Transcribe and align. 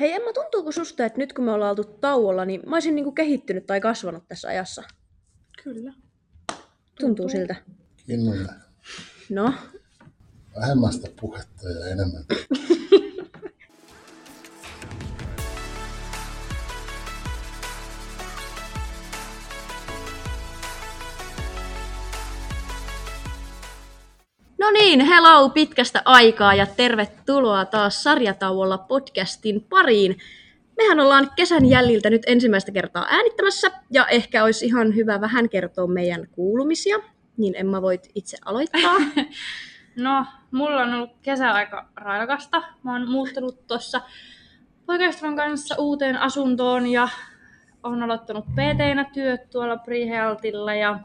Hei 0.00 0.12
Emma, 0.12 0.32
tuntuuko 0.32 0.72
susta, 0.72 1.04
että 1.04 1.18
nyt 1.18 1.32
kun 1.32 1.44
me 1.44 1.52
ollaan 1.52 1.70
oltu 1.70 1.84
tauolla, 1.84 2.44
niin 2.44 2.62
mä 2.66 2.76
olisin 2.76 2.94
niinku 2.94 3.12
kehittynyt 3.12 3.66
tai 3.66 3.80
kasvanut 3.80 4.28
tässä 4.28 4.48
ajassa? 4.48 4.82
Kyllä. 5.64 5.92
Tuntuu 7.00 7.28
siltä. 7.28 7.56
Kinnunen. 8.06 8.48
No, 9.30 9.54
Vähemmästä 10.60 11.08
puhetta 11.20 11.68
ja 11.68 11.86
enemmän. 11.86 12.24
No 24.66 24.70
niin, 24.72 25.00
hello 25.00 25.48
pitkästä 25.48 26.02
aikaa 26.04 26.54
ja 26.54 26.66
tervetuloa 26.66 27.64
taas 27.64 28.02
sarjatauolla 28.02 28.78
podcastin 28.78 29.66
pariin. 29.68 30.18
Mehän 30.76 31.00
ollaan 31.00 31.30
kesän 31.36 31.66
jäljiltä 31.66 32.10
nyt 32.10 32.22
ensimmäistä 32.26 32.72
kertaa 32.72 33.06
äänittämässä 33.10 33.70
ja 33.92 34.06
ehkä 34.06 34.44
olisi 34.44 34.66
ihan 34.66 34.94
hyvä 34.94 35.20
vähän 35.20 35.48
kertoa 35.48 35.86
meidän 35.86 36.28
kuulumisia. 36.30 36.98
Niin 37.36 37.54
Emma 37.56 37.82
voit 37.82 38.10
itse 38.14 38.36
aloittaa. 38.44 38.96
No, 39.96 40.26
mulla 40.50 40.82
on 40.82 40.94
ollut 40.94 41.16
kesä 41.22 41.50
aika 41.52 41.88
raikasta. 41.96 42.62
Mä 42.82 42.92
oon 42.92 43.10
muuttanut 43.10 43.66
tuossa 43.66 44.00
poikaystävän 44.86 45.36
kanssa 45.36 45.74
uuteen 45.78 46.16
asuntoon 46.16 46.86
ja 46.86 47.08
on 47.82 48.02
aloittanut 48.02 48.44
pt 48.44 49.12
työt 49.12 49.50
tuolla 49.50 49.76
Prehealtilla 49.76 50.74
ja 50.74 50.98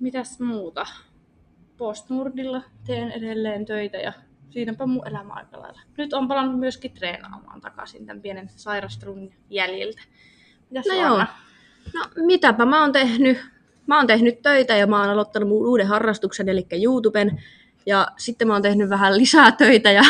mitäs 0.00 0.40
muuta. 0.40 0.86
Postnordilla 1.76 2.62
teen 2.86 3.10
edelleen 3.12 3.66
töitä 3.66 3.98
ja 3.98 4.12
siinäpä 4.50 4.86
mun 4.86 5.08
elämä 5.08 5.32
aika 5.32 5.60
lailla. 5.60 5.80
Nyt 5.96 6.12
on 6.12 6.28
palannut 6.28 6.58
myöskin 6.58 6.92
treenaamaan 6.92 7.60
takaisin 7.60 8.06
tämän 8.06 8.22
pienen 8.22 8.50
sairastelun 8.56 9.32
jäljiltä. 9.50 10.02
Mitäs 10.70 10.86
No 10.86 10.94
joo. 10.94 11.24
No 11.94 12.04
mitäpä 12.26 12.64
mä 12.64 12.80
oon 12.80 12.92
tehnyt. 12.92 13.38
Mä 13.86 13.96
oon 13.96 14.06
tehnyt 14.06 14.42
töitä 14.42 14.76
ja 14.76 14.86
mä 14.86 15.00
oon 15.00 15.10
aloittanut 15.10 15.48
mun 15.48 15.66
uuden 15.66 15.86
harrastuksen, 15.86 16.48
eli 16.48 16.66
YouTuben. 16.84 17.42
Ja 17.86 18.06
sitten 18.16 18.48
mä 18.48 18.52
oon 18.52 18.62
tehnyt 18.62 18.88
vähän 18.88 19.16
lisää 19.16 19.52
töitä 19.52 19.90
ja 19.90 20.02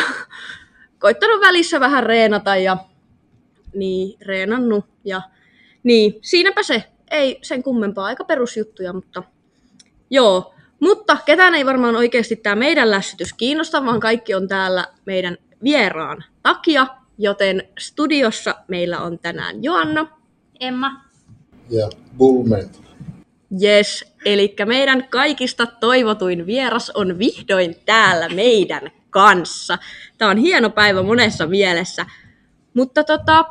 koittanut 0.99 1.41
välissä 1.41 1.79
vähän 1.79 2.03
reenata 2.03 2.55
ja 2.55 2.77
niin, 3.75 4.17
reenannut. 4.21 4.85
Ja 5.03 5.21
niin, 5.83 6.19
siinäpä 6.21 6.63
se. 6.63 6.83
Ei 7.11 7.39
sen 7.41 7.63
kummempaa, 7.63 8.05
aika 8.05 8.23
perusjuttuja, 8.23 8.93
mutta 8.93 9.23
joo. 10.09 10.53
Mutta 10.79 11.17
ketään 11.25 11.55
ei 11.55 11.65
varmaan 11.65 11.95
oikeasti 11.95 12.35
tämä 12.35 12.55
meidän 12.55 12.91
lässytys 12.91 13.33
kiinnosta, 13.33 13.85
vaan 13.85 13.99
kaikki 13.99 14.35
on 14.35 14.47
täällä 14.47 14.87
meidän 15.05 15.37
vieraan 15.63 16.23
takia. 16.43 16.87
Joten 17.17 17.63
studiossa 17.79 18.55
meillä 18.67 18.99
on 18.99 19.19
tänään 19.19 19.63
Joanna, 19.63 20.07
Emma. 20.59 21.01
Ja 21.69 21.89
Bullment. 22.17 22.81
Yes, 23.63 24.13
eli 24.25 24.55
meidän 24.65 25.07
kaikista 25.09 25.65
toivotuin 25.65 26.45
vieras 26.45 26.89
on 26.89 27.19
vihdoin 27.19 27.75
täällä 27.85 28.29
meidän 28.29 28.91
kanssa. 29.09 29.77
Tämä 30.17 30.31
on 30.31 30.37
hieno 30.37 30.69
päivä 30.69 31.03
monessa 31.03 31.47
mielessä. 31.47 32.05
Mutta 32.73 33.03
tota, 33.03 33.45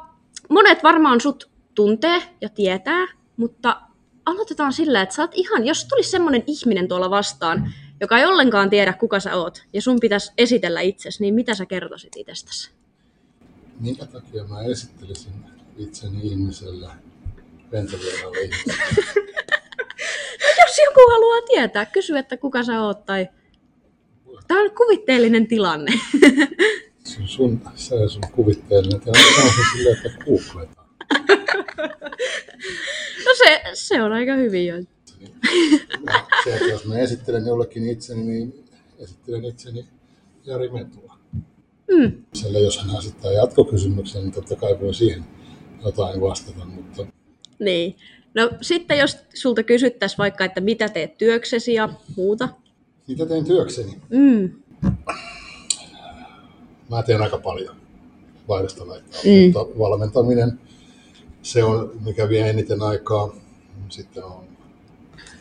monet 0.51 0.83
varmaan 0.83 1.21
sut 1.21 1.51
tuntee 1.75 2.23
ja 2.41 2.49
tietää, 2.49 3.07
mutta 3.37 3.81
aloitetaan 4.27 4.73
sillä, 4.73 5.03
että 5.03 5.15
sä 5.15 5.23
oot 5.23 5.31
ihan, 5.35 5.67
jos 5.67 5.85
tulisi 5.85 6.11
semmoinen 6.11 6.43
ihminen 6.47 6.89
tuolla 6.89 7.11
vastaan, 7.11 7.73
joka 8.01 8.19
ei 8.19 8.27
ollenkaan 8.27 8.71
tiedä, 8.71 8.93
kuka 8.93 9.21
sä 9.21 9.37
oot, 9.37 9.63
ja 9.73 9.83
sun 9.83 10.01
pitäisi 10.01 10.33
esitellä 10.39 10.81
itsesi, 10.81 11.23
niin 11.23 11.35
mitä 11.35 11.55
sä 11.55 11.67
kertoisit 11.67 12.17
itsestäsi? 12.17 12.71
Minkä 13.81 14.07
takia 14.07 14.45
mä 14.45 14.63
esittelisin 14.63 15.33
itseni 15.77 16.21
ihmiselle 16.23 16.89
ventovieraille 17.73 18.41
ihmiselle? 18.41 18.83
Jos 20.61 20.79
joku 20.85 21.11
haluaa 21.11 21.43
tietää, 21.47 21.87
kysy, 21.87 22.19
että 22.19 22.37
kuka 22.37 22.63
sä 22.63 22.83
oot, 22.83 23.05
tai... 23.05 23.29
Tämä 24.49 24.63
on 24.63 24.71
kuvitteellinen 24.71 25.47
tilanne. 25.47 25.93
Se 27.05 27.21
on 27.21 27.29
sun, 27.29 27.61
se 27.75 27.95
on 27.95 28.11
sun 28.11 28.23
kuvitteellinen. 28.33 29.01
Tämä 29.01 29.13
on 29.45 29.51
se 29.85 29.91
että 29.91 30.25
googletaan. 30.25 30.87
No 33.27 33.33
se, 33.45 33.63
se 33.75 34.03
on 34.03 34.13
aika 34.13 34.35
hyvin 34.35 34.67
jo. 34.67 34.77
Ja 34.77 34.85
se, 36.45 36.55
että 36.55 36.67
jos 36.67 36.85
mä 36.85 36.99
esittelen 36.99 37.47
jollekin 37.47 37.89
itseni, 37.91 38.23
niin 38.23 38.65
esittelen 38.99 39.45
itseni 39.45 39.87
Jari 40.45 40.69
Metula. 40.69 41.19
Mm. 41.93 42.13
Sillä 42.35 42.59
jos 42.59 42.79
hän 42.79 42.97
asettaa 42.97 43.33
jatkokysymyksen, 43.33 44.23
niin 44.23 44.33
totta 44.33 44.57
kai 44.57 44.81
voi 44.81 44.95
siihen 44.95 45.25
jotain 45.85 46.21
vastata, 46.21 46.65
mutta 46.65 47.07
Niin. 47.59 47.97
No 48.35 48.51
sitten 48.61 48.99
jos 48.99 49.19
sulta 49.35 49.63
kysyttäisiin 49.63 50.19
vaikka, 50.19 50.45
että 50.45 50.61
mitä 50.61 50.89
teet 50.89 51.19
työksesi 51.19 51.75
ja 51.75 51.89
muuta. 52.17 52.49
mitä 53.09 53.27
teen 53.27 53.45
työkseni? 53.45 54.01
Mm. 54.11 54.51
Mä 56.91 57.03
teen 57.03 57.23
aika 57.23 57.39
paljon 57.39 57.77
laidasta 58.49 58.89
laittaa, 58.89 59.21
mm. 59.25 59.45
mutta 59.45 59.79
valmentaminen, 59.79 60.61
se 61.47 61.65
on 61.65 61.91
mikä 62.05 62.29
vie 62.29 62.51
eniten 62.51 62.83
aikaa. 62.83 63.35
Sitten 63.89 64.25
on 64.25 64.45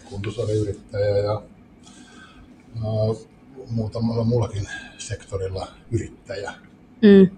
kuntosaliyrittäjä 0.09 1.17
ja 1.17 1.41
ää, 2.75 3.25
muutamalla 3.69 4.23
muullakin 4.23 4.67
sektorilla 4.97 5.67
yrittäjä. 5.91 6.53
Mm. 7.01 7.37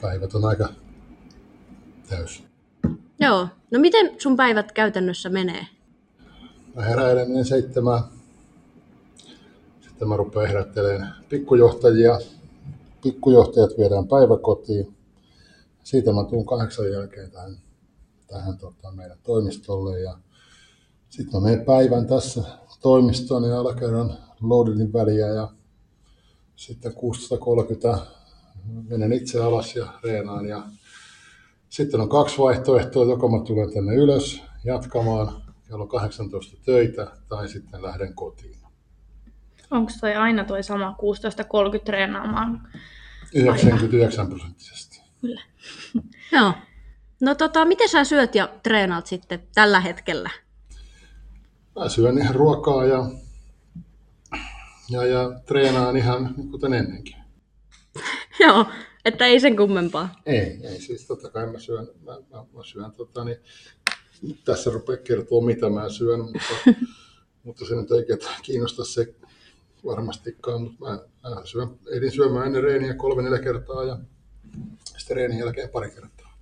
Päivät 0.00 0.34
on 0.34 0.44
aika 0.44 0.68
täys. 2.08 2.42
Joo. 3.20 3.48
No 3.70 3.80
miten 3.80 4.14
sun 4.18 4.36
päivät 4.36 4.72
käytännössä 4.72 5.28
menee? 5.28 5.66
Mä 6.74 6.82
heräilen 6.82 7.26
ennen 7.26 7.44
seitsemää. 7.44 8.02
Sitten 9.80 10.08
mä 10.08 10.16
rupean 10.16 10.46
herättelemään 10.46 11.14
pikkujohtajia. 11.28 12.18
Pikkujohtajat 13.02 13.70
viedään 13.78 14.08
päiväkotiin. 14.08 14.97
Siitä 15.88 16.12
mä 16.12 16.24
tuun 16.24 16.46
kahdeksan 16.46 16.92
jälkeen 16.92 17.30
tähän, 17.30 17.56
tähän 18.26 18.58
tota, 18.58 18.92
meidän 18.92 19.18
toimistolle. 19.22 20.00
Ja 20.00 20.18
sitten 21.08 21.40
mä 21.40 21.48
menen 21.48 21.64
päivän 21.64 22.06
tässä 22.06 22.42
toimistoon 22.82 23.44
ja 23.44 23.60
alakerran 23.60 24.18
loadedin 24.40 24.92
väliä. 24.92 25.26
Ja 25.26 25.48
sitten 26.56 26.92
16.30 26.92 27.98
menen 28.88 29.12
itse 29.12 29.40
alas 29.40 29.76
ja 29.76 29.86
reenaan. 30.04 30.46
Ja 30.46 30.62
sitten 31.68 32.00
on 32.00 32.08
kaksi 32.08 32.38
vaihtoehtoa, 32.38 33.04
joko 33.04 33.28
mä 33.28 33.44
tulen 33.44 33.72
tänne 33.72 33.94
ylös 33.94 34.42
jatkamaan 34.64 35.42
kello 35.68 35.86
18 35.86 36.56
töitä 36.64 37.06
tai 37.28 37.48
sitten 37.48 37.82
lähden 37.82 38.14
kotiin. 38.14 38.58
Onko 39.70 39.92
toi 40.00 40.14
aina 40.14 40.44
toi 40.44 40.62
sama 40.62 40.96
16.30 41.78 41.84
treenaamaan? 41.84 42.68
99 43.34 44.26
prosenttisesti. 44.26 44.87
Kyllä. 45.20 45.42
Joo. 46.32 46.52
No 47.20 47.34
tota, 47.34 47.64
miten 47.64 47.88
sä 47.88 48.04
syöt 48.04 48.34
ja 48.34 48.54
treenaat 48.62 49.06
sitten 49.06 49.42
tällä 49.54 49.80
hetkellä? 49.80 50.30
Mä 51.78 51.88
syön 51.88 52.18
ihan 52.18 52.34
ruokaa 52.34 52.84
ja, 52.84 53.10
ja, 54.90 55.06
ja 55.06 55.40
treenaan 55.46 55.96
ihan 55.96 56.34
kuten 56.50 56.72
ennenkin. 56.72 57.16
Joo, 58.40 58.66
että 59.04 59.26
ei 59.26 59.40
sen 59.40 59.56
kummempaa. 59.56 60.20
Ei, 60.26 60.60
ei 60.62 60.80
siis 60.80 61.06
totta 61.06 61.30
kai 61.30 61.46
mä 61.46 61.58
syön, 61.58 61.88
mä, 62.04 62.12
mä, 62.12 62.44
mä 62.52 62.64
syön 62.64 62.92
tota, 62.92 63.24
niin, 63.24 63.38
tässä 64.44 64.70
rupeaa 64.70 64.96
kertoa 65.04 65.44
mitä 65.44 65.70
mä 65.70 65.88
syön, 65.88 66.20
mutta, 66.20 66.54
mutta 67.44 67.64
se 67.64 67.74
nyt 67.74 67.90
ei 67.90 68.04
ketään 68.06 68.42
kiinnosta 68.42 68.84
se 68.84 69.14
varmastikaan, 69.84 70.62
mutta 70.62 70.84
mä, 70.84 70.90
mä 71.30 71.44
syön, 71.44 71.68
ehdin 71.90 72.12
syömään 72.12 72.46
ennen 72.46 72.62
reeniä 72.62 72.94
kolme 72.94 73.22
neljä 73.22 73.38
kertaa 73.38 73.84
ja 73.84 73.98
sitten 74.98 75.16
reenin 75.16 75.38
jälkeen 75.38 75.68
pari 75.68 75.90
kertaa. 75.90 76.38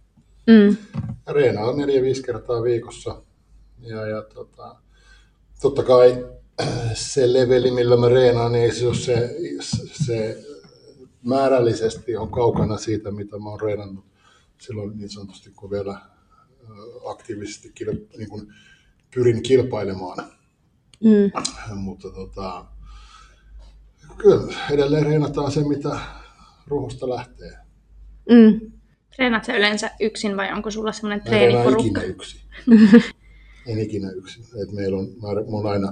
Mm. 0.47 0.77
Ja 1.27 1.33
reenaan 1.33 1.77
neljä 1.77 2.03
viisi 2.03 2.23
kertaa 2.23 2.63
viikossa. 2.63 3.23
Ja, 3.81 4.07
ja 4.07 4.23
tota, 4.23 4.77
totta 5.63 5.83
kai 5.83 6.27
se 6.95 7.33
leveli, 7.33 7.71
millä 7.71 7.97
mä 7.97 8.09
reenaan, 8.09 8.53
niin 8.53 8.65
ei 8.65 8.75
se, 8.75 8.95
se, 8.95 9.37
se 10.05 10.45
määrällisesti 11.23 12.17
on 12.17 12.31
kaukana 12.31 12.77
siitä, 12.77 13.11
mitä 13.11 13.39
mä 13.39 13.51
oon 13.51 13.61
reenannut 13.61 14.05
silloin 14.59 14.99
niin 14.99 15.11
sanotusti, 15.11 15.51
kun 15.51 15.71
vielä 15.71 16.01
aktiivisesti 17.07 17.73
niin 18.19 18.29
kuin 18.29 18.53
pyrin 19.15 19.43
kilpailemaan. 19.43 20.19
Mm. 21.05 21.31
Mutta 21.75 22.11
tota, 22.11 22.67
kyllä 24.17 24.55
edelleen 24.71 25.07
reenataan 25.07 25.53
se, 25.53 25.69
mitä 25.69 25.99
ruhosta 26.67 27.09
lähtee. 27.09 27.66
Mm. 28.31 28.73
Treenaat 29.17 29.45
sä 29.45 29.57
yleensä 29.57 29.91
yksin 30.01 30.37
vai 30.37 30.53
onko 30.53 30.71
sulla 30.71 30.93
semmoinen 30.93 31.19
Mä 31.19 31.25
en 31.25 31.29
treeniporukka? 31.31 32.01
ikinä 32.01 32.03
yksin. 32.03 32.41
en 33.67 33.79
ikinä 33.79 34.11
yksin. 34.11 34.45
Et 34.63 34.73
meillä 34.73 34.99
on, 34.99 35.07
mä, 35.07 35.29
mä 35.29 35.57
oon 35.57 35.67
aina, 35.67 35.89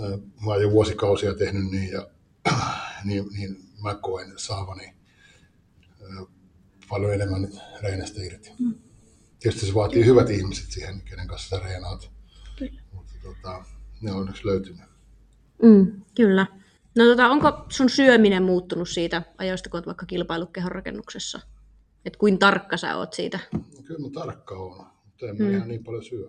äh, 0.00 0.20
mä 0.46 0.50
oon 0.50 0.62
jo 0.62 0.70
vuosikausia 0.70 1.34
tehnyt 1.34 1.70
niin, 1.70 1.90
ja 1.92 2.08
niin, 3.04 3.24
niin 3.38 3.56
mä 3.82 3.94
koen 3.94 4.32
saavani 4.36 4.96
paljon 6.88 7.14
enemmän 7.14 7.42
nyt 7.42 7.58
reenestä 7.82 8.22
irti. 8.22 8.50
Mm. 8.58 8.74
Tietysti 9.40 9.66
se 9.66 9.74
vaatii 9.74 10.04
hyvät 10.04 10.30
ihmiset 10.30 10.70
siihen, 10.70 11.02
kenen 11.04 11.28
kanssa 11.28 11.56
sä 11.56 11.64
reenaat. 11.64 12.10
Kyllä. 12.58 12.80
Mutta 12.92 13.12
tota, 13.22 13.64
ne 14.00 14.12
on 14.12 14.18
onneksi 14.18 14.46
löytynyt. 14.46 14.86
Mm, 15.62 16.02
kyllä. 16.14 16.46
No 16.96 17.04
tota, 17.04 17.28
onko 17.28 17.64
sun 17.68 17.90
syöminen 17.90 18.42
muuttunut 18.42 18.88
siitä 18.88 19.22
ajoista, 19.38 19.70
kun 19.70 19.78
oot 19.78 19.86
vaikka 19.86 20.06
kilpailut 20.06 20.50
rakennuksessa? 20.66 21.40
Että 22.04 22.18
kuin 22.18 22.38
tarkka 22.38 22.76
sä 22.76 22.96
oot 22.96 23.12
siitä? 23.12 23.38
No, 23.52 23.82
kyllä 23.84 24.00
mä 24.00 24.10
tarkka 24.10 24.54
on, 24.54 24.86
mutta 25.04 25.26
en 25.26 25.42
mä 25.42 25.50
ihan 25.50 25.68
niin 25.68 25.84
paljon 25.84 26.04
syö. 26.04 26.28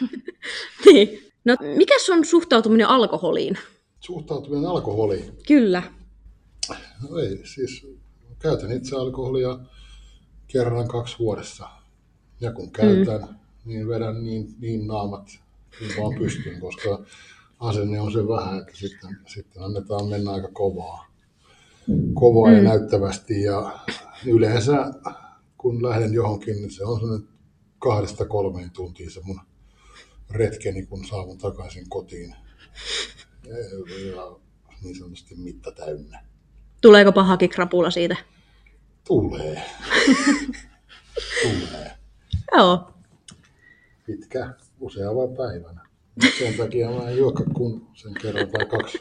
niin. 0.86 1.32
No, 1.44 1.56
mikä 1.76 1.94
on 2.12 2.24
suhtautuminen 2.24 2.88
alkoholiin? 2.88 3.58
Suhtautuminen 4.00 4.70
alkoholiin? 4.70 5.32
Kyllä. 5.46 5.82
No 7.02 7.18
ei, 7.18 7.40
siis 7.54 7.86
käytän 8.38 8.72
itse 8.72 8.96
alkoholia 8.96 9.58
kerran 10.46 10.88
kaksi 10.88 11.18
vuodessa. 11.18 11.68
Ja 12.40 12.52
kun 12.52 12.70
käytän, 12.70 13.20
mm. 13.20 13.36
niin 13.64 13.88
vedän 13.88 14.24
niin, 14.24 14.54
niin 14.58 14.86
naamat 14.86 15.28
niin 15.80 15.92
vaan 16.02 16.14
pystyn, 16.18 16.60
koska 16.60 17.04
asenne 17.60 18.00
on 18.00 18.12
se 18.12 18.28
vähän, 18.28 18.58
että 18.58 18.76
sitten, 18.76 19.18
sitten 19.26 19.62
annetaan 19.62 20.06
mennä 20.06 20.30
aika 20.30 20.48
kovaa, 20.52 21.06
kovaa 22.14 22.50
mm. 22.50 22.56
ja 22.56 22.62
näyttävästi. 22.62 23.42
Ja 23.42 23.78
yleensä 24.26 24.92
kun 25.58 25.82
lähden 25.82 26.14
johonkin, 26.14 26.56
niin 26.56 26.70
se 26.70 26.84
on 26.84 27.00
sellainen 27.00 27.28
kahdesta 27.78 28.24
kolmeen 28.24 28.70
tuntia 28.70 29.10
se 29.10 29.20
mun 29.24 29.40
retkeni, 30.30 30.86
kun 30.86 31.04
saavun 31.04 31.38
takaisin 31.38 31.88
kotiin. 31.88 32.34
Ja, 33.44 34.36
niin 34.82 34.98
sanotusti 34.98 35.34
mitta 35.34 35.72
täynnä. 35.72 36.24
Tuleeko 36.80 37.12
pahakin 37.12 37.50
krapula 37.50 37.90
siitä? 37.90 38.16
Tulee. 39.06 39.62
Tulee. 41.42 41.92
Joo. 42.56 42.90
Pitkä, 44.06 44.54
useava 44.80 45.28
päivänä. 45.28 45.85
Sen 46.38 46.54
takia 46.56 46.90
mä 46.90 47.08
en 47.08 47.16
juokka 47.16 47.44
kun 47.44 47.86
sen 47.94 48.14
kerran 48.22 48.48
tai 48.48 48.66
kaksi 48.66 48.98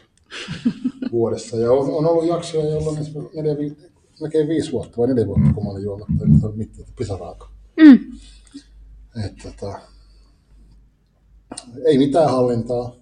vuodessa. 1.12 1.58
Ja 1.58 1.72
on, 1.72 1.90
on 1.90 2.06
ollut 2.06 2.28
jaksoja, 2.28 2.70
jolloin 2.70 2.98
neljä, 3.34 3.76
melkein 4.22 4.48
viisi 4.48 4.72
vuotta 4.72 4.98
vai 4.98 5.08
neljä 5.08 5.28
vuotta, 5.28 5.54
kun 5.54 5.64
mä 5.64 5.70
olin 5.70 5.84
juomatta, 5.84 6.14
että 6.14 6.48
mitään 6.56 6.90
pisaraaka. 6.98 7.50
Mm. 7.78 8.00
Että, 9.26 9.52
tota, 9.52 9.80
ei 11.86 11.98
mitään 11.98 12.32
hallintaa. 12.32 12.96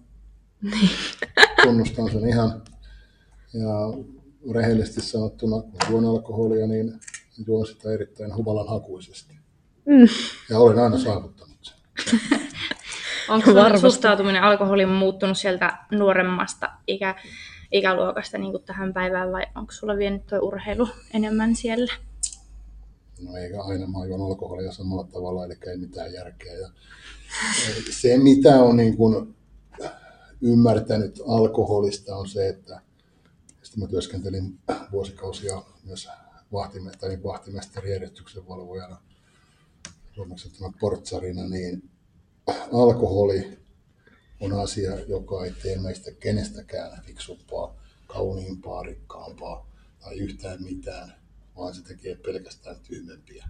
Tunnustan 1.64 2.12
sen 2.12 2.28
ihan. 2.28 2.62
Ja 3.54 4.04
rehellisesti 4.54 5.02
sanottuna, 5.02 5.62
kun 5.62 5.80
juon 5.90 6.06
alkoholia, 6.06 6.68
niin 6.68 6.94
juon 7.48 7.68
sitä 7.68 7.92
erittäin 7.92 8.36
humalan 8.36 8.68
hakuisesti. 8.68 9.34
Mm. 9.86 10.08
Ja 10.50 10.60
olen 10.60 10.80
aina 10.80 10.98
saavuttanut 10.98 11.58
sen. 11.62 12.20
Onko 13.30 13.52
sun 13.52 13.92
suhtautuminen 13.92 14.44
alkoholiin 14.44 14.90
muuttunut 14.90 15.38
sieltä 15.38 15.78
nuoremmasta 15.92 16.72
ikä, 16.88 17.16
ikäluokasta 17.72 18.38
niin 18.38 18.52
kuin 18.52 18.64
tähän 18.64 18.94
päivään 18.94 19.32
vai 19.32 19.44
onko 19.56 19.72
sulla 19.72 19.98
vienyt 19.98 20.28
tuo 20.28 20.40
urheilu 20.40 20.90
enemmän 21.14 21.56
siellä? 21.56 21.94
No 23.22 23.38
eikä 23.38 23.62
aina, 23.62 23.88
mä 23.88 24.06
juon 24.06 24.22
alkoholia 24.22 24.72
samalla 24.72 25.04
tavalla, 25.04 25.46
eli 25.46 25.54
ei 25.68 25.78
mitään 25.78 26.14
järkeä. 26.14 26.54
Ja 26.54 26.70
se 27.92 28.18
mitä 28.18 28.56
on 28.56 28.78
niin 28.78 28.98
kuin 28.98 29.36
ymmärtänyt 30.42 31.22
alkoholista 31.28 32.16
on 32.16 32.30
se, 32.30 32.48
että 32.48 32.82
sitten 33.64 33.84
mä 33.84 33.88
työskentelin 33.88 34.60
vuosikausia 34.92 35.64
myös 35.84 36.10
vahtimestarin, 36.54 37.24
vahtimestarijärjestyksen 37.24 38.48
valvojana, 38.48 38.98
suomeksi 40.16 40.52
portsarina, 40.80 41.50
niin 41.50 41.93
alkoholi 42.74 43.58
on 44.40 44.54
asia, 44.54 45.00
joka 45.00 45.46
ei 45.46 45.52
tee 45.52 45.78
meistä 45.78 46.12
kenestäkään 46.12 47.02
fiksumpaa, 47.06 47.76
kauniimpaa, 48.08 48.84
rikkaampaa 48.84 49.70
tai 50.00 50.18
yhtään 50.18 50.64
mitään, 50.64 51.14
vaan 51.58 51.76
se 51.76 51.84
tekee 51.84 52.16
pelkästään 52.16 52.76
tyhmempiä. 52.88 53.46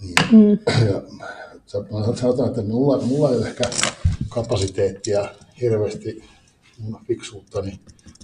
Niin, 0.00 0.14
mm. 0.32 0.58
ja, 0.86 1.02
sanotaan, 2.14 2.48
että 2.48 2.62
mulla, 2.62 3.06
mulla 3.06 3.30
ei 3.30 3.36
ole 3.36 3.48
ehkä 3.48 3.70
kapasiteettia 4.28 5.34
hirveästi 5.60 6.24
mun 6.78 7.00
fiksuuttani 7.06 7.80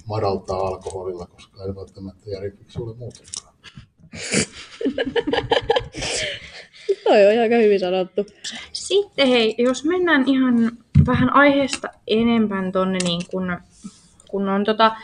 madaltaa 0.07 0.67
alkoholilla, 0.67 1.27
koska 1.27 1.65
ei 1.65 1.75
välttämättä 1.75 2.31
Jari 2.31 2.51
fiksu 2.51 2.85
ole 2.85 2.97
muutenkaan. 2.97 3.55
Toi 7.05 7.27
on 7.27 7.43
aika 7.43 7.55
hyvin 7.55 7.81
sanottu. 7.81 8.27
Sitten 8.73 9.29
hei, 9.29 9.55
jos 9.59 9.85
mennään 9.85 10.25
ihan 10.27 10.71
vähän 11.07 11.33
aiheesta 11.33 11.89
enempän 12.07 12.73
tonne, 12.73 12.99
niin 13.05 13.23
kun, 13.31 13.57
kun 14.29 14.49
on 14.49 14.65
tota, 14.65 14.97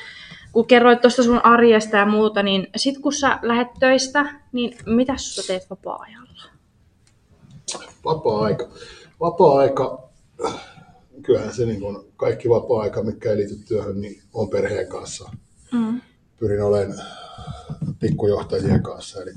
kun 0.53 0.67
kerroit 0.67 1.01
tuosta 1.01 1.23
sun 1.23 1.45
arjesta 1.45 1.97
ja 1.97 2.07
muuta, 2.07 2.43
niin 2.43 2.67
sit 2.77 2.99
kun 2.99 3.13
sä 3.13 3.39
lähdet 3.43 3.69
töistä, 3.81 4.35
niin 4.53 4.77
mitä 4.87 5.15
sä 5.17 5.43
teet 5.47 5.71
vapaa-ajalla? 5.71 6.43
Vapaa-aika. 8.05 8.69
Vapaa-aika, 9.21 10.09
kyllähän 11.23 11.55
se 11.55 11.67
niin 11.67 11.81
kun 11.81 12.13
kaikki 12.17 12.49
vapaa-aika, 12.49 13.03
mikä 13.03 13.31
ei 13.31 13.37
liity 13.37 13.57
työhön, 13.69 14.01
niin 14.01 14.23
on 14.33 14.49
perheen 14.51 14.89
kanssa. 14.89 15.31
Mm. 15.73 16.01
Pyrin 16.39 16.63
olemaan 16.63 16.99
pikkujohtajien 18.01 18.83
kanssa, 18.83 19.23
eli 19.23 19.31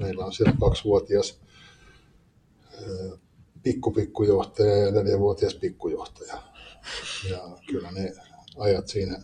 meillä 0.00 0.24
on 0.24 0.32
siellä 0.32 0.54
kaksivuotias 0.60 1.40
pikkupikkujohtaja 3.62 4.76
ja 4.76 4.90
neljävuotias 4.90 5.54
pikkujohtaja. 5.54 6.42
Ja 7.30 7.58
kyllä 7.66 7.92
ne 7.92 8.12
ajat 8.56 8.88
siinä 8.88 9.22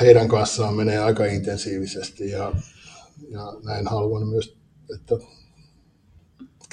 heidän 0.00 0.28
kanssaan 0.28 0.74
menee 0.74 0.98
aika 0.98 1.24
intensiivisesti 1.24 2.30
ja, 2.30 2.52
ja 3.30 3.52
näin 3.64 3.86
haluan 3.86 4.28
myös, 4.28 4.56
että 4.94 5.14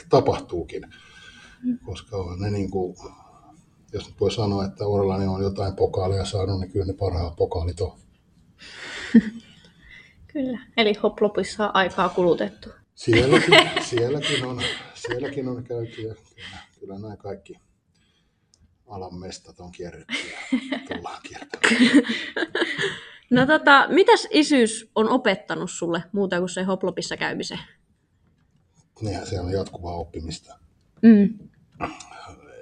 tapahtuukin. 0.10 0.84
Koska 1.86 2.18
on 2.18 2.40
ne 2.40 2.52
niin 2.52 2.72
kuin, 2.72 2.98
jos 3.94 4.08
nyt 4.08 4.20
voi 4.20 4.32
sanoa, 4.32 4.66
että 4.66 4.88
urallani 4.88 5.28
on 5.28 5.44
jotain 5.44 5.76
pokaaleja 5.76 6.26
saanut, 6.26 6.60
niin 6.60 6.72
kyllä 6.72 6.86
ne 6.86 6.94
parhaat 6.94 7.36
pokaalit 7.36 7.82
on. 7.82 8.00
Kyllä, 10.38 10.60
eli 10.78 10.94
hoplopissa 11.04 11.66
on 11.66 11.76
aikaa 11.76 12.10
kulutettu. 12.10 12.70
Sielläkin, 12.96 13.54
sielläkin, 13.90 14.46
on, 14.46 14.62
sielläkin 14.94 15.48
on 15.48 15.64
käyty 15.64 16.02
ja 16.02 16.16
kyllä, 16.16 16.58
kyllä 16.80 17.00
nämä 17.00 17.18
kaikki 17.18 17.54
alan 18.88 19.16
mestat 19.16 19.60
on 19.60 19.72
kierretty 19.72 20.14
ja 20.72 20.80
tullaan 20.88 21.22
kiertämään. 21.24 22.04
No 23.30 23.46
tota, 23.46 23.88
mitäs 23.90 24.28
isyys 24.32 24.92
on 24.96 25.10
opettanut 25.10 25.72
sulle 25.72 26.04
muuta 26.12 26.40
kuin 26.40 26.50
se 26.50 26.64
hoplopissa 26.64 27.18
käymisen? 27.18 27.60
Niinhän 29.02 29.28
se 29.28 29.40
on 29.40 29.52
jatkuvaa 29.52 29.96
oppimista. 29.96 30.60
Mm. 31.02 31.50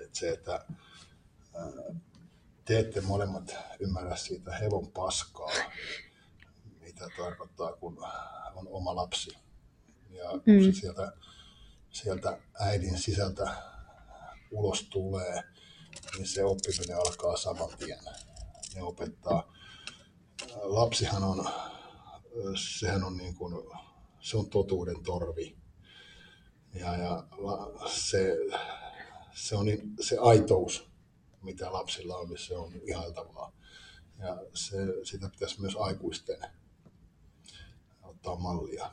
Et 0.03 0.15
se, 0.15 0.29
että 0.29 0.65
te 2.65 2.79
ette 2.79 3.01
molemmat 3.01 3.57
ymmärrä 3.79 4.15
siitä 4.15 4.51
hevon 4.51 4.91
paskaa, 4.91 5.51
mitä 6.95 7.09
tarkoittaa, 7.17 7.73
kun 7.73 7.97
on 8.55 8.67
oma 8.67 8.95
lapsi. 8.95 9.37
Ja 10.09 10.29
kun 10.29 10.41
mm. 10.45 10.63
se 10.63 10.79
sieltä, 10.79 11.13
sieltä 11.91 12.39
äidin 12.59 12.97
sisältä 12.97 13.55
ulos 14.51 14.87
tulee, 14.89 15.43
niin 16.15 16.27
se 16.27 16.43
oppiminen 16.43 16.97
alkaa 16.97 17.37
saman 17.37 17.77
tien. 17.77 17.99
Ne 18.75 18.83
opettaa. 18.83 19.53
Lapsihan 20.61 21.23
on, 21.23 21.49
sehän 22.79 23.03
on 23.03 23.17
niin 23.17 23.35
kuin, 23.35 23.53
se 24.21 24.37
on 24.37 24.49
totuuden 24.49 25.03
torvi. 25.03 25.57
Ja, 26.73 26.97
ja 26.97 27.27
se, 27.87 28.37
se 29.33 29.55
on 29.55 29.65
niin, 29.65 29.81
se 29.99 30.17
aitous, 30.17 30.89
mitä 31.41 31.73
lapsilla 31.73 32.17
on, 32.17 32.29
niin 32.29 32.39
se 32.39 32.57
on 32.57 32.73
ihailtavaa. 32.87 33.51
Ja 34.19 34.37
se, 34.53 34.77
sitä 35.03 35.29
pitäisi 35.29 35.61
myös 35.61 35.75
aikuisten 35.79 36.37
ottaa 38.25 38.43
mallia. 38.43 38.89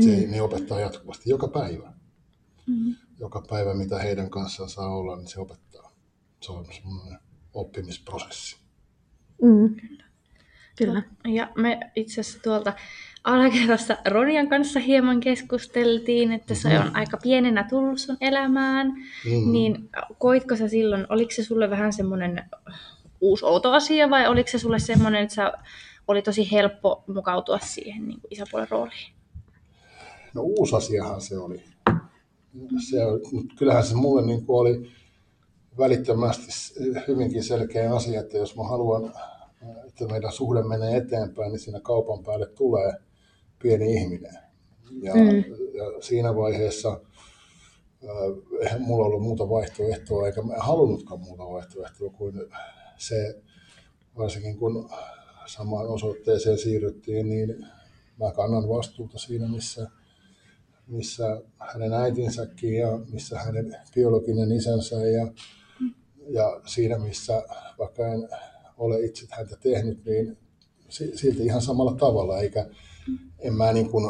Se, 0.00 0.26
mm. 0.26 0.30
Ne 0.30 0.42
opettaa 0.42 0.80
jatkuvasti 0.80 1.30
joka 1.30 1.48
päivä. 1.48 1.92
Mm. 2.66 2.94
Joka 3.18 3.42
päivä, 3.48 3.74
mitä 3.74 3.98
heidän 3.98 4.30
kanssaan 4.30 4.68
saa 4.68 4.88
olla, 4.88 5.16
niin 5.16 5.28
se 5.28 5.40
opettaa. 5.40 5.92
Se 6.42 6.52
on 6.52 6.66
semmoinen 6.72 7.18
oppimisprosessi. 7.54 8.56
Mm. 9.42 9.76
Kyllä. 10.78 11.02
Ja 11.24 11.50
me 11.56 11.80
itse 11.96 12.20
asiassa 12.20 12.42
tuolta 12.42 12.72
alakerrasta 13.24 13.96
Ronian 14.06 14.48
kanssa 14.48 14.80
hieman 14.80 15.20
keskusteltiin, 15.20 16.32
että 16.32 16.54
se 16.54 16.68
mm-hmm. 16.68 16.86
on 16.86 16.96
aika 16.96 17.16
pienenä 17.16 17.66
tullut 17.70 17.98
sun 17.98 18.16
elämään. 18.20 18.86
Mm-hmm. 18.86 19.52
Niin 19.52 19.90
koitko 20.18 20.56
sä 20.56 20.68
silloin, 20.68 21.06
oliko 21.08 21.30
se 21.30 21.44
sulle 21.44 21.70
vähän 21.70 21.92
semmoinen 21.92 22.50
uusi 23.20 23.44
outo 23.44 23.72
asia 23.72 24.10
vai 24.10 24.26
oliko 24.26 24.50
se 24.50 24.58
sulle 24.58 24.78
semmoinen, 24.78 25.22
että 25.22 25.34
sä 25.34 25.52
oli 26.08 26.22
tosi 26.22 26.52
helppo 26.52 27.04
mukautua 27.06 27.58
siihen 27.58 28.08
niin 28.08 28.20
kuin 28.20 28.32
isäpuolen 28.32 28.68
rooliin? 28.70 29.12
No 30.34 30.42
uusi 30.42 30.76
asiahan 30.76 31.20
se 31.20 31.38
oli. 31.38 31.64
Se, 32.88 32.96
kyllähän 33.58 33.84
se 33.84 33.94
mulle 33.94 34.26
niin 34.26 34.46
kuin 34.46 34.60
oli 34.60 34.90
välittömästi 35.78 36.74
hyvinkin 37.08 37.44
selkeä 37.44 37.94
asia, 37.94 38.20
että 38.20 38.38
jos 38.38 38.56
mä 38.56 38.64
haluan, 38.64 39.12
että 39.88 40.06
meidän 40.06 40.32
suhde 40.32 40.62
menee 40.62 40.96
eteenpäin, 40.96 41.52
niin 41.52 41.60
siinä 41.60 41.80
kaupan 41.80 42.24
päälle 42.24 42.46
tulee 42.46 42.92
pieni 43.62 43.94
ihminen. 43.94 44.34
Ja, 45.02 45.14
mm. 45.14 45.44
ja 45.74 46.02
siinä 46.02 46.36
vaiheessa 46.36 47.00
eihän 48.60 48.82
mulla 48.82 49.06
ollut 49.06 49.22
muuta 49.22 49.48
vaihtoehtoa, 49.48 50.26
eikä 50.26 50.42
mä 50.42 50.54
halunnutkaan 50.58 51.20
muuta 51.20 51.42
vaihtoehtoa 51.42 52.10
kuin 52.10 52.34
se, 52.96 53.42
varsinkin 54.18 54.58
kun 54.58 54.90
samaan 55.46 55.86
osoitteeseen 55.86 56.58
siirryttiin, 56.58 57.28
niin 57.28 57.66
mä 58.20 58.32
kannan 58.32 58.68
vastuuta 58.68 59.18
siinä, 59.18 59.48
missä, 59.48 59.90
missä 60.86 61.42
hänen 61.58 61.92
äitinsäkin 61.92 62.74
ja 62.74 62.98
missä 63.12 63.38
hänen 63.38 63.76
biologinen 63.94 64.52
isänsä 64.52 64.96
ja, 64.96 65.32
ja 66.28 66.60
siinä, 66.66 66.98
missä 66.98 67.42
vaikka 67.78 68.06
en 68.06 68.28
ole 68.78 69.00
itse 69.00 69.26
häntä 69.30 69.56
tehnyt, 69.56 70.04
niin 70.04 70.38
silti 70.88 71.44
ihan 71.44 71.62
samalla 71.62 71.94
tavalla, 71.94 72.40
eikä 72.40 72.66
en 73.38 73.54
mä 73.54 73.72
niin 73.72 73.90
kuin 73.90 74.04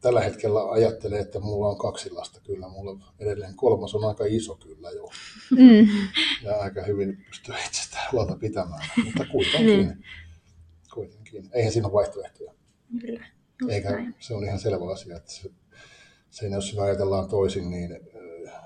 tällä 0.00 0.20
hetkellä 0.20 0.70
ajattelen, 0.70 1.20
että 1.20 1.40
mulla 1.40 1.68
on 1.68 1.78
kaksi 1.78 2.10
lasta 2.10 2.40
kyllä. 2.40 2.68
Mulla 2.68 2.90
on 2.90 3.02
edelleen 3.18 3.56
kolmas 3.56 3.94
on 3.94 4.04
aika 4.04 4.24
iso 4.28 4.54
kyllä 4.54 4.90
jo. 4.90 5.10
Mm. 5.50 5.88
Ja 6.42 6.56
aika 6.56 6.82
hyvin 6.82 7.24
pystyy 7.28 7.54
itsestään 7.66 8.12
huolta 8.12 8.36
pitämään. 8.36 8.88
Mutta 9.04 9.24
kuitenkin, 9.32 9.66
niin. 9.66 10.04
kuitenkin. 10.94 11.50
eihän 11.52 11.72
siinä 11.72 11.86
ole 11.86 11.94
vaihtoehtoja. 11.94 12.52
Kyllä. 13.00 13.26
Eikä 13.68 13.90
näin. 13.90 14.14
se 14.18 14.34
on 14.34 14.44
ihan 14.44 14.58
selvä 14.58 14.92
asia, 14.92 15.16
että 15.16 15.32
se, 15.32 15.50
se 16.30 16.48
jos 16.48 16.76
me 16.76 16.82
ajatellaan 16.82 17.28
toisin, 17.28 17.70
niin 17.70 17.92
äh, 17.92 18.62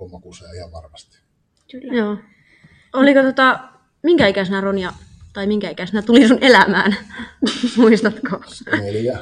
homma 0.00 0.20
kusee 0.20 0.56
ihan 0.56 0.72
varmasti. 0.72 1.18
Kyllä. 1.70 1.94
Joo. 1.94 2.16
Oliko 2.92 3.22
tota, 3.22 3.68
minkä 4.02 4.26
ikäisenä 4.26 4.60
Ronja, 4.60 4.92
tai 5.32 5.46
minkä 5.46 5.70
ikäisenä 5.70 6.02
tuli 6.02 6.28
sun 6.28 6.38
elämään? 6.40 6.96
Muistatko? 7.76 8.40
Neljä. 8.80 9.18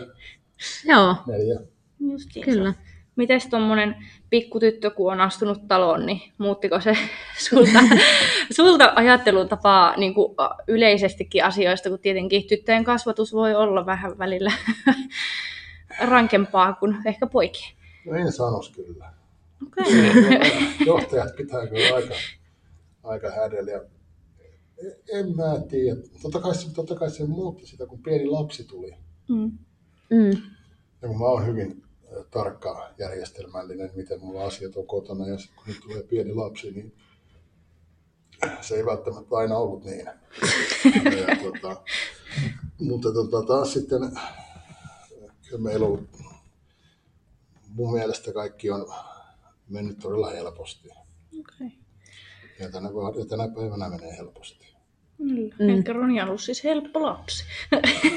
Joo. 0.85 1.17
Neljä. 1.27 1.61
Justiinsa. 2.01 2.51
Kyllä. 2.51 2.75
Mites 3.17 3.47
tuommoinen 3.47 3.97
pikkutyttö, 4.31 4.91
kun 4.91 5.13
on 5.13 5.21
astunut 5.21 5.69
taloon, 5.69 6.07
niin 6.07 6.21
muuttiko 6.39 6.81
se 6.81 6.93
sulta, 7.49 7.79
sulta 8.57 8.93
ajattelutapaa 8.97 9.97
niin 9.97 10.15
kuin 10.15 10.35
yleisestikin 10.69 11.45
asioista, 11.45 11.89
kun 11.89 11.99
tietenkin 11.99 12.47
tyttöjen 12.47 12.85
kasvatus 12.85 13.33
voi 13.33 13.55
olla 13.55 13.87
vähän 13.87 14.19
välillä 14.19 14.53
rankempaa 16.11 16.73
kuin 16.73 16.97
ehkä 17.07 17.27
poikien? 17.27 17.73
No 18.07 18.15
en 18.15 18.33
sanoisi 18.33 18.73
kyllä. 18.73 19.13
Okay. 19.67 19.93
Johtajat 20.87 21.37
pitää 21.37 21.67
kyllä 21.67 21.97
aika, 21.97 22.15
aika 23.03 23.31
hädellä. 23.31 23.73
En 25.13 25.37
mä 25.37 25.61
tiedä. 25.69 26.01
Totta 26.23 26.41
kai, 26.41 26.53
totta 26.75 26.95
kai 26.95 27.11
se 27.11 27.27
muutti 27.27 27.67
sitä, 27.67 27.87
kun 27.87 28.03
pieni 28.03 28.27
lapsi 28.27 28.65
tuli. 28.65 28.91
Mm. 29.29 29.59
Mm. 30.11 30.43
Ja 31.03 31.09
kun 31.09 31.19
mä 31.19 31.25
oon 31.25 31.47
hyvin 31.47 31.83
tarkka 32.31 32.91
järjestelmällinen, 32.99 33.91
miten 33.95 34.21
mulla 34.21 34.45
asiat 34.45 34.77
on 34.77 34.87
kotona, 34.87 35.27
ja 35.27 35.37
kun 35.57 35.65
nyt 35.67 35.81
tulee 35.81 36.03
pieni 36.03 36.35
lapsi, 36.35 36.71
niin 36.71 36.95
se 38.61 38.75
ei 38.75 38.87
välttämättä 38.87 39.37
aina 39.37 39.57
ollut 39.57 39.85
niin. 39.85 40.07
ja, 40.07 41.37
tota, 41.43 41.83
mutta 42.81 43.13
tota, 43.13 43.43
taas 43.43 43.73
sitten 43.73 44.01
meillä 45.59 45.87
on, 45.87 46.09
mun 47.69 47.93
mielestä 47.93 48.33
kaikki 48.33 48.71
on 48.71 48.93
mennyt 49.69 49.99
todella 49.99 50.31
helposti. 50.31 50.89
Okay. 51.41 51.71
Ja, 52.59 52.71
tänä, 52.71 52.89
ja 53.19 53.27
tänä 53.27 53.49
päivänä 53.49 53.89
menee 53.89 54.17
helposti. 54.17 54.68
Mm. 55.19 55.69
Ehkä 55.69 55.93
Ronja 55.93 56.23
on 56.23 56.29
ollut 56.29 56.43
siis 56.43 56.65
helppo 56.65 57.03
lapsi. 57.03 57.45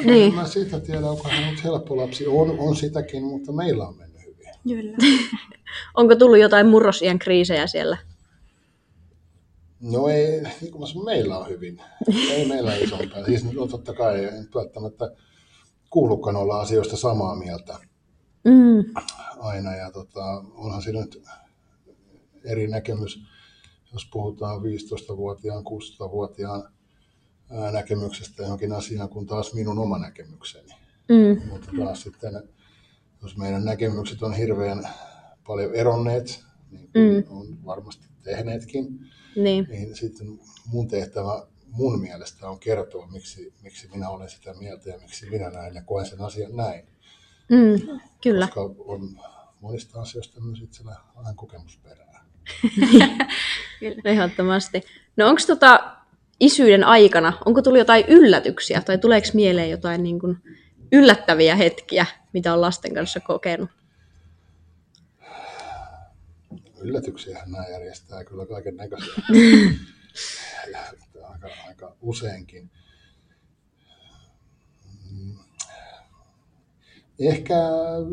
niin. 0.06 0.34
Mä 0.34 0.46
siitä 0.46 0.80
tiedä, 0.80 1.10
onko 1.10 1.30
hän 1.30 1.44
ollut 1.44 1.64
helppo 1.64 1.98
lapsi. 1.98 2.28
On, 2.28 2.60
on 2.60 2.76
sitäkin, 2.76 3.24
mutta 3.24 3.52
meillä 3.52 3.88
on 3.88 3.98
mennyt 3.98 4.22
hyvin. 4.26 4.46
Kyllä. 4.64 4.98
onko 5.98 6.16
tullut 6.16 6.40
jotain 6.40 6.68
murrosien 6.68 7.20
kriisejä 7.20 7.68
siellä? 7.68 7.98
No 9.82 10.08
ei, 10.08 10.42
niin 10.62 10.72
kuin 10.72 10.82
mä 10.82 11.04
meillä 11.04 11.38
on 11.38 11.50
hyvin. 11.50 11.82
Ei 12.32 12.48
meillä 12.48 12.76
isompaa. 12.76 13.26
Siis 13.26 13.54
no, 13.54 13.68
totta 13.68 13.94
kai 13.94 14.26
ei 14.26 14.32
välttämättä 14.56 15.12
kuulukaan 15.90 16.36
olla 16.36 16.62
asioista 16.62 16.98
samaa 16.98 17.36
mieltä 17.36 17.80
mm. 18.46 18.94
aina. 19.40 19.76
Ja 19.76 19.92
tota, 19.92 20.44
onhan 20.54 20.82
siinä 20.82 21.02
nyt 21.02 21.24
eri 22.46 22.68
näkemys, 22.68 23.24
jos 23.94 24.08
puhutaan 24.12 24.62
15-vuotiaan, 24.62 25.64
16-vuotiaan 25.64 26.74
näkemyksestä 27.72 28.44
johonkin 28.44 28.74
asiaan 28.74 29.10
kuin 29.10 29.28
taas 29.28 29.54
minun 29.54 29.80
oma 29.80 29.98
näkemykseni. 29.98 30.74
Mm. 31.10 31.50
Mutta 31.50 31.72
taas 31.78 32.02
sitten, 32.02 32.44
jos 33.22 33.38
meidän 33.38 33.66
näkemykset 33.66 34.24
on 34.24 34.34
hirveän 34.34 34.90
paljon 35.48 35.76
eronneet, 35.76 36.44
niin 36.72 36.90
kuin 36.94 37.14
mm. 37.14 37.38
on 37.38 37.66
varmasti 37.66 38.08
tehneetkin, 38.24 39.00
niin. 39.36 39.68
niin 39.70 39.96
sitten 39.96 40.40
mun 40.66 40.88
tehtävä 40.88 41.48
mun 41.72 42.02
mielestä 42.02 42.50
on 42.50 42.60
kertoa, 42.60 43.08
miksi, 43.08 43.54
miksi 43.62 43.90
minä 43.94 44.10
olen 44.10 44.30
sitä 44.30 44.54
mieltä 44.54 44.90
ja 44.90 44.98
miksi 44.98 45.30
minä 45.30 45.50
näin 45.50 45.76
ja 45.76 45.82
koen 45.82 46.06
sen 46.06 46.22
asian 46.22 46.56
näin. 46.56 46.88
Mm, 47.50 48.00
kyllä. 48.24 48.48
Koska 48.48 48.62
on 48.86 49.20
monista 49.62 50.02
asioista 50.02 50.42
myös 50.42 50.62
itsellä 50.62 50.96
vähän 51.18 51.36
kokemusperää. 51.36 52.26
kyllä. 53.80 54.02
Ehdottomasti. 54.06 54.82
No 55.18 55.30
onko 55.30 55.42
tota, 55.48 56.01
isyyden 56.42 56.84
aikana, 56.84 57.34
onko 57.46 57.62
tullut 57.62 57.80
jotain 57.80 58.06
yllätyksiä 58.08 58.82
tai 58.82 58.98
tuleeko 58.98 59.28
mieleen 59.34 59.70
jotain 59.70 60.04
niin 60.04 60.20
kuin 60.20 60.38
yllättäviä 60.92 61.56
hetkiä, 61.56 62.06
mitä 62.34 62.54
on 62.54 62.62
lasten 62.62 62.94
kanssa 62.94 63.20
kokenut? 63.20 63.70
Yllätyksiä 66.82 67.44
nämä 67.46 67.68
järjestää 67.68 68.24
kyllä 68.24 68.46
kaiken 68.46 68.76
näköisiä. 68.76 69.14
aika, 71.24 71.48
aika 71.68 71.96
useinkin. 72.02 72.72
Ehkä 77.20 77.56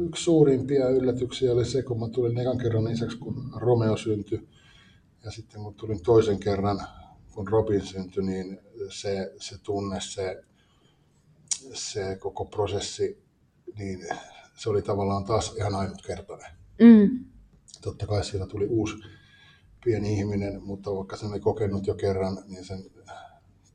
yksi 0.07 0.25
suurimpia 0.25 0.89
yllätyksiä 0.89 1.53
oli 1.53 1.65
se, 1.65 1.83
kun 1.83 2.01
mä 2.01 2.09
tulin 2.09 2.39
ekan 2.39 2.59
kerran 2.59 2.93
isäksi, 2.93 3.19
kun 3.19 3.53
Romeo 3.57 3.97
syntyi. 3.97 4.49
Ja 5.25 5.31
sitten 5.31 5.63
kun 5.63 5.75
tulin 5.75 6.03
toisen 6.03 6.41
kerran 6.41 6.81
kun 7.39 7.49
Robin 7.49 7.87
syntyi, 7.87 8.23
niin 8.23 8.61
se, 8.91 9.33
se 9.41 9.59
tunne, 9.59 10.01
se, 10.01 10.43
se 11.73 12.17
koko 12.17 12.45
prosessi, 12.45 13.23
niin 13.79 14.09
se 14.57 14.71
oli 14.71 14.83
tavallaan 14.83 15.25
taas 15.25 15.55
ihan 15.57 15.75
ainutkertainen. 15.75 16.51
Mm. 16.81 17.25
Totta 17.81 18.07
kai 18.07 18.25
siellä 18.25 18.47
tuli 18.47 18.67
uusi 18.67 18.95
pieni 19.85 20.19
ihminen, 20.19 20.63
mutta 20.63 20.95
vaikka 20.95 21.17
sen 21.17 21.31
oli 21.31 21.41
kokenut 21.41 21.87
jo 21.87 21.95
kerran, 21.95 22.39
niin 22.47 22.65
sen 22.65 22.85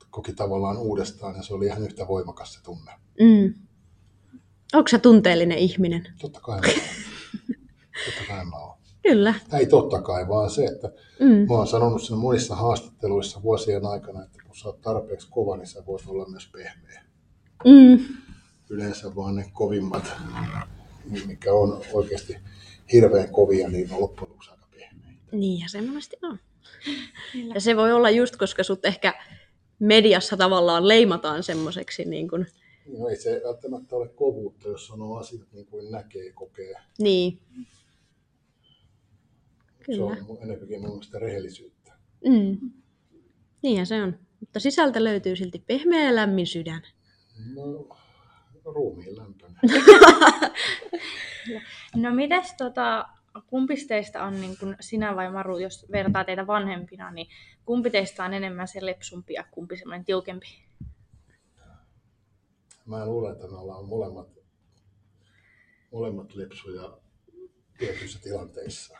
koki 0.10 0.34
tavallaan 0.34 0.78
uudestaan 0.78 1.36
ja 1.36 1.44
se 1.44 1.54
oli 1.54 1.66
ihan 1.66 1.84
yhtä 1.84 2.08
voimakas 2.08 2.54
se 2.54 2.64
tunne. 2.64 2.92
Mm. 3.20 3.54
Onko 4.74 4.88
se 4.88 5.00
tunteellinen 5.00 5.58
ihminen? 5.58 6.08
Totta 6.22 6.40
kai 6.40 6.62
Totta 8.06 8.24
kai 8.28 8.46
mä 8.46 8.58
oon. 8.58 8.78
Kyllä. 9.04 9.34
Ei 9.60 9.66
totta 9.66 10.02
kai, 10.02 10.28
vaan 10.28 10.50
se, 10.50 10.66
että 10.66 10.92
mm. 11.20 11.28
mä 11.28 11.54
oon 11.54 11.68
sanonut 11.68 12.04
sen 12.04 12.18
monissa 12.18 12.56
haastatteluissa 12.56 13.44
vuosien 13.44 13.86
aikana, 13.86 14.24
että 14.24 14.44
kun 14.48 14.56
sä 14.56 14.68
oot 14.68 14.82
tarpeeksi 14.82 15.28
kova, 15.32 15.58
niin 15.58 15.68
sä 15.68 15.86
voit 15.86 16.04
olla 16.08 16.26
myös 16.26 16.50
pehmeä. 16.52 17.04
Mm. 17.66 18.00
Yleensä 18.70 19.16
vaan 19.16 19.36
ne 19.36 19.46
kovimmat, 19.54 20.12
mikä 21.28 21.54
on 21.54 21.82
oikeasti 21.94 22.38
hirveän 22.94 23.30
kovia, 23.30 23.70
niin 23.70 23.94
on 23.94 24.02
loppujen 24.02 24.30
lopuksi 24.30 24.52
aika 24.52 24.68
pehmeitä. 24.72 25.22
Niin, 25.32 25.60
ja 25.60 25.70
semmoisesti 25.70 26.18
on. 26.22 26.40
Ja 27.54 27.62
se 27.62 27.76
voi 27.76 27.92
olla 27.92 28.10
just, 28.10 28.36
koska 28.36 28.64
sut 28.64 28.86
ehkä 28.86 29.14
mediassa 29.80 30.38
tavallaan 30.38 30.88
leimataan 30.88 31.44
semmoiseksi 31.44 32.06
niin 32.06 32.30
kuin... 32.30 32.48
No 32.98 33.08
ei 33.08 33.16
se 33.16 33.42
välttämättä 33.46 33.96
ole 33.96 34.08
kovuutta, 34.08 34.68
jos 34.68 34.88
sanoo 34.88 35.18
asiat 35.18 35.48
niin 35.52 35.66
kuin 35.66 35.92
näkee, 35.92 36.32
kokee. 36.32 36.74
Niin. 37.00 37.40
Kyllä. 39.86 40.16
Se 40.16 40.22
on 40.30 40.38
enemmänkin 40.42 40.82
mun 40.82 40.90
mielestä 40.90 41.20
rehellisyyttä. 41.20 41.94
Mm. 42.28 42.72
Niinhän 43.62 43.86
se 43.86 44.04
on. 44.04 44.20
Mutta 44.40 44.60
sisältä 44.60 45.04
löytyy 45.04 45.36
silti 45.36 45.64
pehmeä 45.68 46.06
ja 46.06 46.16
lämmin 46.16 46.48
sydän. 46.48 46.82
No, 47.56 47.98
ruumiin 48.66 49.18
lämpöinen. 49.18 49.58
no 52.04 52.16
mites 52.16 52.54
tota, 52.58 53.06
kumpi 53.48 53.76
teistä 53.88 54.24
on 54.24 54.42
niin 54.42 54.58
kun 54.60 54.76
sinä 54.80 55.16
vai 55.16 55.32
Maru, 55.32 55.58
jos 55.58 55.86
vertaa 55.92 56.24
teitä 56.24 56.48
vanhempina, 56.48 57.12
niin 57.12 57.28
kumpi 57.66 57.90
teistä 57.90 58.26
on 58.26 58.34
enemmän 58.34 58.68
se 58.68 58.86
lepsumpi 58.86 59.34
ja 59.34 59.44
kumpi 59.52 59.78
semmoinen 59.78 60.06
tiukempi? 60.06 60.48
Mä 62.86 63.06
luulen, 63.06 63.34
että 63.34 63.48
me 63.48 63.58
ollaan 63.58 63.86
molemmat, 63.86 64.28
molemmat 65.92 66.36
lepsuja 66.36 66.98
tietyissä 67.86 68.20
tilanteissa. 68.22 68.98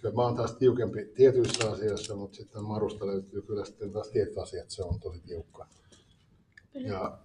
Kyllä 0.00 0.14
mä 0.14 0.22
oon 0.22 0.36
taas 0.36 0.52
tiukempi 0.52 1.04
tietyissä 1.04 1.70
asioissa, 1.70 2.16
mutta 2.16 2.36
sitten 2.36 2.64
Marusta 2.64 3.06
löytyy 3.06 3.42
kyllä 3.42 3.64
sitten 3.64 3.92
taas 3.92 4.08
tietyt 4.08 4.38
asiat, 4.38 4.70
se 4.70 4.82
on 4.82 5.00
tosi 5.00 5.20
tiukka. 5.20 5.66
Ja 6.74 7.18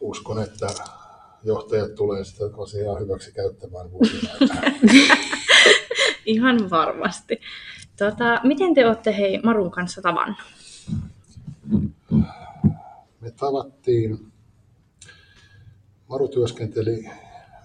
uskon, 0.00 0.42
että 0.42 0.66
johtajat 1.44 1.94
tulee 1.94 2.24
sitä 2.24 2.44
asiaa 2.62 2.98
hyväksi 2.98 3.32
käyttämään 3.32 3.92
vuosien 3.92 4.30
aikana. 4.32 4.60
Ihan 6.26 6.70
varmasti. 6.70 7.40
Tota, 7.98 8.40
miten 8.42 8.74
te 8.74 8.86
olette 8.86 9.16
hei 9.16 9.38
Marun 9.38 9.70
kanssa 9.70 10.02
tavannut? 10.02 10.38
Me 13.20 13.30
tavattiin, 13.30 14.32
Maru 16.08 16.28
työskenteli 16.28 17.10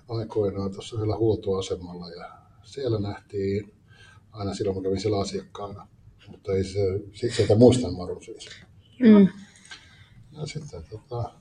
aikoinaan 0.09 0.71
tuossa 0.71 0.95
yhdellä 0.95 1.17
huoltoasemalla 1.17 2.09
ja 2.09 2.29
siellä 2.63 2.99
nähtiin 2.99 3.73
aina 4.31 4.53
silloin, 4.53 4.73
kun 4.73 4.83
kävin 4.83 4.99
siellä 4.99 5.19
asiakkaana. 5.19 5.87
Mutta 6.27 6.51
ei 6.53 6.63
se, 6.63 6.79
sit 7.13 7.33
sieltä 7.33 7.55
muistan 7.55 7.93
Marun 7.93 8.23
siis. 8.23 8.49
Mm. 8.99 9.27
Ja 10.31 10.45
sitten 10.45 10.83
tota, 10.89 11.31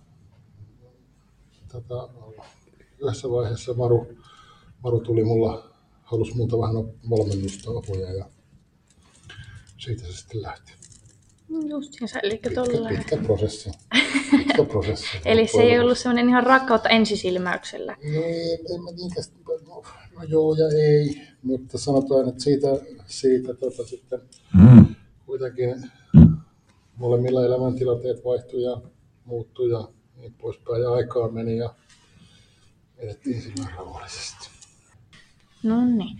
tota, 1.72 2.08
yhdessä 2.98 3.30
vaiheessa 3.30 3.74
Maru, 3.74 4.06
Maru 4.82 5.00
tuli 5.00 5.24
mulla, 5.24 5.70
halusi 6.02 6.36
multa 6.36 6.58
vähän 6.58 6.74
valmennusta 7.10 7.70
apuja 7.70 8.12
ja 8.12 8.30
siitä 9.78 10.06
se 10.06 10.12
sitten 10.12 10.42
lähti. 10.42 10.72
Justiinsa, 11.48 12.18
eli 12.22 12.40
tolla. 12.54 12.88
pitkä 12.88 13.16
prosessi. 13.16 13.70
Pitkä 14.30 14.64
prosessi. 14.72 15.06
Eli 15.24 15.46
se 15.46 15.62
ei 15.62 15.80
ollut 15.80 15.98
semmoinen 15.98 16.28
ihan 16.28 16.42
rakkautta 16.42 16.88
ensisilmäyksellä. 16.88 17.96
No 18.14 18.22
ei, 18.22 18.58
en 18.74 18.82
mä 18.82 18.90
niitä, 18.90 19.20
no, 19.66 19.82
no 20.16 20.22
joo 20.28 20.54
ja 20.54 20.68
ei, 20.68 21.22
mutta 21.42 21.78
sanotaan, 21.78 22.28
että 22.28 22.42
siitä, 22.42 22.68
siitä 23.06 23.54
tota, 23.54 23.84
sitten 23.86 24.20
kuitenkin 25.26 25.90
molemmilla 26.96 27.44
elämäntilanteet 27.44 28.24
vaihtui 28.24 28.62
ja 28.62 28.80
muuttui 29.24 29.70
ja 29.70 29.88
niin 30.16 30.34
poispäin 30.34 30.82
ja 30.82 30.92
aikaa 30.92 31.28
meni 31.28 31.56
ja 31.56 31.74
edettiin 32.98 33.42
sillä 33.42 33.66
rauhallisesti. 33.76 34.57
No 35.62 35.84
niin. 35.84 36.18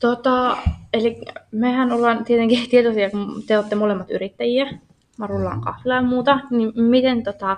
Tota, 0.00 0.56
eli 0.92 1.20
mehän 1.52 1.92
ollaan 1.92 2.24
tietenkin 2.24 2.66
tietoisia, 2.70 3.10
kun 3.10 3.42
te 3.46 3.58
olette 3.58 3.74
molemmat 3.74 4.10
yrittäjiä. 4.10 4.78
Marulla 5.18 5.50
on 5.50 5.60
kahvila 5.60 5.94
ja 5.94 6.02
muuta. 6.02 6.40
Niin 6.50 6.72
miten 6.74 7.22
tota, 7.22 7.56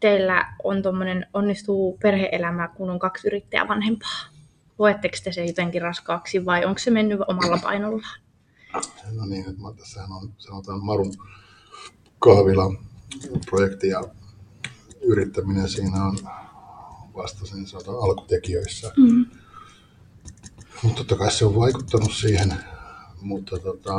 teillä 0.00 0.54
on 0.64 0.82
tommonen, 0.82 1.26
onnistuu 1.34 1.98
perheelämä, 2.02 2.68
kun 2.68 2.90
on 2.90 2.98
kaksi 2.98 3.26
yrittäjää 3.28 3.68
vanhempaa? 3.68 4.20
Koetteko 4.76 5.16
te 5.24 5.32
se 5.32 5.44
jotenkin 5.44 5.82
raskaaksi 5.82 6.44
vai 6.44 6.64
onko 6.64 6.78
se 6.78 6.90
mennyt 6.90 7.20
omalla 7.28 7.58
painollaan? 7.62 8.20
No 9.16 9.26
niin, 9.26 9.48
että 9.48 9.62
mä- 9.62 9.72
tässähän 9.78 10.12
on 10.12 10.32
sanotaan 10.38 10.84
Marun 10.84 11.12
kahvila 12.18 12.74
projekti 13.50 13.88
ja 13.88 14.02
yrittäminen 15.02 15.68
siinä 15.68 16.04
on 16.04 16.18
vasta 17.16 17.46
sen 17.46 17.66
sanotaan 17.66 17.96
alkutekijöissä. 18.02 18.92
Mm. 18.96 19.26
Mutta 20.82 20.98
totta 20.98 21.16
kai 21.16 21.30
se 21.30 21.44
on 21.44 21.56
vaikuttanut 21.56 22.12
siihen, 22.12 22.54
mutta 23.20 23.58
tota, 23.58 23.94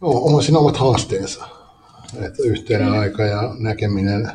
on, 0.00 0.34
on 0.34 0.42
siinä 0.42 0.58
omat 0.58 0.76
haasteensa. 0.76 1.48
Että 2.14 2.42
yhteinen 2.44 2.92
aika 2.92 3.22
ja 3.22 3.54
näkeminen 3.58 4.32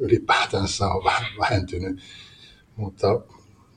ylipäätänsä 0.00 0.86
on 0.86 1.04
vähän 1.04 1.26
vähentynyt, 1.38 2.00
mutta 2.76 3.20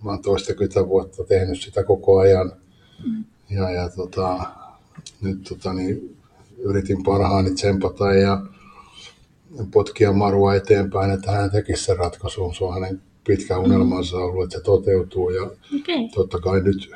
mä 0.03 0.11
oon 0.11 0.21
toistakymmentä 0.21 0.87
vuotta 0.87 1.23
tehnyt 1.23 1.61
sitä 1.61 1.83
koko 1.83 2.17
ajan. 2.17 2.51
Ja, 3.49 3.69
ja 3.69 3.89
tota, 3.89 4.39
nyt 5.21 5.43
tota, 5.49 5.73
niin, 5.73 6.17
yritin 6.57 7.03
parhaani 7.03 7.53
tsempata 7.53 8.13
ja 8.13 8.41
potkia 9.71 10.13
Marua 10.13 10.55
eteenpäin, 10.55 11.11
että 11.11 11.31
hän 11.31 11.51
tekisi 11.51 11.83
sen 11.83 11.97
ratkaisun. 11.97 12.55
Se 12.55 12.63
on 12.63 12.73
hänen 12.73 13.01
pitkä 13.27 13.57
unelmansa 13.57 14.17
ollut, 14.17 14.43
että 14.43 14.57
se 14.57 14.63
toteutuu. 14.63 15.29
Ja. 15.29 15.43
Okay. 15.43 16.09
totta 16.15 16.39
kai 16.39 16.61
nyt, 16.61 16.91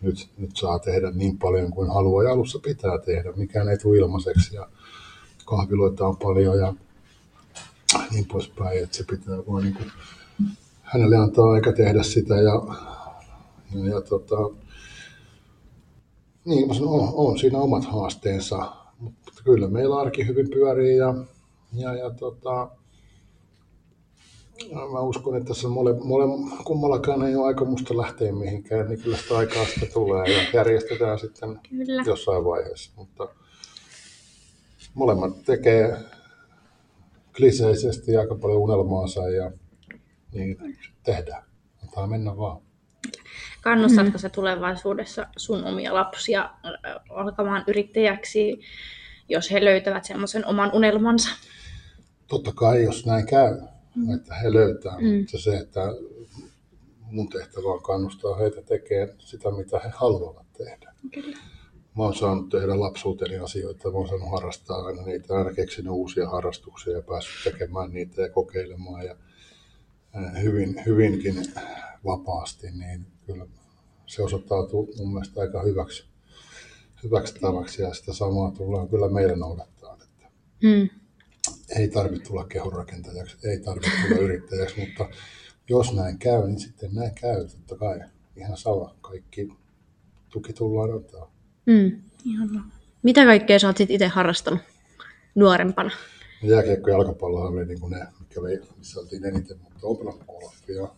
nyt, 0.00 0.28
nyt 0.38 0.56
saa 0.56 0.78
tehdä 0.78 1.10
niin 1.10 1.38
paljon 1.38 1.70
kuin 1.70 1.90
haluaa 1.90 2.24
ja 2.24 2.32
alussa 2.32 2.58
pitää 2.58 2.98
tehdä. 2.98 3.32
Mikään 3.36 3.68
ei 3.68 3.78
tule 3.78 3.98
ilmaiseksi 3.98 4.56
ja 4.56 4.68
kahviloita 5.44 6.06
on 6.06 6.16
paljon 6.16 6.58
ja 6.58 6.74
niin 8.10 8.26
poispäin, 8.26 8.84
että 8.84 8.96
se 8.96 9.04
pitää 9.10 9.36
vaan 9.36 9.62
niin 9.62 9.74
kuin 9.74 9.90
hänelle 10.82 11.16
antaa 11.16 11.52
aika 11.52 11.72
tehdä 11.72 12.02
sitä 12.02 12.34
ja, 12.34 12.62
ja, 13.74 13.88
ja 13.88 14.00
tota, 14.00 14.36
niin 16.44 16.68
mä 16.68 16.74
sanon, 16.74 16.90
on, 17.00 17.12
on 17.14 17.38
siinä 17.38 17.58
omat 17.58 17.84
haasteensa, 17.84 18.72
mutta 18.98 19.32
kyllä 19.44 19.68
meillä 19.68 20.00
arki 20.00 20.26
hyvin 20.26 20.50
pyörii 20.50 20.96
ja, 20.96 21.14
ja, 21.72 21.94
ja 21.94 22.10
tota, 22.10 22.68
mä 24.92 25.00
uskon, 25.00 25.36
että 25.36 25.48
tässä 25.48 25.68
mole, 25.68 25.94
mole, 26.04 26.24
kummallakaan 26.64 27.22
ei 27.22 27.36
ole 27.36 27.46
aika 27.46 27.64
musta 27.64 27.96
lähteä 27.96 28.32
mihinkään, 28.32 28.88
niin 28.88 29.02
kyllä 29.02 29.16
sitä 29.16 29.36
aikaa 29.38 29.64
sitä 29.64 29.86
tulee 29.92 30.32
ja 30.32 30.42
järjestetään 30.52 31.18
sitten 31.18 31.60
Kyllä. 31.68 32.02
jossain 32.06 32.44
vaiheessa. 32.44 32.92
Mutta 32.96 33.28
molemmat 34.94 35.44
tekee 35.44 35.96
kliseisesti 37.36 38.16
aika 38.16 38.34
paljon 38.34 38.60
unelmaansa 38.60 39.28
ja 39.28 39.50
niin 40.32 40.56
tehdään. 41.02 41.42
Antaa 41.82 42.06
mennä 42.06 42.36
vaan. 42.36 42.62
Kannustatko 43.60 44.18
sä 44.18 44.28
tulevaisuudessa 44.28 45.26
sun 45.36 45.64
omia 45.64 45.94
lapsia 45.94 46.42
äh, 46.42 46.94
alkamaan 47.10 47.64
yrittäjäksi, 47.66 48.60
jos 49.28 49.50
he 49.50 49.64
löytävät 49.64 50.04
semmoisen 50.04 50.46
oman 50.46 50.70
unelmansa? 50.74 51.28
Totta 52.26 52.52
kai, 52.54 52.84
jos 52.84 53.06
näin 53.06 53.26
käy, 53.26 53.60
että 54.14 54.34
he 54.34 54.52
löytää, 54.52 54.96
Mm. 55.00 55.06
mutta 55.18 55.38
se, 55.38 55.56
että 55.56 55.80
mun 57.00 57.28
tehtävä 57.28 57.68
on 57.68 57.82
kannustaa 57.82 58.36
heitä 58.36 58.62
tekemään 58.62 59.16
sitä, 59.18 59.50
mitä 59.50 59.78
he 59.78 59.88
haluavat 59.94 60.46
tehdä. 60.58 60.94
Kyllä. 61.14 61.36
Mä 61.96 62.02
oon 62.02 62.14
saanut 62.14 62.48
tehdä 62.48 62.80
lapsuuteni 62.80 63.38
asioita, 63.38 63.90
mä 63.90 63.96
oon 63.98 64.08
saanut 64.08 64.30
harrastaa 64.30 64.84
aina 64.86 65.02
niitä, 65.02 65.34
aina 65.34 65.52
keksinyt 65.52 65.92
uusia 65.92 66.28
harrastuksia 66.28 66.92
ja 66.92 67.02
päässyt 67.02 67.52
tekemään 67.52 67.90
niitä 67.92 68.22
ja 68.22 68.28
kokeilemaan 68.30 69.04
ja 69.04 69.16
hyvin, 70.42 70.82
hyvinkin 70.86 71.34
vapaasti, 72.04 72.66
niin 72.70 73.06
kyllä 73.26 73.46
se 74.06 74.22
osoittautuu 74.22 74.94
mun 74.98 75.12
mielestä 75.12 75.40
aika 75.40 75.62
hyväksi, 75.62 76.04
hyväksi 77.04 77.34
tavaksi 77.40 77.82
ja 77.82 77.94
sitä 77.94 78.12
samaa 78.12 78.50
tullaan 78.50 78.88
kyllä 78.88 79.08
meillä 79.08 79.36
noudattaa. 79.36 79.94
Että 80.02 80.28
Mm. 80.62 80.99
Ei 81.78 81.88
tarvitse 81.88 82.28
tulla 82.28 82.44
kehonrakentajaksi, 82.44 83.48
ei 83.48 83.60
tarvitse 83.60 83.90
tulla 84.08 84.20
yrittäjäksi, 84.20 84.80
mutta 84.80 85.08
jos 85.68 85.92
näin 85.92 86.18
käy, 86.18 86.46
niin 86.46 86.60
sitten 86.60 86.94
näin 86.94 87.14
käy, 87.14 87.48
totta 87.48 87.76
kai. 87.76 88.00
Ihan 88.36 88.56
sama, 88.56 88.94
kaikki 89.00 89.48
tuki 90.28 90.52
tullaan 90.52 90.92
antaa. 90.92 91.32
Mm. 91.66 92.02
Mitä 93.02 93.24
kaikkea 93.24 93.58
sä 93.58 93.66
oot 93.66 93.76
sit 93.76 93.90
itse 93.90 94.06
harrastanut 94.06 94.60
nuorempana? 95.34 95.90
Jääkiekko 96.42 96.90
ja 96.90 96.96
jalkapallohan 96.96 97.52
oli 97.52 97.66
niin 97.66 97.80
kuin 97.80 97.90
ne, 97.90 98.06
mikä 98.20 98.42
vei, 98.42 98.58
missä 98.78 99.00
oltiin 99.00 99.24
eniten, 99.24 99.58
mutta 99.58 99.80
pelannut 99.98 100.26
golfia, 100.26 100.88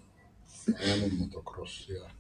motocrossia 1.18 2.10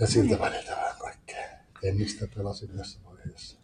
ja 0.00 0.06
siltä 0.06 0.38
väliltä 0.38 0.70
vähän 0.70 0.96
kaikkea. 0.98 1.48
Tennistä 1.80 2.28
pelasin 2.34 2.70
yhdessä 2.70 2.98
vaiheessa. 3.04 3.58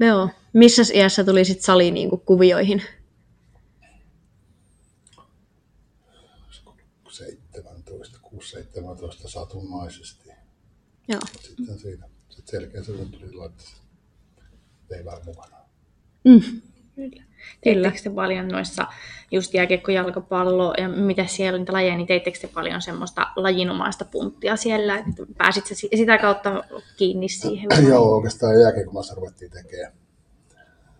Joo. 0.00 0.28
Missä 0.52 0.82
iässä 0.94 1.24
tuli 1.24 1.44
sit 1.44 1.60
sali 1.60 1.90
niinku 1.90 2.16
kuvioihin? 2.16 2.82
17, 8.42 9.06
6-17 9.26 9.28
satunnaisesti. 9.28 10.28
Joo. 11.08 11.20
Sitten 11.40 11.78
siinä, 11.78 12.08
sitten 12.28 12.50
selkeä 12.60 12.82
se 12.82 12.92
tuli 12.92 13.34
laittaa 13.34 13.66
vei 14.90 15.04
vähän 15.04 15.24
mukana. 15.24 15.56
Mm. 16.24 16.40
Kyllä. 16.94 17.22
Kyllä. 17.64 17.82
Teittekö 17.82 18.02
te 18.02 18.10
paljon 18.14 18.48
noissa 18.48 18.86
just 19.30 19.54
jääkiekko, 19.54 19.92
jalkapallo 19.92 20.74
ja 20.78 20.88
mitä 20.88 21.26
siellä 21.26 21.56
on 21.56 21.60
niitä 21.60 21.72
lajeja, 21.72 21.96
niin 21.96 22.06
teittekö 22.06 22.38
te 22.38 22.48
paljon 22.48 22.82
semmoista 22.82 23.26
lajinomaista 23.36 24.04
punttia 24.04 24.56
siellä, 24.56 24.98
että 24.98 25.26
pääsit 25.38 25.66
sä 25.66 25.74
si- 25.74 25.88
sitä 25.96 26.18
kautta 26.18 26.64
kiinni 26.96 27.28
siihen? 27.28 27.68
vai? 27.70 27.88
Joo, 27.92 28.16
oikeastaan 28.16 28.60
jääkiekkomassa 28.60 29.14
ruvettiin 29.14 29.50
tekemään. 29.50 29.92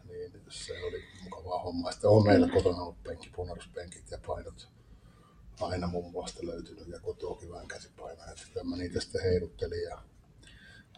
Niin 0.09 0.33
se 0.49 0.73
oli 0.85 1.03
mukavaa 1.25 1.59
hommaa. 1.59 1.93
Sitten 1.93 2.11
on 2.11 2.27
meillä 2.27 2.49
kotona 2.49 2.83
ollut 2.83 3.03
penkki, 3.03 3.31
punnaruspenkit 3.37 4.11
ja 4.11 4.19
painot 4.27 4.69
aina 5.67 5.87
mummolasta 5.87 6.47
löytynyt 6.47 6.89
ja 6.89 7.01
kotoakin 7.01 7.51
vähän 7.51 7.69
käsipainoja. 7.69 8.31
Että 8.31 8.43
kyllä 8.53 8.65
mä 8.65 8.77
niitä 8.77 9.01
sitten 9.01 9.23
heiluttelin 9.23 9.83
ja 9.83 10.03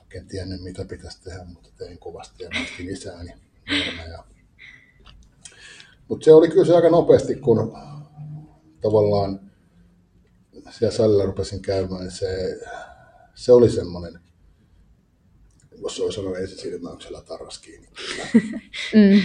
oikein 0.00 0.27
tiennyt 0.27 0.62
mitä 0.62 0.85
pitäisi 0.85 1.22
tehdä, 1.22 1.44
mutta 1.44 1.70
tein 1.79 1.98
kovasti 1.98 2.44
ja 2.44 2.50
myöskin 2.59 2.90
isääni 2.90 3.35
nuorena 3.70 4.05
ja 4.05 4.24
Mutta 6.09 6.24
se 6.24 6.33
oli 6.33 6.48
kyllä 6.48 6.64
se 6.64 6.74
aika 6.74 6.90
nopeasti, 6.90 7.35
kun 7.35 7.72
tavallaan 8.81 9.50
siellä 10.70 10.96
salilla 10.96 11.24
rupesin 11.24 11.62
käymään, 11.62 12.00
niin 12.00 12.11
se, 12.11 12.61
se 13.35 13.53
oli 13.53 13.70
semmoinen, 13.70 14.20
jos 15.83 15.96
se 15.96 16.03
olisi 16.03 16.16
sanonut 16.16 16.38
ensisilmäyksellä 16.38 17.22
tarras 17.22 17.59
kiinni. 17.59 17.88
Kyllä. 18.07 18.29
Mm. 18.94 19.22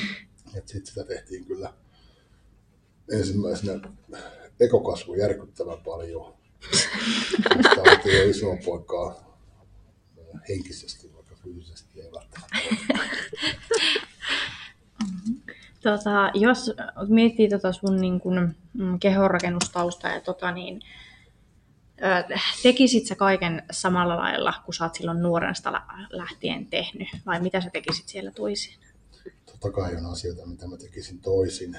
Sitten 0.54 0.86
sitä 0.86 1.04
tehtiin 1.04 1.46
kyllä 1.46 1.74
ensimmäisenä 3.12 3.90
ekokasvu 4.60 5.14
järkyttävän 5.14 5.78
paljon. 5.86 6.34
Oltiin 7.78 8.18
jo 8.18 8.30
isoa 8.30 8.58
poikaa 8.66 9.30
henkisesti, 10.50 11.14
vaikka 11.16 11.36
fyysisesti 11.44 12.02
ei 12.02 12.12
välttämättä. 12.12 12.60
Tota, 15.84 16.32
jos 16.34 16.72
miettii 17.08 17.50
tota 17.50 17.72
sun 17.74 18.02
niin 18.02 18.20
kun, 18.20 18.56
mm, 18.74 19.00
kehonrakennustausta 19.00 20.08
ja 20.08 20.22
tota, 20.22 20.52
niin, 20.52 20.82
tekisit 22.64 23.08
sä 23.08 23.16
kaiken 23.16 23.64
samalla 23.72 24.18
lailla, 24.18 24.54
kun 24.66 24.74
sä 24.74 24.84
oot 24.84 24.96
silloin 24.96 25.22
nuoresta 25.22 25.72
lä- 25.72 26.08
lähtien 26.10 26.66
tehnyt, 26.66 27.08
vai 27.26 27.42
mitä 27.42 27.62
sä 27.62 27.70
tekisit 27.70 28.08
siellä 28.08 28.32
toisin? 28.32 28.74
Totta 29.46 29.72
kai 29.72 29.96
on 29.96 30.06
asioita, 30.06 30.46
mitä 30.46 30.68
mä 30.68 30.78
tekisin 30.78 31.20
toisin, 31.20 31.78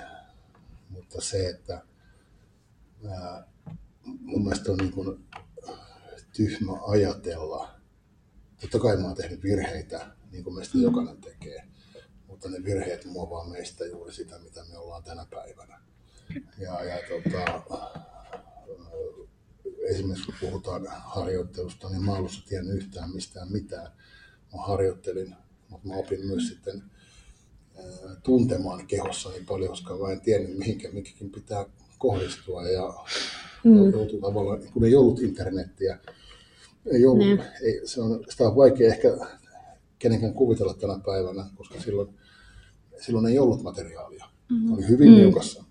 mutta 0.90 1.20
se, 1.20 1.48
että 1.48 1.82
ää, 3.08 3.46
mun 4.04 4.42
mielestä 4.44 4.72
on 4.72 4.78
niin 4.78 4.92
kuin 4.92 5.24
tyhmä 6.36 6.72
ajatella. 6.86 7.80
Totta 8.60 8.78
kai 8.78 8.96
mä 8.96 9.06
oon 9.06 9.16
tehnyt 9.16 9.42
virheitä, 9.42 10.06
niin 10.32 10.44
kuin 10.44 10.54
meistä 10.54 10.78
jokainen 10.78 11.20
tekee, 11.20 11.68
mutta 12.26 12.48
ne 12.48 12.64
virheet 12.64 13.04
muovaa 13.04 13.48
meistä 13.48 13.84
juuri 13.84 14.12
sitä, 14.12 14.38
mitä 14.38 14.64
me 14.64 14.78
ollaan 14.78 15.02
tänä 15.02 15.26
päivänä. 15.30 15.80
Ja, 16.58 16.84
ja 16.84 16.96
tota, 17.08 17.70
esimerkiksi 19.88 20.26
kun 20.26 20.34
puhutaan 20.40 20.86
harjoittelusta, 20.86 21.88
niin 21.88 22.04
mä 22.04 22.14
alussa 22.14 22.46
tiennyt 22.48 22.76
yhtään 22.76 23.14
mistään 23.14 23.52
mitään. 23.52 23.92
Mä 24.52 24.62
harjoittelin, 24.62 25.36
mutta 25.68 25.88
mä 25.88 25.94
opin 25.94 26.26
myös 26.26 26.48
sitten 26.48 26.82
tuntemaan 28.22 28.86
kehossani 28.86 29.44
paljon, 29.44 29.70
koska 29.70 29.96
mä 29.96 30.12
en 30.12 30.20
tiennyt 30.20 30.58
mihinkä 30.58 30.90
mikäkin 30.92 31.30
pitää 31.30 31.64
kohdistua 32.00 32.68
ja 32.68 32.94
mm. 33.64 33.90
joutui 33.90 34.20
tavallaan, 34.20 34.62
kun 34.72 34.84
ei 34.84 34.94
ollut 34.94 35.20
internettiä, 35.20 35.98
ei 36.86 37.06
ollut, 37.06 37.26
Niin. 37.26 37.42
ei, 37.62 37.80
se 37.84 38.00
on, 38.00 38.24
sitä 38.28 38.44
on 38.48 38.56
vaikea 38.56 38.88
ehkä 38.88 39.08
kenenkään 39.98 40.34
kuvitella 40.34 40.74
tänä 40.74 41.00
päivänä, 41.06 41.46
koska 41.54 41.80
silloin, 41.80 42.08
silloin 43.00 43.26
ei 43.26 43.38
ollut 43.38 43.62
materiaalia. 43.62 44.24
Mm-hmm. 44.50 44.72
Oli 44.72 44.88
hyvin 44.88 45.10
mm. 45.10 45.16
niukassa. 45.16 45.64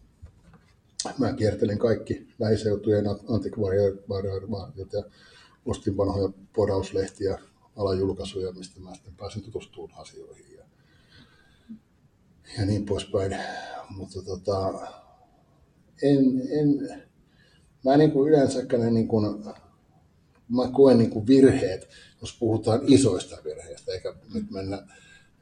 Mä 1.17 1.33
kiertelin 1.33 1.77
kaikki 1.79 2.27
lähiseutujen 2.39 3.05
antikvariaariot 3.29 4.93
ja 4.93 5.03
ostin 5.65 5.97
vanhoja 5.97 6.29
podauslehtiä, 6.55 7.39
alajulkaisuja, 7.75 8.51
mistä 8.51 8.79
mä 8.79 8.95
sitten 8.95 9.15
pääsin 9.15 9.43
tutustumaan 9.43 10.01
asioihin 10.01 10.45
ja, 10.57 10.63
ja 12.57 12.65
niin 12.65 12.85
poispäin. 12.85 13.35
Mutta 13.89 14.21
tota, 14.21 14.87
en, 16.03 16.41
en, 16.59 16.99
mä 17.85 17.97
niin 17.97 18.11
kuin 18.11 18.29
yleensäkään 18.29 18.93
niin 18.93 19.07
kuin, 19.07 19.43
mä 20.49 20.69
koen 20.71 20.97
niin 20.97 21.09
kuin 21.09 21.27
virheet, 21.27 21.89
jos 22.21 22.37
puhutaan 22.39 22.81
isoista 22.87 23.37
virheistä, 23.45 23.91
eikä 23.91 24.13
nyt 24.33 24.51
mennä 24.51 24.83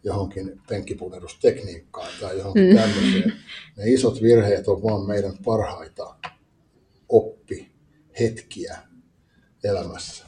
johonkin 0.03 0.61
penkkipunerustekniikkaan 0.69 2.09
tai 2.21 2.37
johonkin 2.37 2.69
mm. 2.69 2.75
tämmöiseen. 2.75 3.33
Ne 3.77 3.83
isot 3.85 4.21
virheet 4.21 4.67
on 4.67 4.83
vaan 4.83 5.07
meidän 5.07 5.37
parhaita 5.45 6.15
oppihetkiä 7.09 8.77
elämässä. 9.63 10.25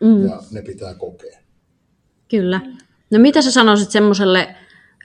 Mm. 0.00 0.26
Ja 0.26 0.42
ne 0.50 0.62
pitää 0.62 0.94
kokea. 0.94 1.38
Kyllä. 2.28 2.60
No 3.10 3.18
mitä 3.18 3.42
sä 3.42 3.50
sanoisit 3.50 3.90
semmoiselle 3.90 4.54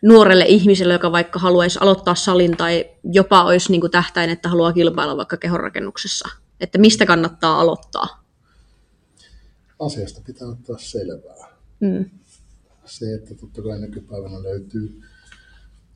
nuorelle 0.06 0.46
ihmiselle, 0.46 0.94
joka 0.94 1.12
vaikka 1.12 1.40
haluaisi 1.40 1.80
aloittaa 1.82 2.16
salin 2.16 2.58
tai 2.58 2.90
jopa 3.04 3.44
olisi 3.44 3.72
niin 3.72 3.82
kuin 3.82 3.92
tähtäin, 3.92 4.30
että 4.30 4.50
haluaa 4.50 4.74
kilpailla 4.74 5.18
vaikka 5.18 5.38
kehonrakennuksessa? 5.38 6.30
Että 6.60 6.78
mistä 6.78 7.06
kannattaa 7.06 7.60
aloittaa? 7.60 8.24
Asiasta 9.80 10.22
pitää 10.26 10.48
ottaa 10.48 10.78
selvää. 10.78 11.50
Mm. 11.80 12.10
Se, 12.86 13.14
että 13.14 13.36
totta 13.36 13.62
kai 13.62 13.80
nykypäivänä 13.80 14.44
löytyy, 14.44 15.02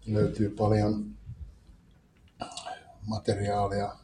löytyy 0.07 0.49
paljon 0.49 1.05
materiaalia, 3.07 3.95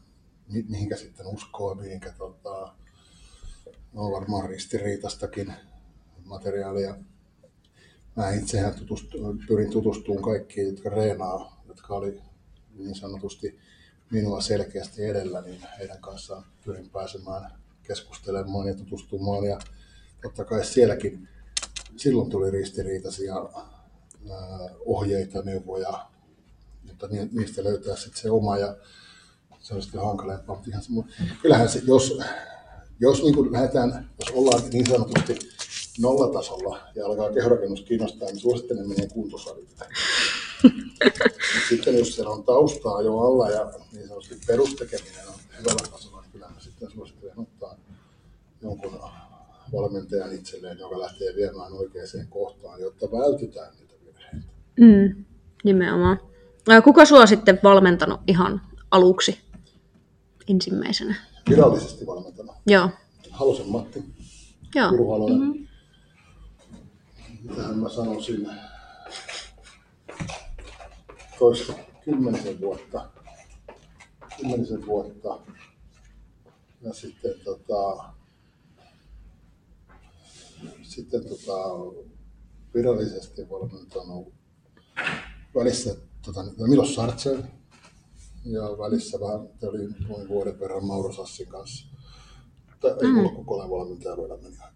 mi- 0.49 0.65
mihinkä 0.69 0.95
sitten 0.95 1.27
uskoo, 1.27 1.75
mihinkä 1.75 2.11
tota, 2.17 2.73
on 3.93 4.11
varmaan 4.11 4.49
ristiriitastakin 4.49 5.53
materiaalia. 6.23 6.95
Mä 8.15 8.33
itsehän 8.33 8.75
tutustu, 8.75 9.17
pyrin 9.47 9.71
tutustumaan 9.71 10.23
kaikkiin, 10.23 10.67
jotka 10.67 10.89
reenaa, 10.89 11.63
jotka 11.67 11.95
oli 11.95 12.21
niin 12.77 12.95
sanotusti 12.95 13.59
minua 14.11 14.41
selkeästi 14.41 15.03
edellä, 15.05 15.41
niin 15.41 15.61
heidän 15.79 16.01
kanssaan 16.01 16.45
pyrin 16.65 16.89
pääsemään 16.89 17.51
keskustelemaan 17.83 18.67
ja 18.67 18.75
tutustumaan. 18.75 19.43
Ja 19.43 19.59
totta 20.21 20.45
kai 20.45 20.65
sielläkin 20.65 21.27
silloin 21.97 22.29
tuli 22.29 22.51
ristiriitaisia 22.51 23.35
ää, 23.35 24.69
ohjeita, 24.85 25.41
neuvoja, 25.41 26.09
mutta 26.83 27.07
ni- 27.07 27.29
niistä 27.31 27.63
löytää 27.63 27.95
sitten 27.95 28.21
se 28.21 28.29
oma 28.31 28.57
ja 28.57 28.77
se 29.59 29.73
on 29.73 29.81
sitten 29.81 30.01
hankalampaa. 30.01 30.63
Kyllähän 31.41 31.69
se, 31.69 31.81
jos, 31.87 32.19
jos 32.99 33.23
niin 33.23 33.51
lähdetään, 33.51 34.09
jos 34.19 34.29
ollaan 34.29 34.69
niin 34.69 34.89
sanotusti 34.89 35.39
nollatasolla 36.01 36.79
ja 36.95 37.05
alkaa 37.05 37.33
kehorakennus 37.33 37.81
kiinnostaa, 37.81 38.27
niin 38.27 38.39
suosittelen 38.39 38.89
menee 38.89 39.07
kuntosalille. 39.07 39.69
Sitten 41.69 41.97
jos 41.99 42.15
siellä 42.15 42.31
on 42.31 42.43
taustaa 42.43 43.01
jo 43.01 43.17
alla 43.17 43.49
ja 43.49 43.73
niin 43.93 44.07
sanotusti 44.07 44.37
perustekeminen 44.47 45.27
on 45.27 45.33
hyvällä 45.59 45.87
tasolla, 45.91 46.21
niin 46.21 46.31
kyllä 46.31 46.47
mä 46.47 46.59
sitten 46.59 46.91
suosittelen 46.91 47.39
ottaa 47.39 47.75
jonkun 48.61 48.99
valmentajan 49.73 50.33
itselleen, 50.33 50.79
joka 50.79 50.99
lähtee 50.99 51.35
viemään 51.35 51.73
oikeaan 51.73 52.07
kohtaan, 52.29 52.81
jotta 52.81 53.11
vältytään 53.11 53.73
niitä 53.79 53.93
virheitä. 54.05 54.47
Mm. 54.79 55.25
Nimenomaan. 55.63 56.19
Kuka 56.83 57.05
sua 57.05 57.25
sitten 57.25 57.59
valmentanut 57.63 58.19
ihan 58.27 58.61
aluksi 58.91 59.37
ensimmäisenä? 60.47 61.15
Virallisesti 61.49 62.05
valmentana. 62.05 62.53
Joo. 62.67 62.89
Halosen 63.31 63.69
Matti, 63.69 64.03
Joo. 64.75 64.91
Mm-hmm. 64.91 65.67
Mitähän 67.49 67.77
mä 67.77 67.89
sanoisin, 67.89 68.49
toista 71.39 71.73
kymmenisen 72.05 72.61
vuotta, 72.61 73.09
kymmenisen 74.37 74.85
vuotta. 74.85 75.39
Ja 76.81 76.93
sitten 76.93 77.33
tota, 77.43 78.13
sitten 80.81 81.21
tota, 81.29 81.53
virallisesti 82.73 83.49
valmentanut 83.49 84.33
välissä 85.55 85.95
tota, 86.25 86.45
Milos 86.67 86.95
Sartsev 86.95 87.43
ja 88.45 88.61
välissä 88.61 89.19
vähän, 89.19 89.39
oli 89.63 89.87
noin 90.07 90.27
vuoden 90.27 90.59
verran 90.59 90.85
Mauro 90.85 91.13
Sassin 91.13 91.47
kanssa. 91.47 91.85
Tai 92.79 92.91
ei 93.01 93.11
mulla 93.11 93.35
koko 93.35 93.69
valmentaja 93.69 94.17
vielä 94.17 94.37
meni. 94.37 94.74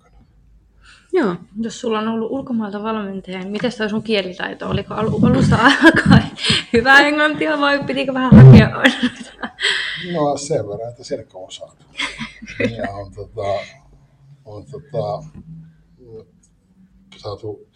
Joo. 1.13 1.35
Jos 1.61 1.79
sulla 1.81 1.99
on 1.99 2.07
ollut 2.07 2.31
ulkomailta 2.31 2.83
valmentaja, 2.83 3.39
niin 3.39 3.51
miten 3.51 3.71
toi 3.77 3.89
sun 3.89 4.03
kielitaito? 4.03 4.69
Oliko 4.69 4.93
alu- 4.93 5.25
alusta 5.25 5.55
alkaen 5.55 6.31
hyvää 6.73 6.99
englantia 7.07 7.59
vai 7.59 7.83
pitikö 7.83 8.13
vähän 8.13 8.45
hakea 8.45 8.69
No 10.13 10.37
sen 10.37 10.67
verran, 10.67 10.89
että 10.89 11.03
selkä 11.03 11.37
on 11.37 11.51
saatu. 11.51 11.85
Ja 12.77 12.93
on, 12.93 13.11
tota, 13.11 13.41
on 14.45 14.65
tota, 14.65 15.23
saatu 17.17 17.67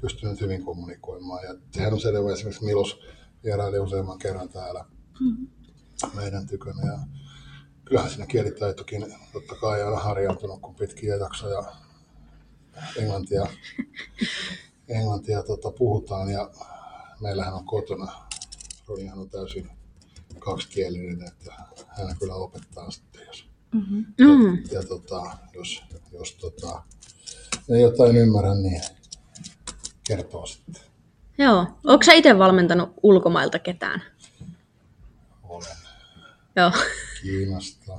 pystynyt 0.00 0.40
hyvin 0.40 0.64
kommunikoimaan. 0.64 1.44
Ja 1.44 1.54
sehän 1.70 1.92
on 1.92 2.00
selvä 2.00 2.32
esimerkiksi 2.32 2.64
Milos 2.64 3.00
vieraili 3.44 3.78
useamman 3.78 4.18
kerran 4.18 4.48
täällä 4.48 4.84
meidän 6.14 6.46
tykönä. 6.46 6.92
Ja 6.92 6.98
kyllähän 7.84 8.10
siinä 8.10 8.26
kielitaitokin 8.26 9.14
totta 9.32 9.54
kai 9.54 9.82
on 9.82 10.02
harjaantunut, 10.02 10.60
kun 10.60 10.74
pitkiä 10.74 11.16
jaksoja 11.16 11.64
englantia, 12.96 13.46
englantia 14.88 15.42
tota, 15.42 15.70
puhutaan. 15.70 16.30
Ja 16.30 16.50
meillähän 17.20 17.54
on 17.54 17.64
kotona, 17.66 18.12
Ronihan 18.88 19.18
on 19.18 19.30
täysin 19.30 19.70
kaksikielinen, 20.38 21.28
että 21.28 21.52
hän 21.88 22.16
kyllä 22.18 22.34
opettaa 22.34 22.90
sitten, 22.90 23.26
jos, 23.26 23.52
Mm. 24.18 24.62
ja 24.72 24.82
tota, 24.88 25.36
jos, 25.54 25.82
jos 26.12 26.32
tota, 26.34 26.82
ei 27.70 27.80
jotain 27.82 28.16
ymmärrä, 28.16 28.54
niin 28.54 28.82
kertoo 30.06 30.46
sitten. 30.46 30.82
Joo. 31.38 31.66
Onko 31.84 32.02
sä 32.04 32.12
itse 32.12 32.38
valmentanut 32.38 32.94
ulkomailta 33.02 33.58
ketään? 33.58 34.02
Joo. 36.56 36.72
Kiinasta, 37.22 37.98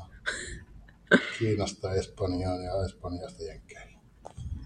Kiinasta 1.40 1.94
Espanjaan 1.94 2.64
ja 2.64 2.86
Espanjasta 2.86 3.44
Jenkkeihin. 3.44 3.93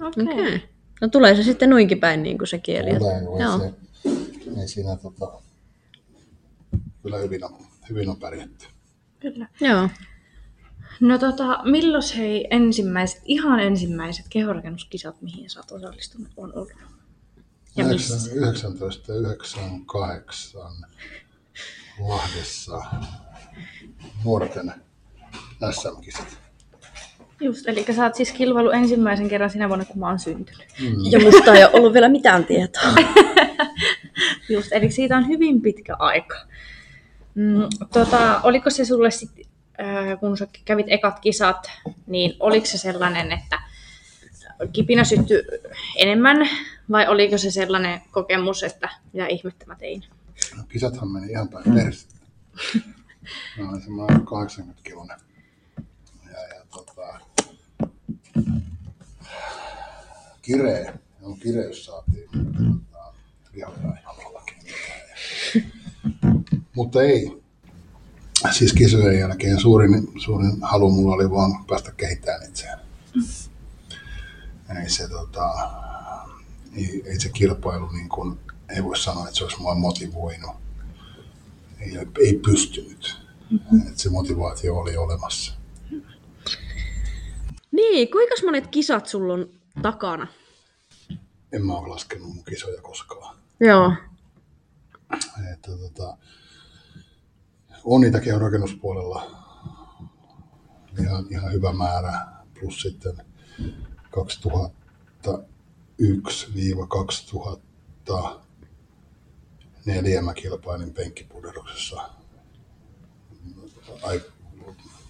Okei. 0.02 0.24
Okay. 0.24 0.60
No 1.02 1.08
tulee 1.08 1.36
se 1.36 1.44
sitten 1.44 1.70
noinkin 1.70 2.00
päin 2.00 2.24
niin 2.24 2.38
kuin 2.38 2.48
se 2.48 2.58
kieli. 2.58 3.00
Tulee, 3.00 3.22
joo, 3.22 3.40
Joo. 3.40 3.60
se, 3.60 3.74
ei 4.62 4.68
siinä 4.68 4.96
tota, 4.96 5.42
kyllä 7.04 7.18
hyvin 7.18 7.44
on, 7.44 7.56
hyvin 7.90 8.10
on 8.10 8.20
pärjätty. 8.20 8.66
Kyllä. 9.20 9.48
Joo. 9.62 9.90
No 11.00 11.18
tota, 11.18 11.60
milloin 11.64 12.04
hei 12.18 12.48
ensimmäiset, 12.50 13.22
ihan 13.26 13.60
ensimmäiset 13.60 14.26
kehorakennuskisat, 14.30 15.22
mihin 15.22 15.50
sä 15.50 15.60
oot 15.60 15.72
osallistunut, 15.72 16.32
on 16.38 16.54
ollut? 16.56 16.72
Ja 17.76 17.86
missä? 17.86 18.14
1998 18.14 20.62
Lahdessa 22.00 22.82
nuorten 24.26 24.74
SM-kisat. 25.72 26.47
Just, 27.42 27.68
eli 27.68 27.86
sä 27.96 28.04
oot 28.04 28.16
siis 28.16 28.32
kilpailu 28.32 28.70
ensimmäisen 28.70 29.30
kerran 29.30 29.50
sinä 29.50 29.70
vuonna, 29.70 29.86
kun 29.86 30.00
mä 30.00 30.08
oon 30.08 30.20
syntynyt. 30.20 30.68
Ja 31.12 31.20
musta 31.20 31.54
ei 31.54 31.64
ole 31.64 31.74
ollut 31.74 31.94
vielä 31.94 32.10
mitään 32.10 32.46
tietoa. 32.46 32.84
Just, 34.50 34.68
eli 34.72 34.92
siitä 34.92 35.18
on 35.18 35.28
hyvin 35.28 35.62
pitkä 35.62 35.96
aika. 36.00 36.36
Mm, 37.36 37.68
tota, 37.94 38.42
oliko 38.44 38.70
se 38.70 38.86
sulle 38.86 39.12
sitten, 39.12 39.46
äh, 39.82 40.20
kun 40.20 40.38
sä 40.38 40.48
kävit 40.66 40.86
ekat 40.90 41.20
kisat, 41.20 41.72
niin 42.08 42.34
oliko 42.40 42.66
se 42.66 42.78
sellainen, 42.78 43.32
että 43.32 43.60
kipinä 44.74 45.04
syttyi 45.04 45.44
enemmän, 45.96 46.50
vai 46.92 47.08
oliko 47.08 47.38
se 47.38 47.52
sellainen 47.52 48.02
kokemus, 48.12 48.64
että 48.64 48.90
mitä 49.14 49.28
ihmettä 49.28 49.66
mä 49.66 49.76
tein? 49.76 50.04
No, 50.58 50.64
kisathan 50.70 51.12
meni 51.12 51.32
ihan 51.32 51.50
päin 51.50 51.74
persettä. 51.74 52.16
Mä 53.58 53.70
olin 53.70 53.82
semmoinen 53.82 54.26
80 54.26 54.82
kilonen. 54.84 55.18
Ja, 56.26 56.56
ja 56.56 56.66
tota, 56.72 57.20
kiree, 60.42 60.94
no, 61.22 61.36
kireys 61.36 61.86
saatiin. 61.86 62.30
Mutta 66.76 67.02
ei. 67.02 67.42
Siis 68.52 68.74
kisojen 68.74 69.20
jälkeen 69.20 69.60
suurin, 69.60 70.08
suurin 70.18 70.62
halu 70.62 70.92
mulla 70.92 71.16
oli 71.16 71.32
vaan 71.32 71.66
päästä 71.66 71.92
kehittämään 71.92 72.50
itseään. 72.50 72.80
Ei 74.84 74.90
se, 74.90 75.08
tota, 75.08 75.54
ei, 76.76 77.04
ei 77.06 77.20
se 77.20 77.30
kilpailu, 77.30 77.90
niin 77.92 78.10
kun, 78.10 78.40
ei 78.70 78.84
voi 78.84 78.98
sanoa, 78.98 79.28
että 79.28 79.38
se 79.38 79.44
olisi 79.44 79.62
mua 79.62 79.76
motivoinut. 79.76 80.56
Ei, 81.80 81.98
ei 82.26 82.40
pystynyt. 82.46 83.18
Et 83.88 83.98
se 83.98 84.10
motivaatio 84.10 84.76
oli 84.78 84.98
olemassa. 84.98 85.57
Niin, 87.92 88.12
kuinka 88.12 88.36
monet 88.46 88.68
kisat 88.68 89.06
sulla 89.06 89.34
on 89.34 89.50
takana? 89.82 90.28
En 91.52 91.66
mä 91.66 91.74
ole 91.74 91.88
laskenut 91.88 92.28
mun 92.28 92.44
kisoja 92.44 92.82
koskaan. 92.82 93.36
Joo. 93.60 93.94
Että, 95.54 95.72
tota, 95.78 96.18
on 97.84 98.02
niitä 98.02 98.22
rakennuspuolella 98.40 99.32
ihan, 101.02 101.26
ihan 101.30 101.54
hyvä 101.54 101.74
määrä. 101.74 102.28
Plus 102.60 102.82
sitten 102.82 103.18
2001-2004 108.08 110.22
mä 110.22 110.34
kilpailin 110.34 110.94
penkkipuderuksessa. 110.94 112.10
Ai, 114.04 114.22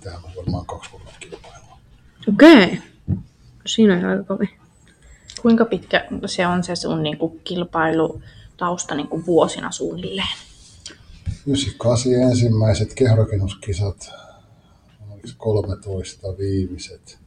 tämä 0.03 0.17
on 0.17 0.31
varmaan 0.35 0.65
kaksi 0.65 0.91
vuotta 0.91 1.11
kilpailua. 1.19 1.66
Okei. 2.29 2.81
Siinä 3.65 3.97
on 3.97 4.05
aika 4.05 4.23
kovin. 4.23 4.49
Kuinka 5.41 5.65
pitkä 5.65 6.07
se 6.25 6.47
on 6.47 6.63
se 6.63 6.75
sun 6.75 7.03
niinku, 7.03 7.39
kilpailutausta 7.43 8.95
niinku, 8.95 9.25
vuosina 9.25 9.71
suunnilleen? 9.71 10.37
98 11.47 12.13
ensimmäiset 12.13 12.93
kehrakennuskisat, 12.93 14.09
oliko 15.09 15.27
13 15.37 16.37
viimeiset. 16.37 17.19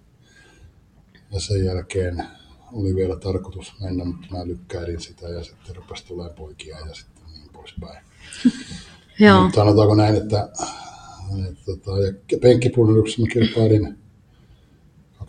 Ja 1.33 1.41
sen 1.41 1.65
jälkeen 1.65 2.25
oli 2.73 2.95
vielä 2.95 3.17
tarkoitus 3.17 3.81
mennä, 3.81 4.05
mutta 4.05 4.27
mä 4.31 4.47
lykkäilin 4.47 5.01
sitä 5.01 5.29
ja 5.29 5.45
sitten 5.45 5.77
rupesi 5.77 6.07
tulemaan 6.07 6.37
poikia 6.37 6.79
ja 6.79 6.95
sitten 6.95 7.25
niin 7.33 7.51
poispäin. 7.53 8.05
Joo. 9.19 9.43
Mutta 9.43 9.57
sanotaanko 9.57 9.95
näin, 9.95 10.17
että, 10.17 10.49
että 11.49 11.65
tota, 11.65 11.91
ja 12.33 12.39
penkkipunneruksessa 12.39 13.23
mä 13.23 13.29
kilpailin 13.33 14.00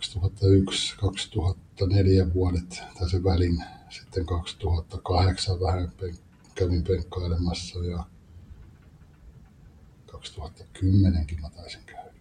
2001-2004 0.02 2.34
vuodet 2.34 2.82
tai 2.98 3.10
sen 3.10 3.24
välin. 3.24 3.64
Sitten 3.90 4.26
2008 4.26 5.60
vähän 5.60 5.92
pen, 6.00 6.14
kävin 6.54 6.84
penkkailemassa 6.84 7.78
ja 7.78 8.04
2010kin 10.12 11.40
mä 11.40 11.50
taisin 11.56 11.80
käydä. 11.86 12.12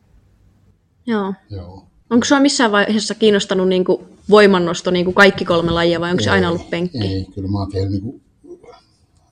Joo. 1.05 1.33
Joo. 1.49 1.87
Onko 2.09 2.25
sua 2.25 2.39
missään 2.39 2.71
vaiheessa 2.71 3.15
kiinnostanut 3.15 3.67
niinku 3.67 4.07
voimannosto 4.29 4.91
niinku 4.91 5.13
kaikki 5.13 5.45
kolme 5.45 5.71
lajia 5.71 5.99
vai 5.99 6.11
onko 6.11 6.23
se 6.23 6.29
aina 6.29 6.49
ollut 6.49 6.69
penkki? 6.69 6.97
Ei, 6.97 7.25
kyllä 7.35 7.47
mä 7.47 7.59
oon 7.59 7.71
tehnyt 7.71 7.91
niin 7.91 8.03
kuin, 8.03 8.21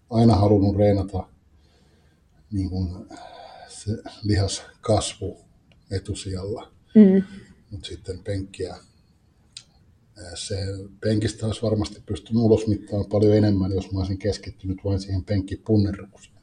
aina 0.09 0.35
halunnut 0.35 0.75
reenata 0.75 1.27
niin 2.51 2.69
kuin, 2.69 2.89
se 3.67 3.91
lihaskasvu 4.23 5.37
etusijalla, 5.91 6.71
Mm. 6.95 7.23
Mutta 7.71 7.87
sitten 7.87 8.23
penkkiä. 8.23 8.75
Se 10.35 10.55
penkistä 11.01 11.45
olisi 11.45 11.61
varmasti 11.61 12.03
pystynyt 12.05 12.43
ulosmittaamaan 12.43 13.09
paljon 13.09 13.37
enemmän, 13.37 13.71
jos 13.71 13.91
mä 13.91 13.99
olisin 13.99 14.17
keskittynyt 14.17 14.77
vain 14.85 14.99
siihen 14.99 15.23
penkkipunnerukseen. 15.25 16.37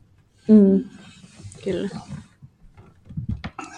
Mm. 0.49 0.85
Kyllä. 1.65 1.89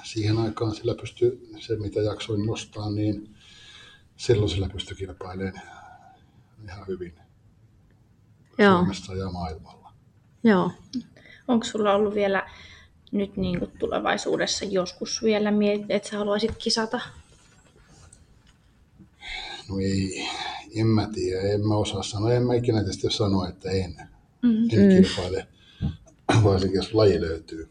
Siihen 0.02 0.38
aikaan 0.38 0.74
sillä 0.74 0.94
pystyi, 0.94 1.48
se 1.58 1.76
mitä 1.76 2.00
jaksoin 2.00 2.46
nostaa, 2.46 2.90
niin 2.90 3.34
silloin 4.16 4.50
sillä 4.50 4.68
pystyi 4.68 4.96
kilpailemaan 4.96 5.62
ihan 6.64 6.86
hyvin 6.86 7.14
Joo. 8.58 8.76
Suomessa 8.76 9.14
ja 9.14 9.30
maailmalla. 9.30 9.92
Joo. 10.44 10.70
Onko 11.48 11.64
sulla 11.64 11.94
ollut 11.94 12.14
vielä 12.14 12.50
nyt 13.12 13.36
niin 13.36 13.58
kuin 13.58 13.70
tulevaisuudessa 13.78 14.64
joskus 14.64 15.22
vielä 15.22 15.50
mietit, 15.50 15.90
että 15.90 16.08
sä 16.08 16.18
haluaisit 16.18 16.56
kisata? 16.58 17.00
No 19.68 19.78
ei, 19.78 20.28
en 20.74 20.86
mä 20.86 21.08
tiedä, 21.14 21.40
en 21.52 21.68
mä 21.68 21.76
osaa 21.76 22.02
sanoa. 22.02 22.32
En 22.34 22.46
mä 22.46 22.54
ikinä 22.54 22.78
tietysti 22.80 23.10
sanoa, 23.10 23.48
että 23.48 23.70
en, 23.70 23.96
Mm. 24.42 24.50
en 24.62 24.68
kilpaile, 25.02 25.46
varsinkin 26.44 26.76
jos 26.76 26.94
laji 26.94 27.20
löytyy. 27.20 27.70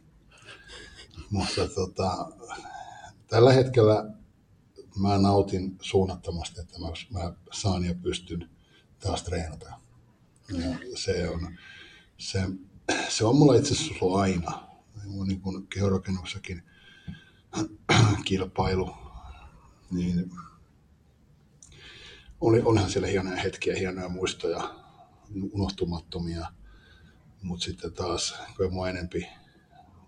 Mutta 1.30 1.68
tota, 1.76 2.32
tällä 3.28 3.54
hetkellä 3.54 4.12
mä 5.00 5.18
nautin 5.18 5.78
suunnattomasti, 5.82 6.62
että 6.62 6.80
mä, 6.80 6.88
mä 7.14 7.34
saan 7.54 7.86
ja 7.86 7.96
pystyn 7.96 8.50
taas 9.00 9.24
treenata. 9.24 9.70
Ja 10.54 10.78
se 10.96 11.30
on, 11.30 11.58
se, 12.18 12.44
se 13.10 13.26
on 13.26 13.36
mulla 13.36 13.56
itse 13.56 13.74
asiassa 13.74 13.96
ollut 14.02 14.20
aina. 14.20 14.68
On 15.20 15.28
niin 15.28 15.42
kuin 15.42 15.68
kilpailu, 18.26 18.90
niin 19.92 20.32
oli, 22.42 22.62
olihan 22.66 22.90
siellä 22.90 23.08
hienoja 23.08 23.36
hetkiä, 23.36 23.76
hienoja 23.76 24.10
muistoja, 24.10 24.76
unohtumattomia, 25.52 26.48
mutta 27.42 27.66
sitten 27.66 27.94
taas, 27.94 28.36
kun 28.58 28.74
mua 28.74 28.90
enempi 28.90 29.28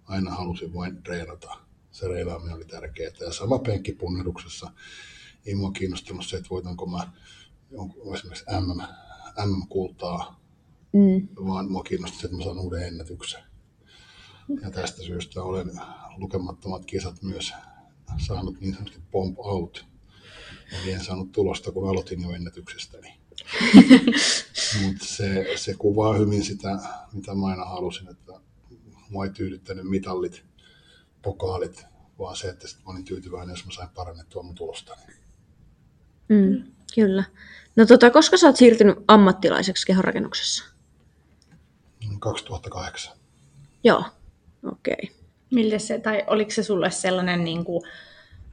aina 0.05 0.31
halusin 0.31 0.73
vain 0.73 1.03
treenata. 1.03 1.57
Se 1.91 2.07
reilaaminen 2.07 2.55
oli 2.55 2.65
tärkeää. 2.65 3.11
Ja 3.19 3.33
sama 3.33 3.59
penkkipunneruksessa 3.59 4.71
ei 5.45 5.55
mua 5.55 5.71
kiinnostunut 5.71 6.25
se, 6.25 6.37
että 6.37 6.49
voitanko 6.49 6.85
mä 6.85 7.11
esimerkiksi 8.15 8.45
MM, 8.61 8.81
MM-kultaa, 9.45 10.39
Mm. 10.93 11.27
vaan 11.47 11.71
mua 11.71 11.83
kiinnosti 11.83 12.17
se, 12.17 12.25
että 12.27 12.37
mä 12.37 12.43
saan 12.43 12.59
uuden 12.59 12.87
ennätyksen. 12.87 13.43
Ja 14.61 14.71
tästä 14.71 15.01
syystä 15.03 15.43
olen 15.43 15.71
lukemattomat 16.17 16.85
kisat 16.85 17.21
myös 17.23 17.53
saanut 18.27 18.59
niin 18.61 18.73
sanotusti 18.73 19.01
pomp 19.11 19.39
out. 19.39 19.85
Eli 20.71 20.91
en 20.91 21.03
saanut 21.03 21.31
tulosta, 21.31 21.71
kun 21.71 21.89
aloitin 21.89 22.21
jo 22.21 22.29
ennätyksestäni. 22.31 23.19
Mutta 24.83 25.05
se, 25.05 25.47
se 25.55 25.73
kuvaa 25.73 26.13
hyvin 26.13 26.43
sitä, 26.43 26.79
mitä 27.13 27.35
mä 27.35 27.47
aina 27.47 27.65
halusin, 27.65 28.09
että 28.09 28.33
mua 29.09 29.25
ei 29.25 29.31
tyydyttänyt 29.31 29.85
mitallit, 29.85 30.43
pokaalit, 31.21 31.85
vaan 32.19 32.35
se, 32.35 32.49
että 32.49 32.67
sit 32.67 32.79
mä 32.85 32.91
olin 32.91 33.05
tyytyväinen, 33.05 33.53
jos 33.53 33.65
mä 33.65 33.71
sain 33.71 33.89
parannettua 33.89 34.43
mun 34.43 34.55
tulostani. 34.55 35.01
Mm. 36.29 36.63
Kyllä. 36.95 37.23
No 37.75 37.85
tota, 37.85 38.09
koska 38.09 38.37
sä 38.37 38.47
oot 38.47 38.55
siirtynyt 38.55 38.97
ammattilaiseksi 39.07 39.87
kehorakennuksessa? 39.87 40.63
2008. 42.19 43.17
Joo. 43.83 44.03
Okei. 44.63 44.93
Okay. 45.03 45.15
Miltä 45.51 45.79
se, 45.79 45.99
tai 45.99 46.23
oliko 46.27 46.51
se 46.51 46.63
sulle 46.63 46.91
sellainen 46.91 47.43
niin 47.43 47.65
kuin, 47.65 47.83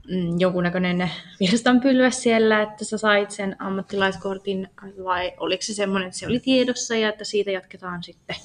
mm, 0.09 0.41
jonkunnäköinen 0.41 1.11
virstanpylväs 1.41 2.23
siellä, 2.23 2.63
että 2.63 2.85
sä 2.85 2.99
sait 2.99 3.31
sen 3.31 3.57
ammattilaiskortin, 3.59 4.69
vai 5.05 5.33
oliko 5.41 5.63
se 5.63 5.75
semmoinen, 5.75 6.07
että 6.07 6.19
se 6.19 6.27
oli 6.27 6.41
tiedossa 6.41 6.97
ja 6.97 7.09
että 7.09 7.25
siitä 7.25 7.51
jatketaan 7.51 8.03
sitten? 8.03 8.37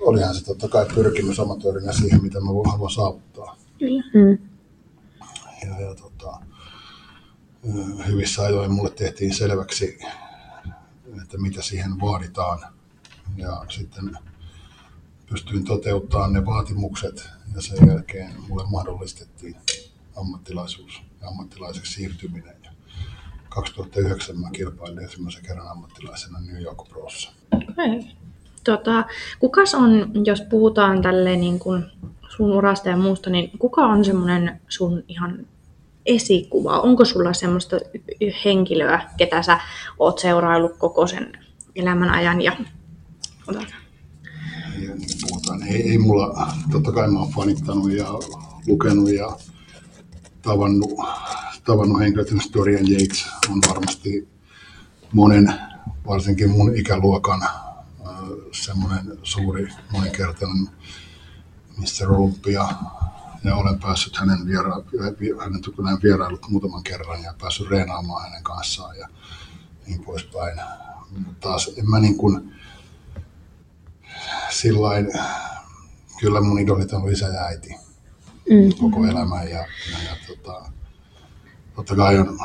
Olihan 0.00 0.34
se 0.34 0.44
totta 0.44 0.68
kai 0.68 0.86
pyrkimys 0.94 1.40
amatöörinä 1.40 1.92
siihen, 1.92 2.22
mitä 2.22 2.40
mä 2.40 2.70
haluan 2.70 2.90
saavuttaa. 2.90 3.56
Kyllä. 3.78 4.02
Mm. 4.14 4.38
Ja, 5.66 5.80
ja 5.80 5.94
tota, 5.94 6.40
hyvissä 8.06 8.42
ajoin 8.42 8.72
mulle 8.72 8.90
tehtiin 8.90 9.34
selväksi, 9.34 9.98
että 11.22 11.38
mitä 11.38 11.62
siihen 11.62 12.00
vaaditaan. 12.00 12.58
Ja 13.36 13.64
sitten 13.68 14.18
pystyin 15.30 15.64
toteuttamaan 15.64 16.32
ne 16.32 16.46
vaatimukset 16.46 17.28
ja 17.54 17.60
sen 17.62 17.88
jälkeen 17.88 18.30
mulle 18.48 18.64
mahdollistettiin 18.70 19.56
ammattilaisuus 20.20 21.02
ja 21.20 21.28
ammattilaiseksi 21.28 21.92
siirtyminen. 21.92 22.56
Ja 22.64 22.70
2009 23.48 24.40
mä 24.40 24.50
kilpailin 24.52 24.98
ensimmäisen 24.98 25.42
kerran 25.42 25.68
ammattilaisena 25.68 26.40
New 26.40 26.62
York 26.62 26.88
Prossa. 26.88 27.32
Okay. 27.52 28.02
Tota, 28.64 29.04
kukas 29.38 29.74
on, 29.74 30.10
jos 30.24 30.40
puhutaan 30.40 31.02
tälle 31.02 31.36
niin 31.36 31.58
kuin 31.58 31.84
sun 32.36 32.52
urasta 32.52 32.88
ja 32.88 32.96
muusta, 32.96 33.30
niin 33.30 33.58
kuka 33.58 33.86
on 33.86 34.04
semmoinen 34.04 34.60
sun 34.68 35.04
ihan 35.08 35.46
esikuva? 36.06 36.80
Onko 36.80 37.04
sulla 37.04 37.32
semmoista 37.32 37.76
henkilöä, 38.44 39.10
ketä 39.16 39.42
sä 39.42 39.60
oot 39.98 40.18
seuraillut 40.18 40.76
koko 40.76 41.06
sen 41.06 41.32
elämän 41.76 42.10
ajan? 42.10 42.42
Ja... 42.42 42.52
Niin 44.78 45.18
puhutaan, 45.28 45.62
ei, 45.62 45.90
ei 45.90 45.98
mulla, 45.98 46.52
totta 46.72 46.92
kai 46.92 47.10
mä 47.10 47.18
oon 47.18 47.32
fanittanut 47.32 47.92
ja 47.92 48.06
lukenut 48.66 49.10
ja 49.10 49.36
tavannut, 50.42 50.90
tavannut 51.64 52.00
henkilöitä, 52.00 52.34
Dorian 52.54 52.90
Yates 52.92 53.26
on 53.50 53.60
varmasti 53.68 54.28
monen, 55.12 55.54
varsinkin 56.06 56.50
mun 56.50 56.76
ikäluokan, 56.76 57.42
semmoinen 58.52 59.18
suuri 59.22 59.68
moninkertainen 59.92 60.68
Mr. 61.76 62.12
Olympia. 62.12 62.68
Ja 63.44 63.56
olen 63.56 63.80
päässyt 63.80 64.16
hänen, 64.16 64.46
viera, 64.46 64.74
hänen 65.40 65.62
hänen 65.84 66.02
vierailut 66.02 66.48
muutaman 66.48 66.82
kerran 66.82 67.22
ja 67.22 67.34
päässyt 67.40 67.70
reenaamaan 67.70 68.22
hänen 68.22 68.42
kanssaan 68.42 68.98
ja 68.98 69.08
niin 69.86 70.04
poispäin. 70.04 70.60
Mutta 71.10 71.48
taas 71.48 71.70
en 71.76 71.90
mä 71.90 71.98
niin 71.98 72.16
kuin, 72.16 72.54
sillain, 74.50 75.06
kyllä 76.20 76.40
mun 76.40 76.58
idolit 76.58 76.92
on 76.92 77.12
isä 77.12 77.26
ja 77.26 77.44
äiti 77.44 77.87
mm. 78.50 78.72
koko 78.80 79.06
elämän 79.06 79.50
ja, 79.50 79.58
ja, 79.92 79.98
ja 80.08 80.16
tota, 80.26 80.62
totta 81.76 81.96
kai 81.96 82.18
on, 82.18 82.38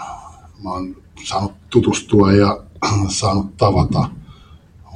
mä 0.63 0.69
oon 0.69 0.95
saanut 1.23 1.53
tutustua 1.69 2.31
ja 2.31 2.63
saanut 3.19 3.57
tavata 3.57 4.09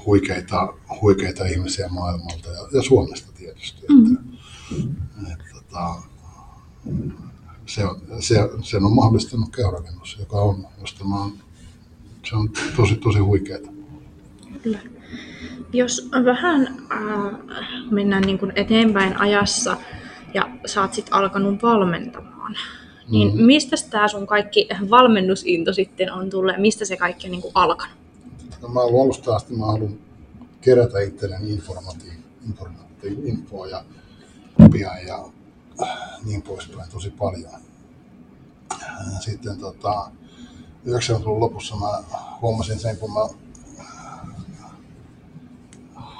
huikeita, 0.05 0.73
huikeita 1.01 1.45
ihmisiä 1.45 1.87
maailmalta 1.87 2.49
ja, 2.49 2.67
ja 2.73 2.81
Suomesta 2.81 3.31
tietysti. 3.31 3.85
Mm. 3.89 4.11
Että, 4.11 5.33
että, 5.33 5.45
tota, 5.53 5.95
se, 7.65 7.85
on, 7.85 8.01
se, 8.19 8.49
sen 8.61 8.83
on 8.83 8.95
mahdollistanut 8.95 9.55
keurakennus, 9.55 10.17
joka 10.19 10.37
on, 10.37 10.67
josta 10.79 11.03
mä 11.03 11.19
oon, 11.19 11.33
se 12.29 12.35
on 12.35 12.49
tosi, 12.75 12.95
tosi 12.95 13.19
huikeaa. 13.19 13.59
Kyllä. 14.63 14.79
Jos 15.73 16.09
vähän 16.25 16.67
äh, 16.91 17.39
mennään 17.91 18.23
niin 18.23 18.39
kuin 18.39 18.51
eteenpäin 18.55 19.19
ajassa 19.19 19.77
ja 20.33 20.49
sä 20.65 20.81
oot 20.81 20.93
sit 20.93 21.07
alkanut 21.11 21.63
valmentamaan, 21.63 22.55
niin 23.09 23.37
mm. 23.37 23.45
mistä 23.45 23.75
tämä 23.89 24.07
sun 24.07 24.27
kaikki 24.27 24.67
valmennusinto 24.89 25.73
sitten 25.73 26.13
on 26.13 26.29
tullut 26.29 26.53
ja 26.53 26.59
mistä 26.59 26.85
se 26.85 26.97
kaikki 26.97 27.27
on 27.27 27.31
niin 27.31 27.41
kuin 27.41 27.51
alkanut? 27.55 27.97
No, 28.61 28.67
mä 28.67 28.79
olen 28.79 29.01
alusta 29.01 29.35
asti 29.35 29.53
mä 29.53 29.65
haluan 29.65 29.97
kerätä 30.61 30.99
itselleni 30.99 31.53
informatiivista 31.53 32.27
infoa 33.23 33.67
ja 33.67 33.83
oppia 34.65 34.99
ja 34.99 35.25
niin 36.25 36.41
poispäin 36.41 36.91
tosi 36.91 37.09
paljon. 37.09 37.51
Sitten 39.19 39.59
tota, 39.59 40.11
90-luvun 40.87 41.39
lopussa 41.39 41.75
mä 41.75 42.03
huomasin 42.41 42.79
sen, 42.79 42.97
kun 42.97 43.13
mä 43.13 43.19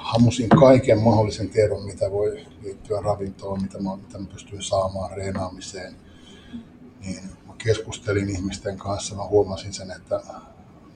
hamusin 0.08 0.48
kaiken 0.48 0.98
mahdollisen 0.98 1.50
tiedon, 1.50 1.84
mitä 1.84 2.10
voi 2.10 2.46
liittyä 2.62 3.00
ravintoon, 3.00 3.62
mitä 3.62 3.78
mä, 3.82 3.96
mitä 3.96 4.18
mä 4.18 4.26
pystyin 4.26 4.62
saamaan 4.62 5.16
reenaamiseen. 5.16 5.96
Niin 7.00 7.20
mä 7.46 7.54
keskustelin 7.58 8.28
ihmisten 8.28 8.78
kanssa, 8.78 9.16
mä 9.16 9.24
huomasin 9.24 9.72
sen, 9.72 9.90
että 9.90 10.20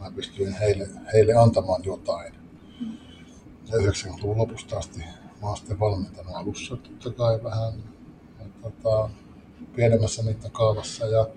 mä 0.01 0.11
pystyin 0.15 0.53
heille, 0.53 0.89
heille 1.13 1.35
antamaan 1.35 1.85
jotain. 1.85 2.35
Ja 3.69 3.79
90-luvun 3.79 4.39
lopusta 4.39 4.79
asti 4.79 4.99
mä 5.43 5.49
oon 5.49 5.57
sitten 5.57 5.81
valmentanut 5.81 6.35
alussa 6.35 6.77
totta 6.77 7.11
kai 7.11 7.45
vähän 7.45 7.73
tota, 8.63 9.11
pienemmässä 9.77 10.23
mittakaavassa 10.23 11.07
ja 11.07 11.29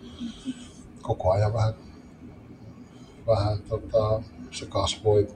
koko 1.02 1.32
ajan 1.32 1.54
vähän, 1.54 1.74
vähän 3.28 3.60
tota, 3.62 4.22
se 4.52 4.66
kasvoi 4.66 5.28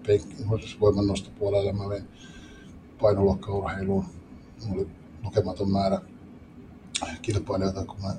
voimannostopuolelle. 0.80 1.74
Mä 1.74 1.90
vein 1.90 2.08
painoluokkaurheiluun. 3.02 4.06
Mulla 4.66 4.82
oli 4.82 4.90
lukematon 5.24 5.72
määrä 5.72 6.02
kilpailijoita, 7.22 7.86
kun 7.86 7.98
me 8.02 8.14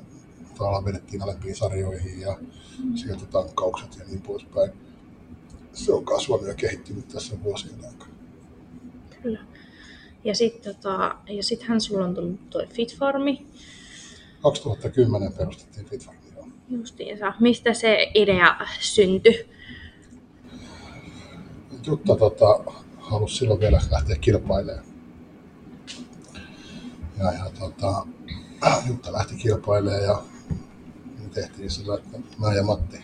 tavallaan 0.59 0.85
vedettiin 0.85 1.23
alempiin 1.23 1.57
sarjoihin 1.57 2.21
ja 2.21 2.39
sieltä 2.95 3.27
tankkaukset 3.27 3.97
ja 3.99 4.05
niin 4.05 4.23
poispäin. 4.23 4.71
Se 5.73 5.93
on 5.93 6.05
kasvanut 6.05 6.47
ja 6.47 6.55
kehittynyt 6.55 7.09
tässä 7.09 7.43
vuosien 7.43 7.85
aikana. 7.85 8.13
Kyllä. 9.23 9.41
Ja 10.25 10.35
sitten 10.35 10.75
tota, 10.75 11.17
ja 11.29 11.43
sittenhän 11.43 11.81
sulla 11.81 12.05
on 12.05 12.15
tullut 12.15 12.51
tuo 12.51 12.63
Fitfarmi. 12.73 13.47
2010 14.43 15.33
perustettiin 15.33 15.87
Fitfarmi. 15.87 16.21
Justiinsa. 16.71 17.33
Mistä 17.41 17.75
se 17.75 18.11
idea 18.15 18.57
syntyi? 18.81 19.51
Jutta 21.87 22.17
tota, 22.17 22.73
halusi 23.11 23.37
silloin 23.37 23.61
vielä 23.61 23.81
lähteä 23.91 24.17
kilpailemaan. 24.17 24.87
Ja, 27.19 27.33
ja 27.33 27.51
tota, 27.59 28.07
Jutta 28.89 29.13
lähti 29.13 29.37
kilpailemaan 29.37 30.03
ja 30.03 30.23
me 31.19 31.29
tehtiin 31.35 31.71
sillä, 31.71 31.95
että 31.95 32.19
mä 32.39 32.55
ja 32.55 32.63
Matti 32.63 33.03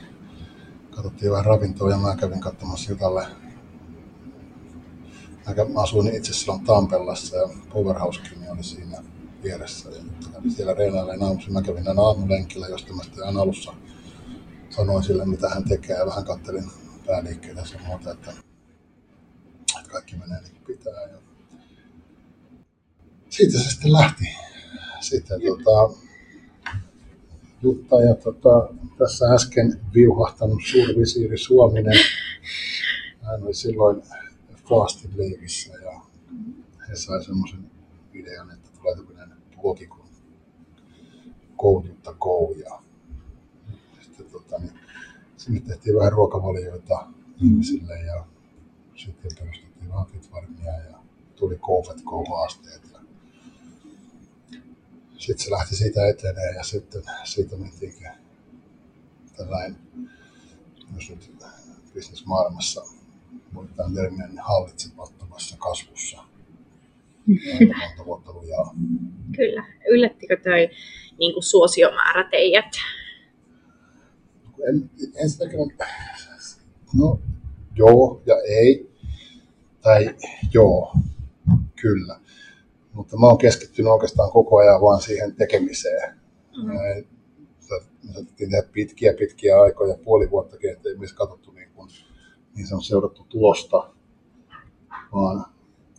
katsottiin 0.91 1.31
vähän 1.31 1.45
ravintoa 1.45 1.91
ja 1.91 1.97
mä 1.97 2.17
kävin 2.17 2.41
katsomassa 2.41 2.91
Jutalle. 2.93 3.27
Mä 5.73 5.81
asuin 5.83 6.17
itse 6.17 6.33
silloin 6.33 6.65
Tampellassa 6.65 7.37
ja 7.37 7.49
Powerhousekin 7.73 8.51
oli 8.51 8.65
siinä 8.65 9.03
vieressä. 9.43 9.91
Ja 9.91 10.03
kävin 10.33 10.51
siellä 10.51 10.75
reenailemaan 10.75 11.23
aamuisin. 11.23 11.53
Mä 11.53 11.63
kävin 11.63 11.89
aina 11.89 12.03
aamulenkillä, 12.03 12.69
josta 12.69 12.93
mä 12.93 13.03
sitten 13.03 13.37
alussa 13.37 13.75
sanoin 14.71 15.05
sille, 15.05 15.27
mitä 15.27 15.49
hän 15.49 15.65
tekee 15.65 15.97
ja 15.97 16.07
vähän 16.07 16.25
kattelin 16.25 16.71
pääliikkeitä 17.07 17.61
ja 17.61 17.89
muuta, 17.89 18.11
että 18.11 18.33
kaikki 19.97 20.17
menee 20.17 20.41
niin 20.41 20.53
kuin 20.53 20.77
pitää. 20.77 21.03
Ja 21.03 21.19
siitä 23.31 23.59
se 23.59 23.71
sitten 23.71 23.93
lähti. 23.93 24.25
Sitten 25.01 25.41
tota, 25.41 25.99
Jutta 27.63 28.01
ja 28.01 28.15
tota, 28.15 28.75
tässä 28.99 29.35
äsken 29.35 29.81
viuhahtanut 29.95 30.61
suurvisiiri 30.67 31.39
Suominen. 31.39 31.99
Hän 33.23 33.43
oli 33.43 33.55
silloin 33.55 34.03
Fastin 34.69 35.11
leivissä 35.17 35.75
ja 35.75 36.01
he 36.89 36.97
sai 36.97 37.25
semmoisen 37.25 37.71
idean, 38.15 38.51
että 38.51 38.71
tulee 38.79 38.97
tämmöinen 38.97 39.37
blogi 39.61 39.87
kuin 39.87 40.07
Kouja. 42.19 42.83
Sitten 44.01 44.27
tota, 44.27 44.59
niin, 44.59 44.73
sinne 45.37 45.61
tehtiin 45.61 45.97
vähän 45.97 46.13
ruokavalioita 46.13 47.07
ihmisille 47.43 47.99
ja 47.99 48.25
sitten 48.95 49.31
perustettiin 49.87 49.93
Vakitvarmia 49.95 50.91
ja 50.91 50.99
tuli 51.37 51.57
Koufet 51.57 51.97
haasteet. 52.31 52.83
Ja 52.93 53.01
sitten 55.19 55.45
se 55.45 55.51
lähti 55.51 55.77
siitä 55.77 56.09
eteneen 56.09 56.55
ja 56.57 56.63
sitten 56.63 57.03
siitä 57.25 57.57
mentiin 57.57 57.95
tällainen, 59.37 59.77
jos 60.95 61.11
nyt 61.11 61.31
bisnesmaailmassa 61.95 62.83
voidaan 63.55 63.95
termiä, 63.95 64.27
niin 64.27 64.39
hallitsemattomassa 64.39 65.57
kasvussa. 65.59 66.25
Monta 67.61 68.05
vuotta 68.07 68.33
lujaa. 68.33 68.75
Kyllä. 69.37 69.65
Yllättikö 69.91 70.37
toi 70.45 70.69
niin 71.19 71.35
kuin 71.35 71.43
suosiomäärä 71.43 72.29
teidät? 72.31 72.73
En, 74.69 74.91
ensinnäkin, 75.15 75.59
no 76.95 77.21
joo 77.75 78.23
ja 78.27 78.35
ei. 78.49 78.96
Tai 79.87 80.15
joo, 80.55 80.93
kyllä. 81.81 82.21
Mutta 82.93 83.17
mä 83.17 83.27
oon 83.27 83.39
keskittynyt 83.39 83.93
oikeastaan 83.93 84.31
koko 84.31 84.57
ajan 84.57 84.81
vaan 84.81 85.03
siihen 85.03 85.35
tekemiseen. 85.35 86.15
Mm. 86.57 86.63
Mm. 86.63 86.69
Me 86.69 87.05
saatettiin 88.15 88.51
tehdä 88.51 88.69
pitkiä, 88.73 89.15
pitkiä 89.19 89.61
aikoja, 89.61 89.99
puoli 90.05 90.31
vuottakin, 90.31 90.73
ettei 90.73 90.97
me 90.97 91.07
katsottu 91.15 91.53
niin, 91.53 91.69
kuin, 91.75 91.91
niin 92.55 92.67
se 92.67 92.75
on 92.75 92.83
seurattu 92.83 93.27
tulosta, 93.29 93.91
vaan 95.13 95.45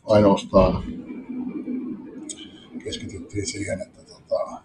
ainoastaan 0.05 0.83
keskityttiin 2.83 3.47
siihen, 3.47 3.81
että 3.81 4.03
tota, 4.03 4.61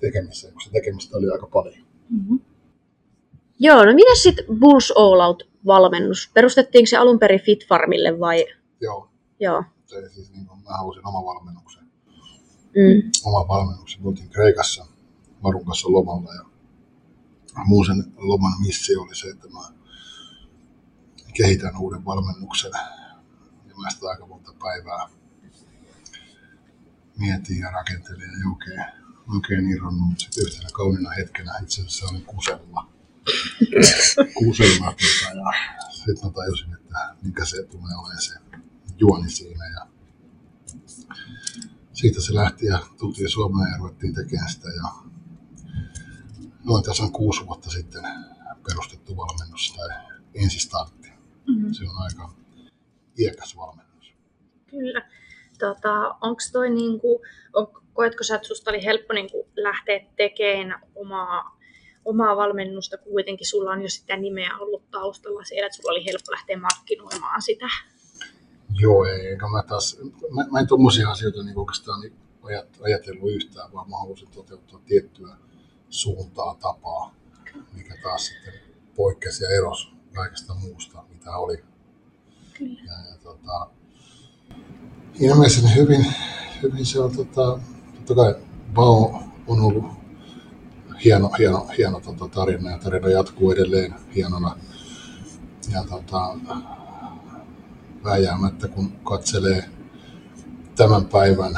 tekemiseen, 0.00 0.52
kun 0.52 0.62
se 0.62 0.70
tekemistä 0.70 1.16
oli 1.16 1.30
aika 1.30 1.46
paljon. 1.46 1.86
Mm-hmm. 2.10 2.40
Joo, 3.58 3.84
no 3.84 3.94
mitä 3.94 4.14
sitten 4.22 4.44
Bulls 4.60 4.92
All 4.96 5.20
Out-valmennus? 5.66 6.30
Perustettiinko 6.34 6.86
se 6.86 6.96
alun 6.96 7.18
perin 7.18 7.40
Fit 7.40 7.68
Farmille 7.68 8.20
vai? 8.20 8.46
Joo, 8.80 9.10
Joo. 9.40 9.64
se 9.86 10.08
siis 10.14 10.32
niin 10.32 10.46
kuin, 10.46 10.62
mä 10.62 10.76
halusin 10.76 11.06
oman 11.06 11.24
valmennuksen. 11.24 11.84
Mm. 12.54 13.10
Oman 13.24 13.48
valmennuksen. 13.48 14.02
Me 14.02 14.08
oltiin 14.08 14.30
Kreikassa 14.30 14.86
Marun 15.40 15.64
kanssa 15.66 15.92
lomalla 15.92 16.34
ja 16.34 16.44
muun 17.64 17.86
sen 17.86 18.12
loman 18.16 18.52
missio 18.60 19.02
oli 19.02 19.14
se, 19.14 19.28
että 19.28 19.48
mä 19.48 19.60
kehitän 21.34 21.76
uuden 21.76 22.04
valmennuksen. 22.04 22.72
Ja 23.68 23.74
mä 23.82 23.90
sitä 23.90 24.06
aika 24.08 24.26
monta 24.26 24.52
päivää 24.62 25.08
mietin 27.18 27.58
ja 27.58 27.70
rakentelin 27.70 28.20
ja 28.20 28.28
ei 28.28 28.52
oikein, 28.52 28.84
oikein 29.34 29.70
irronnut, 29.70 30.18
sitten 30.20 30.44
yhtenä 30.46 30.68
kaunina 30.72 31.10
hetkenä 31.10 31.58
itse 31.62 31.80
asiassa 31.80 32.06
olin 32.06 32.24
kusella. 32.24 32.95
Kusella 34.34 34.86
tota, 34.86 35.34
ja 35.34 35.52
sitten 35.90 36.24
mä 36.24 36.32
tajusin, 36.32 36.74
että 36.74 37.14
mikä 37.22 37.44
se 37.44 37.62
tulee 37.62 37.96
olemaan 37.96 38.22
se 38.22 38.34
juoni 38.98 39.30
siinä. 39.30 39.64
Ja 39.66 39.86
siitä 41.92 42.20
se 42.20 42.34
lähti 42.34 42.66
ja 42.66 42.78
tultiin 42.98 43.30
Suomeen 43.30 43.72
ja 43.72 43.78
ruvettiin 43.78 44.14
tekemään 44.14 44.50
sitä. 44.50 44.68
Ja 44.68 44.90
noin 46.64 46.84
tässä 46.84 47.02
on 47.02 47.12
kuusi 47.12 47.46
vuotta 47.46 47.70
sitten 47.70 48.02
perustettu 48.68 49.16
valmennus 49.16 49.74
tai 49.76 49.88
ensistartti. 50.34 51.08
Mm-hmm. 51.46 51.72
Se 51.72 51.84
on 51.84 52.02
aika 52.02 52.34
iäkäs 53.18 53.56
valmennus. 53.56 54.12
Kyllä. 54.70 55.08
Tota, 55.58 56.16
onko 56.20 56.40
toi 56.52 56.70
niinku, 56.70 57.22
on, 57.52 57.66
koetko 57.92 58.24
sä, 58.24 58.34
että 58.34 58.48
susta 58.48 58.70
oli 58.70 58.84
helppo 58.84 59.12
niinku 59.12 59.48
lähteä 59.56 60.00
tekemään 60.16 60.80
omaa, 60.94 61.55
omaa 62.06 62.36
valmennusta, 62.36 62.98
kun 62.98 63.12
kuitenkin 63.12 63.46
sulla 63.46 63.70
on 63.70 63.82
jo 63.82 63.88
sitä 63.88 64.16
nimeä 64.16 64.50
ollut 64.58 64.90
taustalla 64.90 65.44
siellä, 65.44 65.66
että 65.66 65.76
sulla 65.76 65.90
oli 65.90 66.04
helppo 66.04 66.32
lähteä 66.32 66.58
markkinoimaan 66.58 67.42
sitä? 67.42 67.66
Joo, 68.80 69.04
ei, 69.04 69.26
eikä 69.26 69.48
mä 69.48 69.62
taas, 69.62 69.98
mä, 70.30 70.46
mä 70.52 70.60
en 70.60 70.66
tuommoisia 70.66 71.10
asioita 71.10 71.42
niin 71.42 71.58
oikeastaan 71.58 72.10
ajat, 72.42 72.68
ajatellut 72.82 73.30
yhtään, 73.30 73.72
vaan 73.72 73.90
mä 73.90 73.98
halusin 73.98 74.28
toteuttaa 74.30 74.80
tiettyä 74.86 75.36
suuntaa, 75.90 76.56
tapaa, 76.60 77.14
mikä 77.72 77.94
taas 78.02 78.26
sitten 78.26 78.54
poikkesi 78.96 79.44
ja 79.44 79.50
erosi 79.50 79.88
kaikesta 80.14 80.54
muusta, 80.54 81.04
mitä 81.08 81.36
oli. 81.36 81.64
Kyllä. 82.58 82.80
Ja, 82.84 83.10
ja 83.10 83.18
tota, 83.22 83.70
ilmeisesti 85.20 85.74
hyvin, 85.74 86.06
hyvin 86.62 86.86
se 86.86 87.00
on, 87.00 87.16
tota, 87.16 87.58
totta 87.94 88.14
kai 88.14 88.34
Bao 88.74 89.22
on 89.46 89.60
ollut 89.60 89.84
hieno, 91.04 91.30
hieno, 91.38 91.66
hieno 91.78 92.00
tota, 92.00 92.28
tarina 92.28 92.70
ja 92.70 92.78
tarina 92.78 93.08
jatkuu 93.08 93.52
edelleen 93.52 93.94
hienona. 94.14 94.56
Ja 95.72 95.84
tota, 95.84 96.38
vääjäämättä, 98.04 98.68
kun 98.68 98.92
katselee 98.92 99.70
tämän 100.76 101.04
päivän 101.04 101.54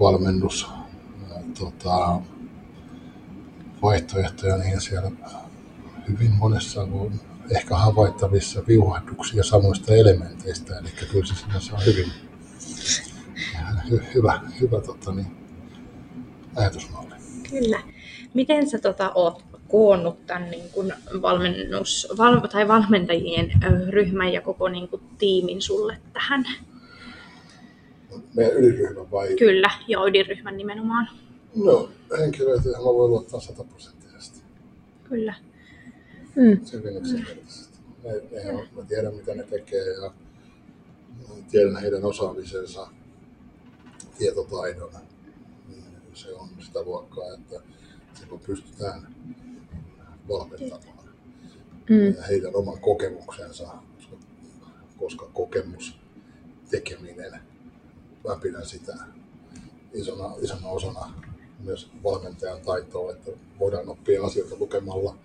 valmennus 0.00 0.70
tota, 1.58 2.20
vaihtoehtoja, 3.82 4.56
niin 4.56 4.80
siellä 4.80 5.10
hyvin 6.08 6.32
monessa 6.32 6.82
on 6.82 7.20
ehkä 7.50 7.76
havaittavissa 7.76 8.62
viuhahduksia 8.68 9.42
samoista 9.42 9.94
elementeistä. 9.94 10.78
Eli 10.78 10.88
kyllä 11.10 11.26
se 11.26 11.34
sinänsä 11.34 11.74
on 11.74 11.84
hyvin 11.86 12.12
hy, 13.90 14.02
hyvä, 14.14 14.40
hyvä 14.60 14.80
tota, 14.80 15.12
niin, 15.12 15.36
ajatusmalli. 16.56 17.14
Kyllä. 17.50 17.95
Miten 18.36 18.70
sä 18.70 18.78
tota, 18.78 19.12
oot 19.14 19.42
koonnut 19.68 20.26
tämän 20.26 20.50
niin 20.50 20.70
kun 20.72 20.92
valmennus, 21.22 22.08
val, 22.18 22.40
tai 22.40 22.68
valmentajien 22.68 23.50
ryhmän 23.88 24.32
ja 24.32 24.40
koko 24.40 24.68
niin 24.68 24.88
kun, 24.88 25.00
tiimin 25.18 25.62
sulle 25.62 25.98
tähän? 26.12 26.44
Meidän 28.34 28.52
yliryhmä 28.52 29.10
vai? 29.10 29.36
Kyllä, 29.36 29.70
ja 29.88 30.04
ydinryhmän 30.04 30.56
nimenomaan. 30.56 31.08
No, 31.54 31.90
henkilöitä, 32.18 32.68
joihin 32.68 32.84
mä 32.84 32.94
voin 32.94 33.10
luottaa 33.10 33.40
sataprosenttisesti. 33.40 34.40
Kyllä. 35.04 35.34
Mm. 36.34 36.64
Se 36.64 36.76
hyvin 36.76 36.96
yksinkertaisesti. 36.96 37.78
Ne, 38.04 38.12
ne 38.12 38.52
on, 38.52 38.66
mä 38.76 38.82
tiedän, 38.82 39.14
mitä 39.14 39.34
ne 39.34 39.42
tekee 39.42 39.92
ja 40.02 40.12
tiedän 41.50 41.76
heidän 41.76 42.04
osaamisensa, 42.04 42.88
tietotaidon. 44.18 44.90
Niin 45.68 45.84
Se 46.14 46.34
on 46.34 46.48
sitä 46.60 46.82
luokkaa, 46.82 47.24
että 47.34 47.75
silloin 48.16 48.40
pystytään 48.40 49.14
valmentamaan. 50.28 51.06
Mm. 51.90 52.14
Ja 52.16 52.22
heidän 52.22 52.56
oman 52.56 52.80
kokemuksensa, 52.80 53.68
koska, 53.96 54.16
koska 54.98 55.26
kokemus, 55.26 55.98
tekeminen, 56.70 57.32
mä 58.28 58.36
pidän 58.42 58.66
sitä 58.66 58.96
isona, 59.94 60.34
isona 60.42 60.68
osana 60.68 61.12
myös 61.64 61.90
valmentajan 62.04 62.60
taitoa, 62.60 63.12
että 63.12 63.30
voidaan 63.58 63.88
oppia 63.88 64.22
asioita 64.24 64.56
lukemalla, 64.58 65.16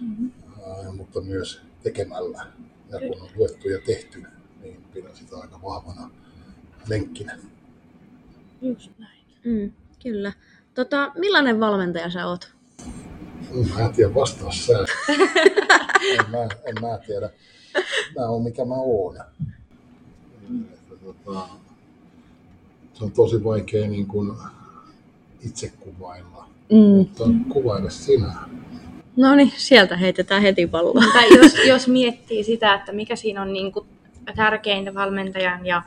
Mm-hmm. 0.00 0.30
ää, 0.66 0.92
mutta 0.92 1.20
myös 1.20 1.60
tekemällä. 1.82 2.46
Ja 2.90 2.98
kun 2.98 3.20
on 3.22 3.28
luettu 3.36 3.68
ja 3.68 3.78
tehty, 3.86 4.22
niin 4.62 4.84
pidän 4.94 5.16
sitä 5.16 5.36
aika 5.36 5.62
vahvana 5.62 6.10
lenkkinä. 6.88 7.38
Just 8.62 8.90
näin. 8.98 9.20
Mm. 9.44 9.72
Kyllä. 10.02 10.32
Tota, 10.78 11.12
millainen 11.14 11.60
valmentaja 11.60 12.10
sä 12.10 12.26
oot? 12.26 12.52
Mä 13.74 13.80
en 13.80 13.92
tiedä 13.92 14.14
vastaus 14.14 14.66
sä. 14.66 14.72
en, 16.12 16.30
mä, 16.30 16.38
en 16.42 16.74
mä 16.80 16.98
tiedä. 17.06 17.30
Mä 18.18 18.26
oon 18.28 18.42
mikä 18.42 18.64
mä 18.64 18.74
oon. 18.74 19.16
Että, 19.16 20.94
tota, 21.04 21.48
se 22.94 23.04
on 23.04 23.10
tosi 23.10 23.44
vaikea 23.44 23.88
niin 23.88 24.06
kuin 24.06 24.32
itse 25.40 25.72
kuvailla. 25.80 26.48
Mm. 26.72 26.78
Mutta 26.78 27.24
kuvaile 27.52 27.90
sinä. 27.90 28.32
No 29.16 29.34
niin, 29.34 29.52
sieltä 29.56 29.96
heitetään 29.96 30.42
heti 30.42 30.66
palloa. 30.66 31.04
Tai 31.12 31.36
jos, 31.36 31.54
jos 31.66 31.88
miettii 31.88 32.44
sitä, 32.44 32.74
että 32.74 32.92
mikä 32.92 33.16
siinä 33.16 33.42
on 33.42 33.52
niin 33.52 33.72
kuin 33.72 33.86
tärkeintä 34.36 34.94
valmentajan 34.94 35.66
ja 35.66 35.82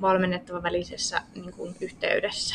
valmennettavan 0.00 0.62
välisessä 0.62 1.22
niin 1.34 1.52
kuin 1.52 1.74
yhteydessä. 1.80 2.54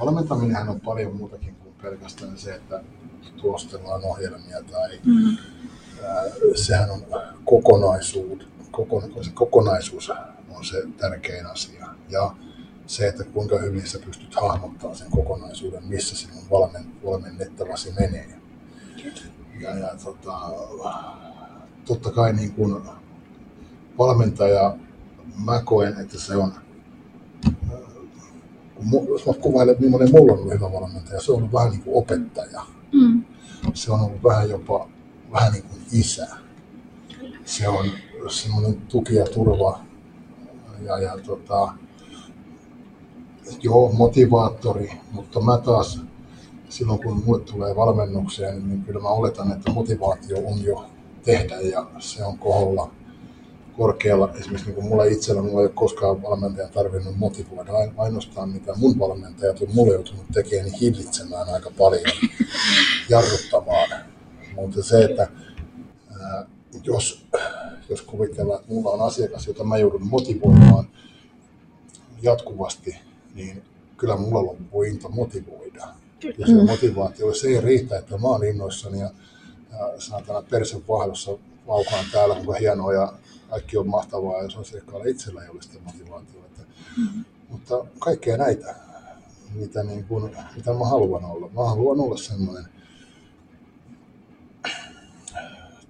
Valmentaminenhän 0.00 0.68
on 0.68 0.80
paljon 0.80 1.16
muutakin 1.16 1.54
kuin 1.54 1.74
pelkästään 1.82 2.38
se, 2.38 2.54
että 2.54 2.80
tuostellaan 3.40 4.04
ohjelmia 4.04 4.62
tai 4.72 5.00
Mm. 5.04 5.36
ää, 6.02 6.22
sehän 6.54 6.90
on 6.90 7.02
kokonaisuus, 7.44 8.48
kokon, 8.70 9.02
se 9.24 9.30
kokonaisuus 9.34 10.10
on 10.50 10.64
se 10.64 10.82
tärkein 10.96 11.46
asia. 11.46 11.86
Ja 12.08 12.34
se, 12.86 13.08
että 13.08 13.24
kuinka 13.24 13.58
hyvin 13.58 13.86
sä 13.88 13.98
pystyt 13.98 14.34
hahmottamaan 14.34 14.96
sen 14.96 15.10
kokonaisuuden, 15.10 15.84
missä 15.84 16.16
sinun 16.16 16.50
valmen, 16.50 16.84
valmennettavasi 17.04 17.92
menee. 18.00 18.38
Ja, 19.60 19.78
ja 19.78 19.88
tota, 20.04 20.32
totta 21.86 22.10
kai 22.10 22.32
niin 22.32 22.52
kuin 22.52 22.82
valmentaja, 23.98 24.76
mä 25.44 25.62
koen, 25.64 26.00
että 26.00 26.18
se 26.18 26.36
on, 26.36 26.52
kun 27.68 27.91
jos 29.08 29.26
mä 29.26 29.32
kuvailen, 29.32 29.76
millainen 29.78 30.10
mulla 30.12 30.32
on 30.32 30.38
ollut 30.38 30.54
hyvä 30.54 30.72
valmentaja, 30.72 31.20
se 31.20 31.32
on 31.32 31.38
ollut 31.38 31.52
vähän 31.52 31.70
niin 31.70 31.82
kuin 31.82 31.96
opettaja 31.96 32.62
Mm. 32.92 33.24
se 33.74 33.92
on 33.92 34.00
ollut 34.00 34.22
vähän 34.24 34.50
jopa 34.50 34.88
vähän 35.32 35.52
niin 35.52 35.64
kuin 35.64 35.80
isä. 35.92 36.26
Se 37.44 37.68
on 37.68 37.86
semmoinen 38.28 38.76
tuki 38.76 39.14
ja 39.14 39.24
turva 39.24 39.80
ja, 40.86 40.98
ja 40.98 41.18
tota, 41.26 41.72
joo, 43.62 43.92
motivaattori, 43.92 44.90
mutta 45.12 45.40
mä 45.40 45.58
taas 45.58 46.00
silloin 46.68 47.02
kun 47.02 47.22
mulle 47.26 47.40
tulee 47.40 47.76
valmennukseen, 47.76 48.68
niin 48.68 48.82
kyllä 48.84 49.00
mä 49.00 49.08
oletan, 49.08 49.52
että 49.52 49.72
motivaatio 49.72 50.36
on 50.46 50.64
jo 50.64 50.84
tehdä 51.24 51.60
ja 51.60 51.86
se 51.98 52.24
on 52.24 52.38
koholla 52.38 52.90
korkealla. 53.76 54.32
Esimerkiksi 54.34 54.66
niin 54.66 54.74
kuin 54.74 54.86
mulla 54.86 55.04
itsellä, 55.04 55.42
mulla 55.42 55.60
ei 55.60 55.66
ole 55.66 55.74
koskaan 55.74 56.22
valmentajan 56.22 56.70
tarvinnut 56.70 57.16
motivoida. 57.16 57.72
Ain- 57.72 57.94
Ainoastaan 57.96 58.48
mitä 58.48 58.72
mun 58.76 58.98
valmentajat 58.98 59.60
on 59.62 59.68
mulle 59.74 59.92
joutunut 59.92 60.24
tekemään, 60.32 60.64
niin 60.64 60.80
hillitsemään 60.80 61.48
aika 61.48 61.70
paljon, 61.78 62.02
jarruttamaan. 63.08 63.88
Mutta 64.56 64.82
se, 64.82 65.04
että 65.04 65.28
ää, 66.20 66.46
jos, 66.84 67.26
jos 67.88 68.02
kuvitellaan, 68.02 68.60
että 68.60 68.72
mulla 68.72 68.90
on 68.90 69.00
asiakas, 69.00 69.46
jota 69.46 69.64
mä 69.64 69.78
joudun 69.78 70.06
motivoimaan, 70.06 70.84
jatkuvasti, 72.22 72.96
niin 73.34 73.62
kyllä 73.96 74.16
mulla 74.16 74.46
loppuu 74.46 74.82
into 74.82 75.08
motivoida. 75.08 75.86
Ja 76.38 76.46
se 76.46 76.52
motivaatio, 76.52 77.26
jos 77.26 77.44
ei 77.44 77.60
riitä, 77.60 77.98
että 77.98 78.18
mä 78.18 78.28
oon 78.28 78.44
innoissani 78.44 79.00
ja, 79.00 79.10
ja 79.72 79.92
saatana 79.98 80.42
persen 80.50 80.82
vahdossa 80.88 81.30
vaukaan 81.66 82.04
täällä, 82.12 82.34
kuinka 82.34 82.52
hienoa 82.52 82.92
ja 82.92 83.12
kaikki 83.52 83.76
on 83.78 83.88
mahtavaa, 83.88 84.36
on 84.36 84.60
asiakkaalla 84.60 85.06
itsellä 85.06 85.42
ei 85.42 85.48
ole 85.48 85.62
sitä 85.62 85.78
motivaatiota. 85.84 86.62
Mm-hmm. 86.96 87.24
Mutta 87.48 87.84
kaikkea 87.98 88.36
näitä, 88.36 88.74
mitä, 89.54 89.82
niin 89.82 90.04
kuin, 90.04 90.36
mitä 90.56 90.72
mä 90.72 90.84
haluan 90.84 91.24
olla. 91.24 91.48
Mä 91.48 91.64
haluan 91.64 92.00
olla 92.00 92.16
semmoinen 92.16 92.64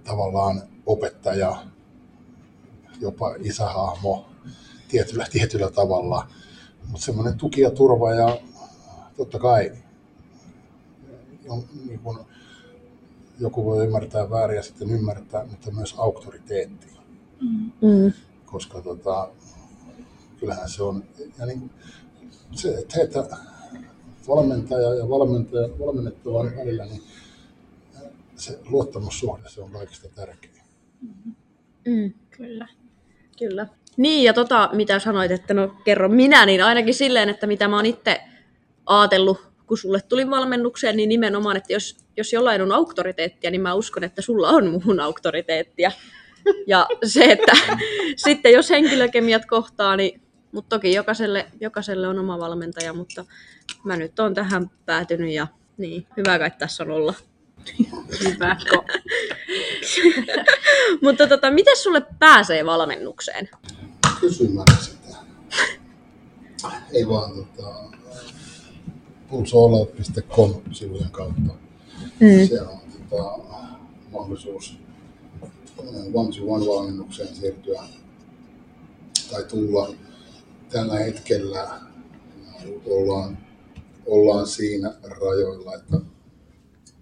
tavallaan 0.03 0.61
opettaja, 0.85 1.65
jopa 3.01 3.35
isähahmo 3.39 4.29
tietyllä, 4.87 5.25
tietyllä 5.31 5.71
tavalla, 5.71 6.27
mutta 6.87 7.05
semmoinen 7.05 7.37
tuki 7.37 7.61
ja 7.61 7.71
turva 7.71 8.13
ja 8.13 8.37
totta 9.17 9.39
kai 9.39 9.71
niin 11.85 11.99
kuin, 11.99 12.17
joku 13.39 13.65
voi 13.65 13.85
ymmärtää 13.85 14.29
väärin 14.29 14.57
ja 14.57 14.63
sitten 14.63 14.89
ymmärtää, 14.89 15.45
mutta 15.45 15.71
myös 15.71 15.95
auktoriteetti. 15.97 16.93
Mm. 17.81 18.13
Koska 18.45 18.81
tota, 18.81 19.29
kyllähän 20.39 20.69
se 20.69 20.83
on, 20.83 21.03
ja 21.39 21.45
niin, 21.45 21.71
se, 22.51 22.75
että, 22.75 23.01
että 23.03 23.37
valmentaja 24.27 24.93
ja 24.93 25.09
valmentaja, 25.09 25.69
valmennettavan 25.79 26.55
välillä, 26.57 26.85
niin 26.85 27.03
se 28.35 28.59
luottamussuhde, 28.69 29.49
se 29.49 29.61
on 29.61 29.71
kaikista 29.71 30.07
tärkein. 30.15 30.53
Mm. 31.85 32.13
Kyllä. 32.29 32.67
Kyllä. 33.39 33.67
Niin, 33.97 34.23
ja 34.23 34.33
tota, 34.33 34.69
mitä 34.73 34.99
sanoit, 34.99 35.31
että 35.31 35.53
no 35.53 35.75
kerro 35.83 36.09
minä, 36.09 36.45
niin 36.45 36.63
ainakin 36.63 36.93
silleen, 36.93 37.29
että 37.29 37.47
mitä 37.47 37.67
mä 37.67 37.75
oon 37.75 37.85
itse 37.85 38.21
ajatellut, 38.85 39.37
kun 39.67 39.77
sulle 39.77 40.01
tuli 40.01 40.29
valmennukseen, 40.29 40.97
niin 40.97 41.09
nimenomaan, 41.09 41.57
että 41.57 41.73
jos, 41.73 41.97
jos 42.17 42.33
jollain 42.33 42.61
on 42.61 42.71
auktoriteettia, 42.71 43.51
niin 43.51 43.61
mä 43.61 43.73
uskon, 43.73 44.03
että 44.03 44.21
sulla 44.21 44.49
on 44.49 44.81
muun 44.85 44.99
auktoriteettia. 44.99 45.91
Ja 46.67 46.87
se, 47.05 47.23
että 47.23 47.51
sitten 48.25 48.53
jos 48.53 48.69
henkilökemiat 48.69 49.45
kohtaa, 49.45 49.95
niin 49.95 50.21
mutta 50.53 50.75
toki 50.75 50.93
jokaiselle, 50.93 51.45
jokaiselle 51.59 52.07
on 52.07 52.19
oma 52.19 52.39
valmentaja, 52.39 52.93
mutta 52.93 53.25
mä 53.83 53.97
nyt 53.97 54.19
oon 54.19 54.33
tähän 54.33 54.71
päätynyt 54.85 55.31
ja 55.31 55.47
niin, 55.77 56.07
hyvä 56.17 56.39
kai 56.39 56.51
tässä 56.51 56.83
on 56.83 56.91
olla. 56.91 57.13
Hyvä. 58.23 58.57
mutta 61.03 61.27
tota, 61.27 61.51
miten 61.51 61.77
sulle 61.77 62.01
pääsee 62.19 62.65
valmennukseen? 62.65 63.49
Kysymällä 64.19 64.77
sitä. 64.81 65.17
Ei 66.93 67.07
vaan 67.07 67.31
tota, 67.31 67.83
pulsoolot.com-sivujen 69.29 71.11
kautta. 71.11 71.53
Mm. 72.19 72.47
Siellä 72.47 72.69
on 72.69 72.79
tota, 73.09 73.39
mahdollisuus 74.11 74.82
one-to-one 76.13 76.65
valmennukseen 76.65 77.35
siirtyä 77.35 77.83
tai 79.31 79.43
tulla 79.43 79.93
tällä 80.69 80.99
hetkellä 80.99 81.81
ollaan, 82.85 83.37
ollaan 84.05 84.47
siinä 84.47 84.93
rajoilla, 85.03 85.75
että 85.75 85.97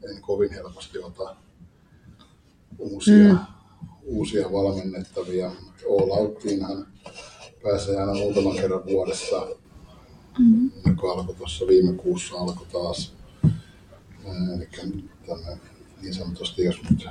en 0.10 0.22
kovin 0.22 0.54
helposti 0.54 1.00
ota 1.00 1.36
uusia, 2.80 3.34
mm. 3.34 3.40
uusia 4.06 4.52
valmennettavia. 4.52 5.52
All 5.90 6.12
Outtiinhan 6.12 6.88
pääsee 7.64 7.98
aina 7.98 8.14
muutaman 8.14 8.56
kerran 8.56 8.86
vuodessa, 8.86 9.48
mm. 10.40 10.72
joka 10.86 11.12
alkoi 11.12 11.36
tuossa 11.36 11.68
viime 11.68 11.94
kuussa, 11.94 12.36
alkoi 12.36 12.68
taas. 12.72 13.14
Eli 14.56 14.70
niin 16.02 16.14
sanotusti, 16.14 16.64
jos 16.64 16.76
nyt 16.90 17.08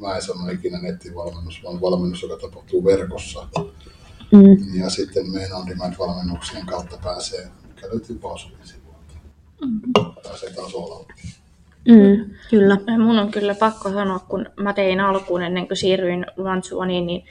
mä 0.00 0.16
en 0.16 0.22
sano 0.22 0.50
ikinä 0.50 0.78
nettivalmennus, 0.82 1.60
vaan 1.64 1.80
valmennus, 1.80 2.22
joka 2.22 2.36
tapahtuu 2.36 2.84
verkossa. 2.84 3.48
Mm. 4.32 4.80
Ja 4.80 4.90
sitten 4.90 5.30
meidän 5.30 5.56
on 5.56 5.66
demand-valmennuksien 5.66 6.66
kautta 6.66 6.98
pääsee, 7.04 7.48
mikä 7.68 7.88
löytyy 7.88 8.18
Pausulin 8.18 8.58
sivuilta. 8.62 9.14
Mm. 9.60 9.80
Pääsee 10.22 10.50
taas 10.50 10.74
olla. 10.74 11.06
Mm, 11.88 12.34
kyllä. 12.50 12.78
Mun 12.98 13.18
on 13.18 13.30
kyllä 13.30 13.54
pakko 13.54 13.90
sanoa, 13.90 14.18
kun 14.18 14.46
mä 14.60 14.72
tein 14.72 15.00
alkuun 15.00 15.42
ennen 15.42 15.66
kuin 15.66 15.76
siirryin 15.76 16.26
Vantsuoniin, 16.44 17.06
niin 17.06 17.24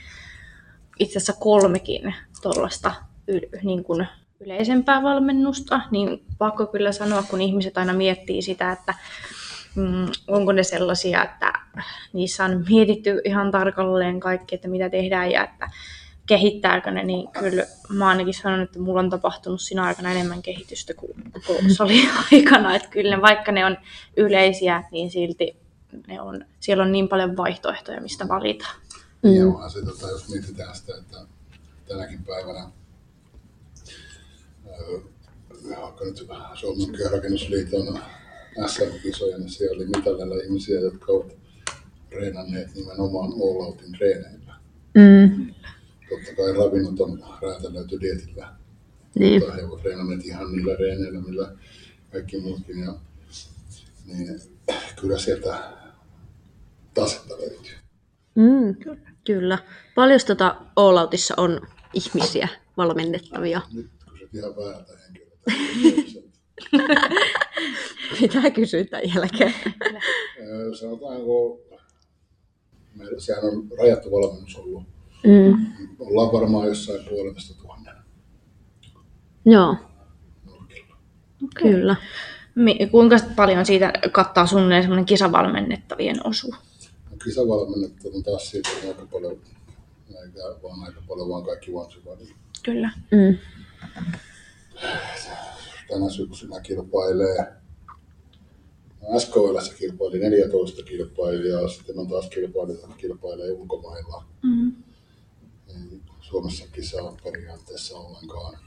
itse 0.98 1.18
asiassa 1.18 1.40
kolmekin 1.40 2.14
tuollaista 2.42 2.94
niin 3.62 3.84
kuin 3.84 4.06
yleisempää 4.40 5.02
valmennusta, 5.02 5.80
niin 5.90 6.24
pakko 6.38 6.66
kyllä 6.66 6.92
sanoa, 6.92 7.22
kun 7.22 7.40
ihmiset 7.40 7.78
aina 7.78 7.92
miettii 7.92 8.42
sitä, 8.42 8.72
että 8.72 8.94
onko 10.28 10.52
ne 10.52 10.62
sellaisia, 10.62 11.24
että 11.24 11.52
niissä 12.12 12.44
on 12.44 12.64
mietitty 12.68 13.20
ihan 13.24 13.50
tarkalleen 13.50 14.20
kaikki, 14.20 14.54
että 14.54 14.68
mitä 14.68 14.90
tehdään 14.90 15.30
ja 15.30 15.44
että 15.44 15.70
kehittääkö 16.26 16.90
ne, 16.90 17.04
niin 17.04 17.28
kyllä 17.28 17.66
mä 17.88 18.08
ainakin 18.08 18.34
sanon, 18.34 18.60
että 18.60 18.78
mulla 18.78 19.00
on 19.00 19.10
tapahtunut 19.10 19.60
siinä 19.60 19.84
aikana 19.84 20.10
enemmän 20.10 20.42
kehitystä 20.42 20.94
kuin 20.94 21.12
koko 21.32 21.58
aikana. 22.32 22.76
Että 22.76 22.88
kyllä 22.88 23.16
ne, 23.16 23.22
vaikka 23.22 23.52
ne 23.52 23.64
on 23.64 23.76
yleisiä, 24.16 24.84
niin 24.90 25.10
silti 25.10 25.56
ne 26.06 26.20
on, 26.20 26.44
siellä 26.60 26.84
on 26.84 26.92
niin 26.92 27.08
paljon 27.08 27.36
vaihtoehtoja, 27.36 28.00
mistä 28.00 28.28
valita. 28.28 28.66
Mm. 29.22 29.34
Joo, 29.34 29.68
se, 29.68 29.84
tota, 29.84 30.10
jos 30.10 30.28
mietitään 30.28 30.76
sitä, 30.76 30.92
että 30.96 31.16
tänäkin 31.88 32.24
päivänä 32.24 32.70
nyt 36.04 36.28
Suomen 36.54 37.10
rakennusliiton 37.12 38.00
SM-kisoja, 38.66 39.38
niin 39.38 39.50
siellä 39.50 39.76
oli 39.76 39.86
mitallilla 39.86 40.42
ihmisiä, 40.44 40.80
jotka 40.80 41.12
ovat 41.12 41.36
treenanneet 42.10 42.74
nimenomaan 42.74 43.32
all 43.32 43.60
outin 43.60 43.92
treeneillä. 43.92 44.54
Mm 44.94 45.50
totta 46.10 46.34
kai 46.36 46.52
ravinnot 46.52 47.00
on 47.00 47.24
räätälöity 47.42 48.00
dietillä. 48.00 48.54
Niin. 49.18 49.40
Mutta 49.40 49.54
he 49.54 49.64
ovat 49.64 49.82
treenanneet 49.82 50.24
ihan 50.24 50.52
niillä 50.52 50.76
reeneillä, 50.76 51.20
millä 51.20 51.52
kaikki 52.12 52.40
muutkin. 52.40 52.78
Ja, 52.78 52.94
niin 54.06 54.40
kyllä 55.00 55.18
sieltä 55.18 55.72
tasetta 56.94 57.34
löytyy. 57.38 57.74
Mm, 58.34 58.76
kyllä. 59.24 59.58
Paljon 59.94 60.20
tota 60.26 60.56
All 60.76 60.96
Outissa 60.96 61.34
on 61.36 61.60
ihmisiä 61.94 62.48
valmennettavia? 62.76 63.60
Nyt 63.72 63.90
kysyt 64.12 64.34
ihan 64.34 64.56
väärältä 64.56 64.92
henkilöltä. 65.06 65.40
Mitä 68.20 68.50
kysyt 68.50 68.90
tämän 68.90 69.08
jälkeen? 69.14 69.54
Sanotaanko, 70.80 71.60
meillä, 72.94 73.20
sehän 73.20 73.44
on 73.44 73.68
rajattu 73.78 74.10
valmennus 74.10 74.56
ollut 74.56 74.82
Mm. 75.24 75.66
Ollaan 75.98 76.32
varmaan 76.32 76.68
jossain 76.68 77.04
puolesta 77.08 77.54
tuhannen. 77.62 77.94
Joo. 79.44 79.76
Okay. 81.44 81.72
Kyllä. 81.72 81.96
Kuinka 82.90 83.16
paljon 83.36 83.66
siitä 83.66 83.92
kattaa 84.12 84.46
suunnilleen 84.46 84.82
semmoinen 84.82 85.04
kisavalmennettavien 85.04 86.26
osu? 86.26 86.50
No, 87.10 87.16
kisavalmennettavat 87.24 88.24
taas 88.24 88.50
siitä 88.50 88.68
on 88.82 88.88
aika 88.88 89.06
paljon, 89.12 89.32
eikä 90.24 90.40
vaan 90.62 90.84
aika 90.84 91.02
paljon, 91.08 91.28
vaan 91.28 91.44
kaikki 91.44 91.72
vaan 91.74 91.88
Kyllä. 92.62 92.90
Mm. 93.10 93.38
Tänä 95.90 96.10
syksynä 96.10 96.60
kilpailee 96.60 97.52
SKL 99.18 99.58
kilpaili 99.78 100.18
14 100.18 100.82
kilpailijaa, 100.82 101.68
sitten 101.68 101.98
on 101.98 102.08
taas 102.08 102.28
kilpailijat, 102.28 102.94
kilpailee 102.96 103.52
ulkomailla. 103.52 104.24
Mm 104.42 104.72
ei 105.70 106.00
Suomessa 106.20 106.64
kisaa 106.72 107.16
periaatteessa 107.24 107.98
ollenkaan. 107.98 108.58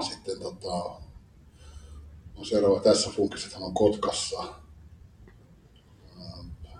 Sitten 0.00 0.40
tota, 0.40 1.00
no 2.36 2.44
seuraava 2.44 2.80
tässä 2.80 3.10
funkissa 3.10 3.58
on 3.58 3.74
Kotkassa. 3.74 4.54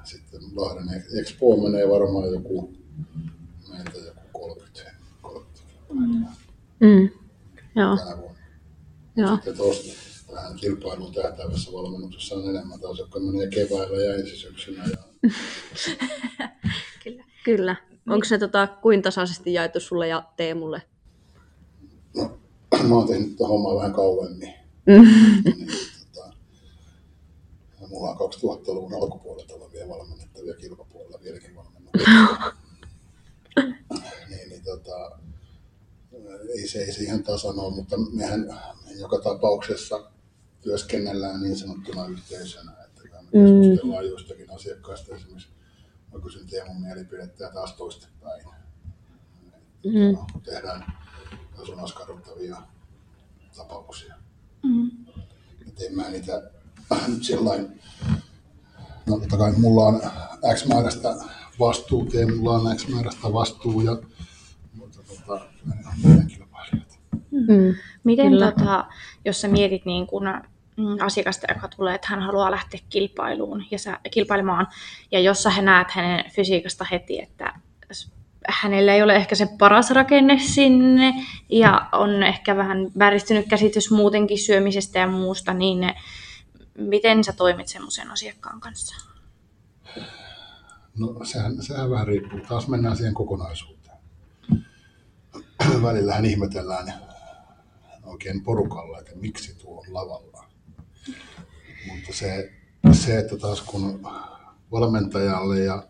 Sitten 0.05 0.41
Lahden 0.57 1.05
Expo 1.21 1.57
menee 1.57 1.89
varmaan 1.89 2.33
joku 2.33 2.75
meiltä 3.69 3.99
joku 3.99 4.21
30, 4.33 4.93
30 5.23 5.63
mm. 5.93 6.27
mm. 6.81 7.11
Joo. 7.77 7.97
tänä 7.97 8.17
vuonna. 8.19 8.36
Joo. 9.17 9.35
Sitten 9.35 9.57
tuosta 9.57 9.93
tähän 10.35 10.57
kilpailuun 10.57 11.15
tähtäävässä 11.15 11.73
valmennuksessa 11.73 12.35
on 12.35 12.51
enemmän 12.51 12.81
taas, 12.81 12.99
jotka 12.99 13.21
menee 13.21 13.49
keväällä 13.49 14.03
ja 14.03 14.15
ensi 14.15 14.37
syksynä. 14.37 14.85
Ja... 14.85 15.31
Kyllä. 17.05 17.25
Kyllä. 17.45 17.77
Onko 18.09 18.25
se 18.25 18.39
tota, 18.39 18.67
kuin 18.67 19.03
tasaisesti 19.03 19.53
jaettu 19.53 19.81
sulle 19.81 20.09
ja 20.09 20.23
Teemulle? 20.37 20.83
No, 22.17 22.39
mä 22.89 22.95
oon 22.95 23.09
tehnyt 23.09 23.31
tätä 23.31 23.47
hommaa 23.49 23.77
vähän 23.77 23.93
kauemmin. 23.93 24.55
Niin, 24.87 25.67
tota, 26.15 26.33
mulla 27.89 28.11
on 28.11 28.17
2000-luvun 28.17 28.95
alkupuolelta 28.95 29.55
olevia 29.55 29.89
valmennettavia 29.89 30.55
kilpapuolella 30.55 31.19
vieläkin 31.25 31.57
valmennettavia. 31.57 32.53
niin, 34.31 34.49
niin, 34.49 34.65
tota, 34.65 35.19
ei 36.49 36.69
se 36.69 36.79
ei 36.79 36.93
siihen 36.93 37.23
tasan 37.23 37.59
ole, 37.59 37.75
mutta 37.75 37.97
mehän 38.13 38.61
joka 38.99 39.19
tapauksessa 39.19 40.11
työskennellään 40.61 41.43
niin 41.43 41.57
sanottuna 41.57 42.07
yhteisönä, 42.07 42.73
että 42.85 43.03
me 43.03 43.11
keskustellaan 43.33 44.05
mm. 44.05 44.11
joistakin 44.11 44.51
asiakkaista 44.55 45.15
esimerkiksi, 45.15 45.49
mä 46.13 46.21
kysyn 46.21 46.47
Teemun 46.47 46.81
mielipidettä 46.81 47.45
ja 47.45 47.51
taas 47.51 47.73
toistepäin. 47.73 48.45
Mm. 49.85 50.43
Tehdään 50.43 50.85
sun 51.67 51.81
askarruttavia 51.81 52.57
tapauksia. 53.57 54.15
Mm. 54.63 54.91
Et 55.69 55.81
en 55.81 55.97
mä 55.97 56.11
niitä 56.11 56.51
nyt 57.09 57.25
sillain, 57.25 57.83
no 59.07 59.19
totta 59.19 59.37
kai 59.37 59.53
mulla 59.53 59.85
on 59.85 60.03
X 60.55 60.67
määrästä 60.67 61.17
vastuu, 61.61 62.07
Teemulla 62.07 62.53
on 62.53 62.77
X 62.77 62.89
määrästä 62.89 63.33
vastuu 63.33 63.81
ja 63.81 63.97
mutta 64.75 64.99
tota. 65.03 65.47
Mm. 67.49 67.75
Miten 68.05 68.39
tota, 68.39 68.87
jos 69.25 69.41
sä 69.41 69.49
mietit 69.49 69.85
niin 69.85 70.07
kun, 70.07 70.25
mm, 70.77 70.97
asiakasta, 71.01 71.47
joka 71.55 71.69
tulee, 71.69 71.95
että 71.95 72.09
hän 72.11 72.21
haluaa 72.21 72.51
lähteä 72.51 72.81
kilpailuun 72.91 73.65
ja 73.71 73.79
sä, 73.79 73.99
kilpailemaan, 74.11 74.67
ja 75.13 75.21
jos 75.21 75.43
sä 75.43 75.63
näet 75.63 75.91
hänen 75.91 76.31
fysiikasta 76.31 76.87
heti, 76.91 77.23
että 77.23 77.55
hänellä 78.49 78.95
ei 78.95 79.03
ole 79.03 79.17
ehkä 79.17 79.35
se 79.35 79.49
paras 79.59 79.91
rakenne 79.91 80.39
sinne, 80.39 81.15
ja 81.49 81.89
on 81.93 82.23
ehkä 82.23 82.57
vähän 82.57 82.91
väristynyt 82.99 83.49
käsitys 83.49 83.91
muutenkin 83.91 84.39
syömisestä 84.39 84.99
ja 84.99 85.07
muusta, 85.07 85.55
niin 85.55 85.95
miten 86.79 87.25
sä 87.25 87.33
toimit 87.33 87.69
semmoisen 87.69 88.11
asiakkaan 88.11 88.61
kanssa? 88.61 88.97
No 90.99 91.25
sehän, 91.25 91.63
sehän 91.63 91.91
vähän 91.91 92.07
riippuu. 92.07 92.41
Taas 92.49 92.69
mennään 92.69 92.97
siihen 92.97 93.15
kokonaisuuteen. 93.15 93.97
Välillähän 95.83 96.25
ihmetellään 96.25 96.95
oikein 98.07 98.43
porukalla, 98.43 98.99
että 98.99 99.17
miksi 99.17 99.55
tuo 99.55 99.81
on 99.81 99.95
lavalla. 99.95 100.45
Mutta 101.87 102.13
se, 102.13 102.53
se, 102.93 103.19
että 103.19 103.37
taas 103.37 103.63
kun 103.63 104.09
valmentajalle 104.73 105.59
ja 105.59 105.89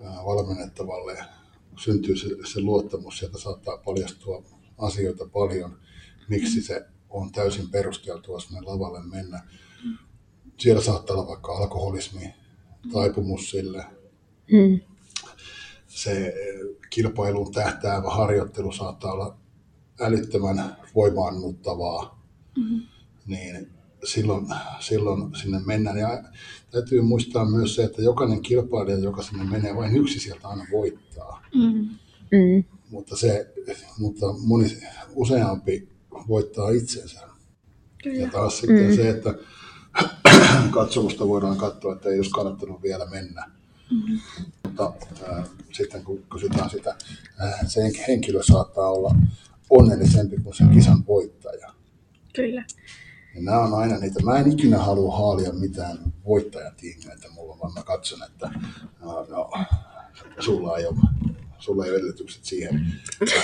valmennettavalle 0.00 1.18
syntyy 1.78 2.16
se, 2.16 2.28
se 2.52 2.60
luottamus, 2.60 3.18
sieltä 3.18 3.38
saattaa 3.38 3.76
paljastua 3.76 4.42
asioita 4.78 5.26
paljon, 5.26 5.78
miksi 6.28 6.62
se 6.62 6.86
on 7.10 7.32
täysin 7.32 7.70
perusteltua 7.70 8.40
sinne 8.40 8.60
lavalle 8.60 9.02
mennä. 9.02 9.42
Siellä 10.58 10.82
saattaa 10.82 11.16
olla 11.16 11.28
vaikka 11.28 11.52
alkoholismi, 11.52 12.34
taipumus 12.92 13.50
sille. 13.50 13.84
Mm. 14.52 14.80
Se 15.86 16.34
kilpailuun 16.90 17.52
tähtäävä 17.52 18.10
harjoittelu 18.10 18.72
saattaa 18.72 19.12
olla 19.12 19.36
älyttömän 20.00 20.76
voimaannuttavaa. 20.94 22.24
Mm-hmm. 22.56 22.82
Niin 23.26 23.74
silloin, 24.04 24.46
silloin 24.80 25.34
sinne 25.34 25.60
mennään. 25.66 25.98
Ja 25.98 26.24
täytyy 26.70 27.02
muistaa 27.02 27.44
myös 27.44 27.74
se, 27.74 27.84
että 27.84 28.02
jokainen 28.02 28.42
kilpailija, 28.42 28.98
joka 28.98 29.22
sinne 29.22 29.44
menee, 29.44 29.76
vain 29.76 29.96
yksi 29.96 30.20
sieltä 30.20 30.48
aina 30.48 30.66
voittaa. 30.72 31.42
Mm. 31.54 31.88
Mm. 32.32 32.64
Mutta, 32.90 33.16
se, 33.16 33.54
mutta 33.98 34.26
moni, 34.46 34.78
useampi 35.14 35.88
voittaa 36.28 36.70
itsensä. 36.70 37.20
Kyllä. 38.02 38.18
Ja 38.18 38.30
taas 38.30 38.58
sitten 38.58 38.90
mm. 38.90 38.96
se, 38.96 39.10
että 39.10 39.34
katsomusta 40.70 41.28
voidaan 41.28 41.56
katsoa, 41.56 41.92
että 41.92 42.08
ei 42.08 42.18
olisi 42.18 42.30
kannattanut 42.30 42.82
vielä 42.82 43.06
mennä. 43.06 43.50
Mm-hmm. 43.90 44.18
Mutta 44.64 44.92
äh, 45.28 45.44
sitten 45.72 46.04
kun 46.04 46.22
kysytään 46.32 46.70
sitä, 46.70 46.96
äh, 47.44 47.60
se 47.66 47.80
henkilö 48.08 48.42
saattaa 48.42 48.90
olla 48.90 49.14
onnellisempi 49.70 50.36
kuin 50.36 50.54
sen 50.54 50.70
kisan 50.70 51.06
voittaja. 51.06 51.72
Kyllä. 52.34 52.64
Ja 53.34 53.42
nämä 53.42 53.58
on 53.58 53.74
aina 53.74 53.98
niitä, 53.98 54.22
mä 54.22 54.38
en 54.38 54.52
ikinä 54.52 54.78
halua 54.78 55.16
haalia 55.16 55.52
mitään 55.52 55.98
voittajatiimiä, 56.26 57.12
että 57.12 57.30
mulla 57.30 57.58
vaan 57.58 57.74
mä 57.74 57.82
katson, 57.82 58.18
että 58.22 58.50
no, 59.00 59.26
no 59.30 59.50
sulla 60.40 60.78
ei 60.78 60.86
ole 60.86 60.96
sulla 61.64 61.84
ei 61.84 61.90
ole 61.90 61.98
edellytykset 61.98 62.44
siihen. 62.44 62.86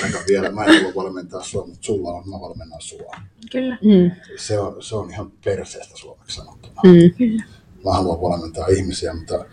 Ainakaan 0.02 0.24
vielä, 0.28 0.50
mä 0.50 0.64
en 0.64 0.74
halua 0.74 0.94
valmentaa 0.94 1.42
sua, 1.42 1.66
mutta 1.66 1.86
sulla 1.86 2.10
on, 2.10 2.28
mä 2.28 2.40
valmennan 2.40 2.80
sua. 2.80 3.12
Kyllä. 3.52 3.78
Mm. 3.82 4.10
Se, 4.36 4.58
on, 4.58 4.82
se 4.82 4.96
on 4.96 5.10
ihan 5.10 5.32
perseestä 5.44 5.96
suomeksi 5.96 6.36
sanottuna. 6.36 6.80
Mm. 6.84 7.14
Kyllä. 7.18 7.44
Mä 7.84 7.92
haluan 7.92 8.20
valmentaa 8.20 8.66
ihmisiä, 8.66 9.14
mutta 9.14 9.44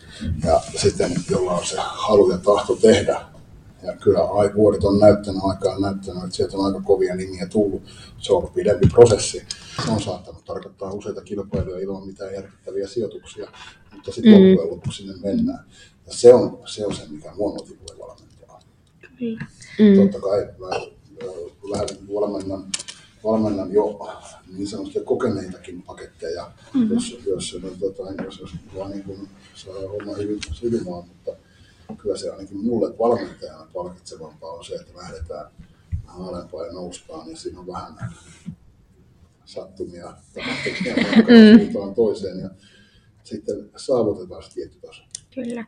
ja 0.43 0.61
sitten 0.76 1.11
jolla 1.30 1.51
on 1.51 1.65
se 1.65 1.76
halu 1.80 2.32
ja 2.32 2.38
tahto 2.38 2.76
tehdä 2.76 3.22
ja 3.84 3.95
kyllä 3.95 4.19
vuodet 4.55 4.84
on 4.84 4.99
näyttänyt, 4.99 5.41
aikaa 5.43 5.75
on 5.75 5.82
näyttänyt, 5.82 6.23
että 6.23 6.36
sieltä 6.36 6.57
on 6.57 6.65
aika 6.65 6.82
kovia 6.82 7.15
nimiä 7.15 7.47
tullut. 7.47 7.84
Se 8.17 8.34
on 8.34 8.38
ollut 8.38 8.53
pidempi 8.53 8.88
prosessi. 8.88 9.45
Se 9.86 9.91
on 9.91 10.01
saattanut 10.01 10.45
tarkoittaa 10.45 10.91
useita 10.91 11.21
kilpailuja 11.21 11.80
ilman 11.80 12.07
mitään 12.07 12.34
järkyttäviä 12.34 12.88
sijoituksia, 12.88 13.51
mutta 13.93 14.11
sitten 14.11 14.34
mm. 14.34 14.47
loppujen 14.47 14.71
lopuksi 14.71 15.03
sinne 15.03 15.17
mennään. 15.23 15.65
Ja 16.07 16.13
se 16.13 16.34
on, 16.34 16.59
se 16.65 16.86
on 16.86 16.95
se, 16.95 17.01
mikä 17.09 17.32
mua 17.36 17.53
motivoi 17.53 17.99
valmentaa. 17.99 18.59
Mm. 19.19 19.95
Totta 19.95 20.19
kai 20.19 20.47
mä 20.59 20.69
lähden 21.71 21.97
valmennan, 22.13 22.65
valmennan 23.23 23.73
jo 23.73 23.99
niin 24.57 24.67
sanotusti 24.67 24.99
kokeneitakin 24.99 25.82
paketteja, 25.82 26.51
mm-hmm. 26.73 26.93
jos, 26.93 27.19
jos, 27.25 27.59
jos, 27.63 27.73
tota, 27.80 28.23
jos, 28.23 28.39
jos 28.39 28.51
vaan 28.75 28.91
niin 28.91 29.03
kuin 29.03 29.30
saa 29.55 29.73
homma 29.73 30.13
hyvin 30.13 30.39
mutta 30.86 31.46
kyllä 31.97 32.17
se 32.17 32.29
ainakin 32.29 32.57
mulle 32.57 32.97
valmentajana 32.97 33.67
palkitsevampaa 33.73 34.51
on 34.51 34.65
se, 34.65 34.75
että 34.75 34.97
lähdetään 34.97 35.51
vähän 36.07 36.21
alempaa 36.21 36.65
ja 36.65 36.73
noustaan, 36.73 37.29
ja 37.29 37.38
siinä 37.38 37.59
on 37.59 37.67
vähän 37.67 37.93
sattumia 39.45 40.13
tapahtumia 40.33 40.95
mm. 41.88 41.95
toiseen, 41.95 42.39
ja 42.39 42.49
sitten 43.23 43.69
saavutetaan 43.75 44.43
se 44.43 44.53
tietty 44.53 44.79
taso. 44.79 45.03
Kyllä. 45.35 45.65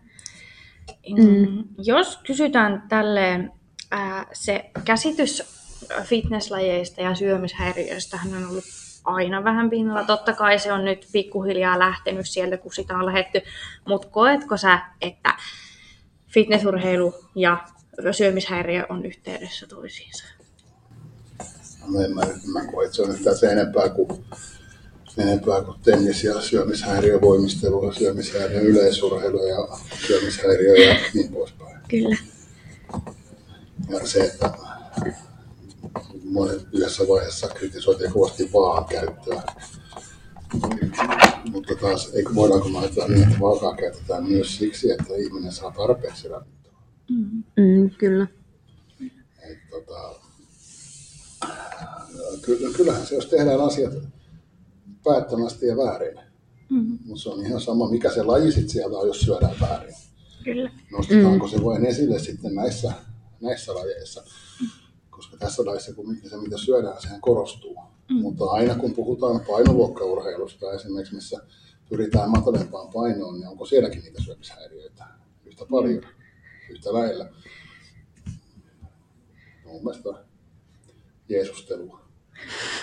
Mm. 1.18 1.64
Jos 1.78 2.18
kysytään 2.18 2.84
tälleen, 2.90 3.52
ää, 3.92 4.26
se 4.34 4.70
käsitys 4.86 5.44
fitnesslajeista 6.04 7.02
ja 7.02 7.16
syömishäiriöistä 7.16 8.18
hän 8.18 8.34
on 8.34 8.50
ollut 8.50 8.64
aina 9.04 9.44
vähän 9.44 9.70
pinnalla. 9.70 10.04
Totta 10.04 10.34
kai 10.34 10.60
se 10.60 10.74
on 10.74 10.86
nyt 10.86 11.08
pikkuhiljaa 11.12 11.80
lähtenyt 11.80 12.30
sieltä, 12.30 12.58
kun 12.58 12.74
sitä 12.74 12.98
on 12.98 13.06
lähetty. 13.06 13.42
Mutta 13.88 14.08
koetko 14.08 14.58
sä, 14.58 14.80
että 15.02 15.36
fitnessurheilu 16.30 17.16
ja 17.36 17.68
syömishäiriö 18.12 18.86
on 18.90 19.06
yhteydessä 19.06 19.68
toisiinsa? 19.68 20.24
No 21.88 22.02
en 22.02 22.16
mä, 22.16 22.22
mä 22.54 22.66
koe, 22.72 22.86
että 22.86 22.96
se 22.96 23.02
on 23.02 23.12
yhtään 23.12 23.38
se 23.38 23.52
enempää 23.52 23.90
kuin, 23.90 24.26
enempää 25.18 25.62
kuin 25.62 25.80
tennis 25.84 26.24
ja 26.24 26.42
syömishäiriövoimistelu 26.42 27.86
ja 27.86 27.94
syömishäiriö 27.94 28.62
yleisurheilu 28.62 29.46
ja 29.46 29.78
syömishäiriö 30.08 30.76
ja 30.76 31.00
niin 31.14 31.34
poispäin. 31.34 31.80
Kyllä. 31.88 32.18
Ja 33.90 34.08
se, 34.08 34.20
että 34.20 34.54
monet 36.24 36.68
yhdessä 36.74 37.08
vaiheessa 37.08 37.48
kritisoitiin 37.48 38.12
kovasti 38.12 38.50
vaan 38.54 38.86
käyttöä 38.86 39.44
mutta 41.52 41.76
taas, 41.76 42.14
eikö 42.14 42.36
voidaanko 42.36 42.80
ajatella 42.80 43.08
niin, 43.08 43.24
että 43.24 43.40
vaakaa 43.40 43.76
käytetään 43.76 44.24
myös 44.24 44.58
siksi, 44.58 44.92
että 44.92 45.16
ihminen 45.16 45.52
saa 45.52 45.72
tarpeeksi 45.72 46.28
ravintoa. 46.28 46.74
Mm, 47.10 47.44
mm, 47.58 47.90
kyllä. 47.90 48.28
Et, 49.42 49.70
tota, 49.70 50.16
kyllähän 52.78 53.06
se, 53.06 53.16
jos 53.16 53.26
tehdään 53.26 53.62
asiat 53.62 53.94
päättämästi 55.04 55.68
ja 55.68 55.78
väärin, 55.78 56.20
mm. 56.70 56.98
mutta 57.06 57.24
se 57.24 57.30
on 57.30 57.46
ihan 57.46 57.62
sama, 57.62 57.90
mikä 57.90 58.12
se 58.12 58.24
laji 58.24 58.52
sitten 58.52 58.70
sieltä 58.70 58.98
on, 58.98 59.08
jos 59.08 59.20
syödään 59.20 59.56
väärin. 59.62 59.96
Kyllä. 60.44 60.72
Nostetaanko 60.92 61.46
mm. 61.46 61.52
se 61.52 61.64
vain 61.64 61.86
esille 61.86 62.20
sitten 62.20 62.56
näissä, 62.56 62.94
näissä 63.42 63.76
lajeissa, 63.76 64.24
koska 65.10 65.38
tässä 65.38 65.66
lajissa 65.66 65.94
kun 65.94 66.18
se, 66.30 66.38
mitä 66.38 66.58
syödään, 66.58 67.02
sehän 67.02 67.22
korostuu. 67.22 67.78
Mm. 68.10 68.16
Mutta 68.16 68.46
aina 68.46 68.76
kun 68.76 68.94
puhutaan 68.94 69.42
painoluokkaurheilusta 69.48 70.74
esimerkiksi, 70.74 71.16
missä 71.16 71.40
pyritään 71.90 72.30
matalempaan 72.30 72.94
painoon, 72.94 73.40
niin 73.40 73.48
onko 73.48 73.66
sielläkin 73.66 74.04
niitä 74.04 74.22
syömishäiriöitä 74.22 75.06
yhtä 75.46 75.66
paljon, 75.72 76.04
mm. 76.04 76.10
yhtä 76.70 76.94
lailla? 76.94 77.26
No, 79.66 79.72
mun 79.72 79.84
mielestä 79.84 80.10
Jeesustelua. 81.30 82.02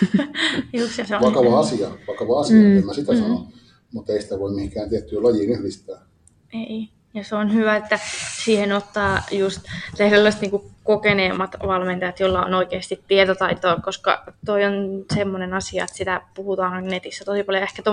Just, 0.73 0.95
se 1.07 1.15
on 1.15 1.21
vakava 1.21 1.59
asia, 1.59 1.91
vakava 2.07 2.39
asia, 2.39 2.57
mm. 2.57 2.77
en 2.77 2.85
mä 2.85 2.93
sitä 2.93 3.11
mm. 3.11 3.19
sano, 3.19 3.47
mutta 3.93 4.13
ei 4.13 4.21
sitä 4.21 4.39
voi 4.39 4.53
mihinkään 4.53 4.89
tiettyyn 4.89 5.23
lajiin 5.23 5.49
yhdistää. 5.49 6.05
Ei. 6.53 6.89
Ja 7.13 7.23
se 7.23 7.35
on 7.35 7.53
hyvä, 7.53 7.75
että 7.75 7.99
siihen 8.47 8.71
ottaa 8.71 9.23
just 9.31 9.61
sellaiset 9.95 10.41
niin 10.41 10.51
kokeneemmat 10.83 11.55
valmentajat, 11.67 12.19
joilla 12.19 12.45
on 12.45 12.53
oikeasti 12.53 13.03
tietotaitoa, 13.07 13.75
koska 13.75 14.23
toi 14.45 14.65
on 14.65 15.05
semmoinen 15.13 15.53
asia, 15.53 15.83
että 15.83 15.97
sitä 15.97 16.21
puhutaan 16.35 16.87
netissä 16.87 17.25
tosi 17.25 17.43
paljon. 17.43 17.63
Ehkä 17.63 17.83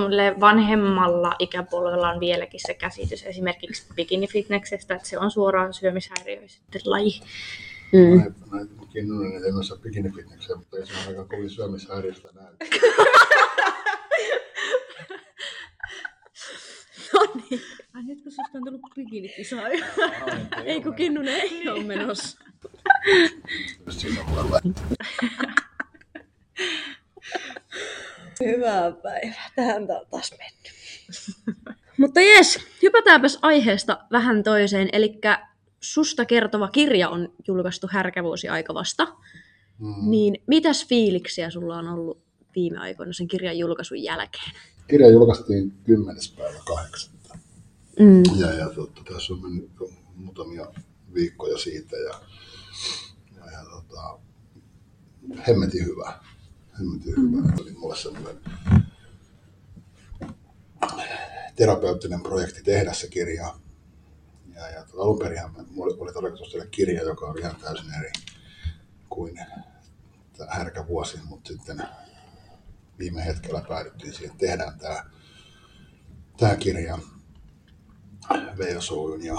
vanhemmalla 0.40 1.34
ikäpuolella 1.38 2.10
on 2.10 2.20
vieläkin 2.20 2.60
se 2.66 2.74
käsitys 2.74 3.26
esimerkiksi 3.26 3.86
bikini-fitneksestä, 3.94 4.94
että 4.94 5.08
se 5.08 5.18
on 5.18 5.30
suoraan 5.30 5.74
syömishäiriöisten 5.74 6.80
laji. 6.84 7.20
Mm. 7.92 8.18
Näin, 8.18 8.34
näin 8.52 8.68
Kinnunen 8.92 9.32
ei 9.32 9.40
mennä 9.40 9.76
bikinifitnekseen, 9.82 10.58
mutta 10.58 10.76
ei 10.76 10.86
se 10.86 10.92
ole 10.92 11.06
aika 11.08 11.24
kovin 11.24 11.50
syömishäiriöstä 11.50 12.28
näy. 12.34 12.54
No 17.14 17.20
niin. 17.50 17.60
Ai 17.94 18.02
nyt 18.02 18.22
kun 18.22 18.32
susta 18.32 18.58
on 18.58 18.64
tullut 18.64 18.80
bikinikisaa. 18.94 19.68
Ei 20.64 20.82
kun 20.82 20.94
Kinnunen 20.94 21.34
ei 21.34 21.68
ole 21.68 21.84
menossa. 21.84 22.38
Hyvää 28.44 28.92
päivää. 28.92 29.50
Tähän 29.56 29.86
tää 29.86 29.98
on 29.98 30.06
taas 30.10 30.34
mennyt. 30.38 30.72
Mutta 31.98 32.20
jes, 32.20 32.60
hypätäänpäs 32.82 33.38
aiheesta 33.42 33.98
vähän 34.12 34.42
toiseen. 34.42 34.88
Eli 34.92 35.20
susta 35.80 36.24
kertova 36.24 36.68
kirja 36.68 37.08
on 37.08 37.32
julkaistu 37.48 37.86
härkävuosi 37.90 38.48
aika 38.48 38.74
vasta. 38.74 39.04
Mm. 39.78 40.10
Niin 40.10 40.42
mitäs 40.46 40.86
fiiliksiä 40.86 41.50
sulla 41.50 41.76
on 41.76 41.88
ollut 41.88 42.24
viime 42.54 42.78
aikoina 42.78 43.12
sen 43.12 43.28
kirjan 43.28 43.58
julkaisun 43.58 44.02
jälkeen? 44.02 44.52
Kirja 44.88 45.10
julkaistiin 45.10 45.72
10. 45.84 46.16
päivä 46.36 46.58
8. 46.66 47.14
Mm. 48.00 48.22
Ja, 48.40 48.52
ja 48.52 48.70
totta, 48.70 49.14
tässä 49.14 49.32
on 49.32 49.42
mennyt 49.42 49.70
muutamia 50.14 50.66
viikkoja 51.14 51.58
siitä 51.58 51.96
ja, 51.96 52.20
ja, 53.36 53.50
ja 53.52 53.64
tota, 53.70 54.18
hemmetin 55.48 55.86
hyvä. 55.86 56.20
Hemmetin 56.78 57.14
hyvä. 57.16 57.52
Oli 57.60 57.72
mulle 57.72 57.96
semmoinen 57.96 58.40
terapeuttinen 61.56 62.22
projekti 62.22 62.62
tehdä 62.62 62.92
se 62.92 63.08
kirja. 63.08 63.54
Ja, 64.54 64.70
ja 64.70 64.84
tota, 64.84 65.02
alun 65.02 65.18
perin 65.18 65.40
mulla 65.70 65.96
oli 65.98 66.12
tarkoitus 66.12 66.52
tehdä 66.52 66.66
kirja, 66.66 67.02
joka 67.02 67.26
oli 67.26 67.40
ihan 67.40 67.56
täysin 67.56 67.94
eri 67.98 68.12
kuin 69.08 69.40
tämä 70.36 70.50
härkä 70.50 70.86
vuosi, 70.86 71.18
mutta 71.24 71.48
sitten 71.52 71.82
viime 72.98 73.24
hetkellä 73.24 73.64
päädyttiin 73.68 74.12
siihen, 74.12 74.30
että 74.30 74.46
tehdään 74.46 74.78
tämä, 74.78 75.04
tämä 76.36 76.56
kirja 76.56 76.98
Soujun 78.80 79.24
ja 79.24 79.34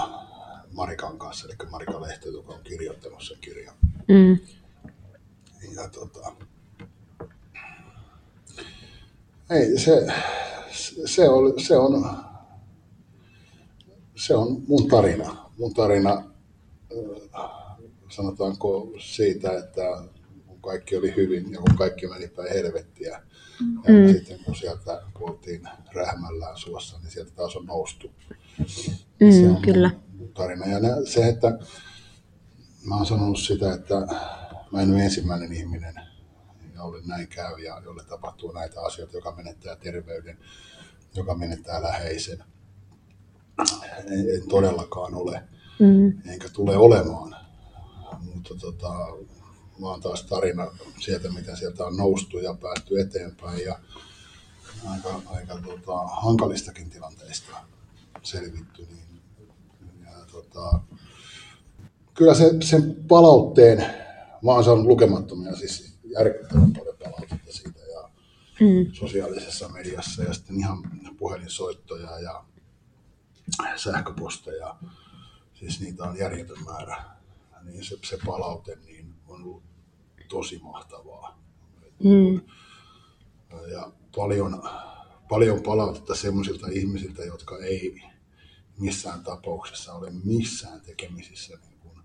Marikan 0.72 1.18
kanssa, 1.18 1.46
eli 1.48 1.70
Marika 1.70 2.00
Lehto, 2.00 2.28
joka 2.28 2.52
on 2.52 2.62
kirjoittanut 2.62 3.22
sen 3.22 3.38
kirjan. 3.40 3.74
Mm. 4.08 4.38
Ja 5.76 5.88
tota, 5.88 6.32
ei, 9.50 9.78
se, 9.78 10.06
se, 11.06 11.28
oli, 11.28 11.64
se, 11.64 11.76
on, 11.76 12.16
se 14.14 14.34
on 14.34 14.62
mun 14.68 14.88
tarina. 14.88 15.50
Mun 15.58 15.74
tarina, 15.74 16.24
sanotaanko 18.08 18.92
siitä, 18.98 19.58
että 19.58 19.82
kun 20.46 20.60
kaikki 20.60 20.96
oli 20.96 21.16
hyvin 21.16 21.52
ja 21.52 21.58
kun 21.58 21.76
kaikki 21.76 22.06
meni 22.06 22.28
päin 22.28 22.52
helvettiä. 22.52 23.22
Mm. 23.60 24.12
sitten 24.12 24.38
kun 24.44 24.54
sieltä 24.56 25.02
kuultiin 25.14 25.68
rähmällään 25.94 26.56
suossa, 26.58 26.98
niin 26.98 27.10
sieltä 27.10 27.30
taas 27.36 27.56
on 27.56 27.66
noustu. 27.66 28.10
se 28.66 28.90
Mm, 29.20 29.50
on 29.56 29.62
kyllä. 29.62 29.90
tarina. 30.34 30.66
Ja 30.66 30.78
se, 31.06 31.28
että 31.28 31.58
mä 32.84 32.96
oon 32.96 33.06
sanonut 33.06 33.38
sitä, 33.38 33.72
että 33.74 33.94
mä 34.72 34.82
en 34.82 34.90
ole 34.94 35.04
ensimmäinen 35.04 35.52
ihminen, 35.52 35.94
jolle 36.74 37.02
näin 37.06 37.28
käy 37.28 37.58
ja 37.58 37.80
jolle 37.84 38.04
tapahtuu 38.04 38.52
näitä 38.52 38.80
asioita, 38.80 39.16
joka 39.16 39.32
menettää 39.36 39.76
terveyden, 39.76 40.38
joka 41.14 41.34
menettää 41.34 41.82
läheisen. 41.82 42.44
En, 43.98 44.18
en 44.42 44.48
todellakaan 44.48 45.14
ole, 45.14 45.42
Mm. 45.78 46.12
enkä 46.32 46.48
tule 46.48 46.76
olemaan. 46.76 47.36
Mutta 48.34 48.54
tota, 48.60 48.88
oon 49.82 50.00
taas 50.00 50.22
tarina 50.22 50.66
sieltä, 51.00 51.32
miten 51.32 51.56
sieltä 51.56 51.84
on 51.84 51.96
noustu 51.96 52.38
ja 52.38 52.54
päästy 52.54 53.00
eteenpäin 53.00 53.64
ja 53.64 53.78
aika, 54.90 55.22
aika 55.26 55.58
tota, 55.64 55.98
hankalistakin 56.06 56.90
tilanteista 56.90 57.56
selvitty. 58.22 58.86
Niin, 58.86 59.22
ja, 60.04 60.10
tota, 60.32 60.80
kyllä 62.14 62.34
se, 62.34 62.50
sen 62.64 62.96
palautteen, 63.08 63.78
mä 64.44 64.52
oon 64.52 64.64
saanut 64.64 64.86
lukemattomia, 64.86 65.56
siis 65.56 65.98
järkyttävän 66.04 66.72
paljon 66.72 66.96
palautetta 67.04 67.52
siitä 67.52 67.80
ja 67.80 67.96
Mm. 68.60 68.92
sosiaalisessa 68.92 69.68
mediassa 69.68 70.22
ja 70.22 70.34
sitten 70.34 70.56
ihan 70.56 70.78
puhelinsoittoja 71.18 72.20
ja 72.20 72.44
sähköposteja, 73.76 74.76
siis 75.54 75.80
niitä 75.80 76.04
on 76.04 76.18
järjetön 76.18 76.64
määrä. 76.64 77.04
Niin 77.62 77.84
se, 77.84 77.96
se 78.04 78.18
palaute 78.26 78.78
niin 78.86 78.95
on 79.28 79.42
ollut 79.42 79.62
tosi 80.28 80.58
mahtavaa. 80.58 81.38
Mm. 82.04 82.40
Ja 83.72 83.92
paljon, 84.16 84.62
paljon 85.28 85.62
palautetta 85.62 86.14
semmoisilta 86.14 86.66
ihmisiltä, 86.68 87.24
jotka 87.24 87.58
ei 87.58 88.02
missään 88.78 89.24
tapauksessa 89.24 89.92
ole 89.92 90.10
missään 90.24 90.80
tekemisissä 90.80 91.58
niin 91.68 91.78
kuin, 91.78 91.98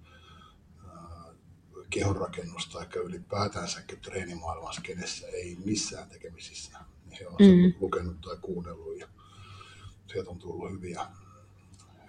ää, 0.88 1.34
kehonrakennus 1.90 2.68
tai 2.68 2.88
ylipäätänsäkin 2.96 4.00
treenimaailman 4.00 4.74
skenessä 4.74 5.28
ei 5.28 5.58
missään 5.66 6.10
tekemisissä. 6.10 6.78
Niin 7.06 7.18
he 7.20 7.28
on 7.28 7.36
mm. 7.40 7.74
lukenut 7.80 8.22
tai 8.22 8.38
kuunnellut 8.42 9.00
ja 9.00 9.08
sieltä 10.12 10.30
on 10.30 10.40
tullut 10.40 10.72
hyviä, 10.72 11.08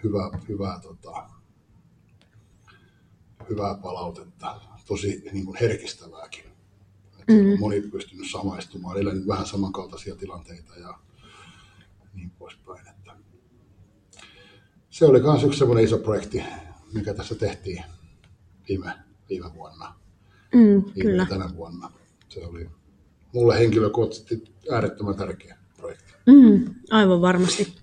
hyvää, 0.05 0.31
hyvää, 0.49 0.81
tota, 0.81 1.31
hyvää 3.53 3.75
palautetta, 3.75 4.61
tosi 4.87 5.23
niin 5.33 5.45
kuin 5.45 5.57
herkistävääkin. 5.61 6.45
Että 7.21 7.33
Mm. 7.33 7.39
mm. 7.39 7.59
Moni 7.61 7.81
pystynyt 7.81 8.31
samaistumaan, 8.31 8.99
elänyt 8.99 9.27
vähän 9.27 9.47
samankaltaisia 9.47 10.17
tilanteita 10.17 10.77
ja 10.77 10.99
niin 12.15 12.31
poispäin. 12.31 12.89
Että 12.89 13.13
se 14.91 15.05
oli 15.07 15.21
myös 15.23 15.45
yksi 15.45 15.59
semmoinen 15.59 15.85
iso 15.85 15.99
projekti, 15.99 16.43
mikä 16.93 17.15
tässä 17.15 17.35
tehtiin 17.35 17.85
viime, 18.69 18.93
viime 19.29 19.55
vuonna, 19.55 19.95
Mm, 20.55 20.61
viime 20.61 21.11
kyllä. 21.11 21.27
tänä 21.27 21.51
vuonna. 21.57 21.93
Se 22.29 22.47
oli 22.47 22.71
mulle 23.33 23.59
henkilökohtaisesti 23.59 24.45
äärettömän 24.73 25.15
tärkeä 25.17 25.57
projekti. 25.77 26.13
Mm, 26.27 26.75
aivan 26.91 27.21
varmasti. 27.21 27.75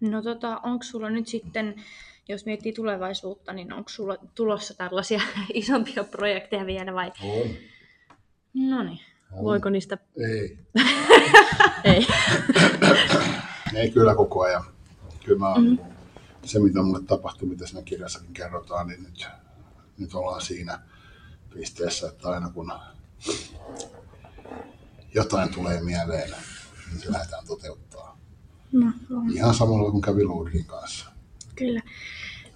No 0.00 0.22
tota, 0.22 0.60
onko 0.62 0.82
sulla 0.84 1.10
nyt 1.10 1.28
sitten, 1.28 1.74
jos 2.28 2.46
miettii 2.46 2.72
tulevaisuutta, 2.72 3.52
niin 3.52 3.72
onko 3.72 3.88
sulla 3.88 4.16
tulossa 4.34 4.74
tällaisia 4.74 5.20
isompia 5.54 6.04
projekteja 6.04 6.66
vielä 6.66 6.94
vai? 6.94 7.12
On. 7.22 7.48
No 8.54 8.82
niin. 8.82 9.00
Voiko 9.42 9.70
niistä... 9.70 9.98
Ei. 10.16 10.58
Ei. 11.84 12.06
Ei 13.80 13.90
kyllä 13.90 14.14
koko 14.14 14.42
ajan. 14.42 14.64
Kyllä 15.24 15.38
mä, 15.38 15.54
mm. 15.54 15.78
se, 16.44 16.58
mitä 16.58 16.82
mulle 16.82 17.02
tapahtui, 17.02 17.48
mitä 17.48 17.66
siinä 17.66 17.82
kirjassakin 17.82 18.32
kerrotaan, 18.32 18.86
niin 18.86 19.02
nyt, 19.02 19.26
nyt 19.98 20.14
ollaan 20.14 20.42
siinä 20.42 20.78
pisteessä, 21.54 22.08
että 22.08 22.28
aina 22.28 22.50
kun 22.50 22.72
jotain 25.14 25.54
tulee 25.54 25.80
mieleen, 25.82 26.30
niin 26.90 27.00
se 27.00 27.12
lähdetään 27.12 27.46
toteuttaa. 27.46 28.18
No, 28.72 28.92
Ihan 29.32 29.54
samalla 29.54 29.90
kuin 29.90 30.02
kävi 30.02 30.24
Loudrin 30.24 30.64
kanssa. 30.64 31.06
Kyllä. 31.56 31.82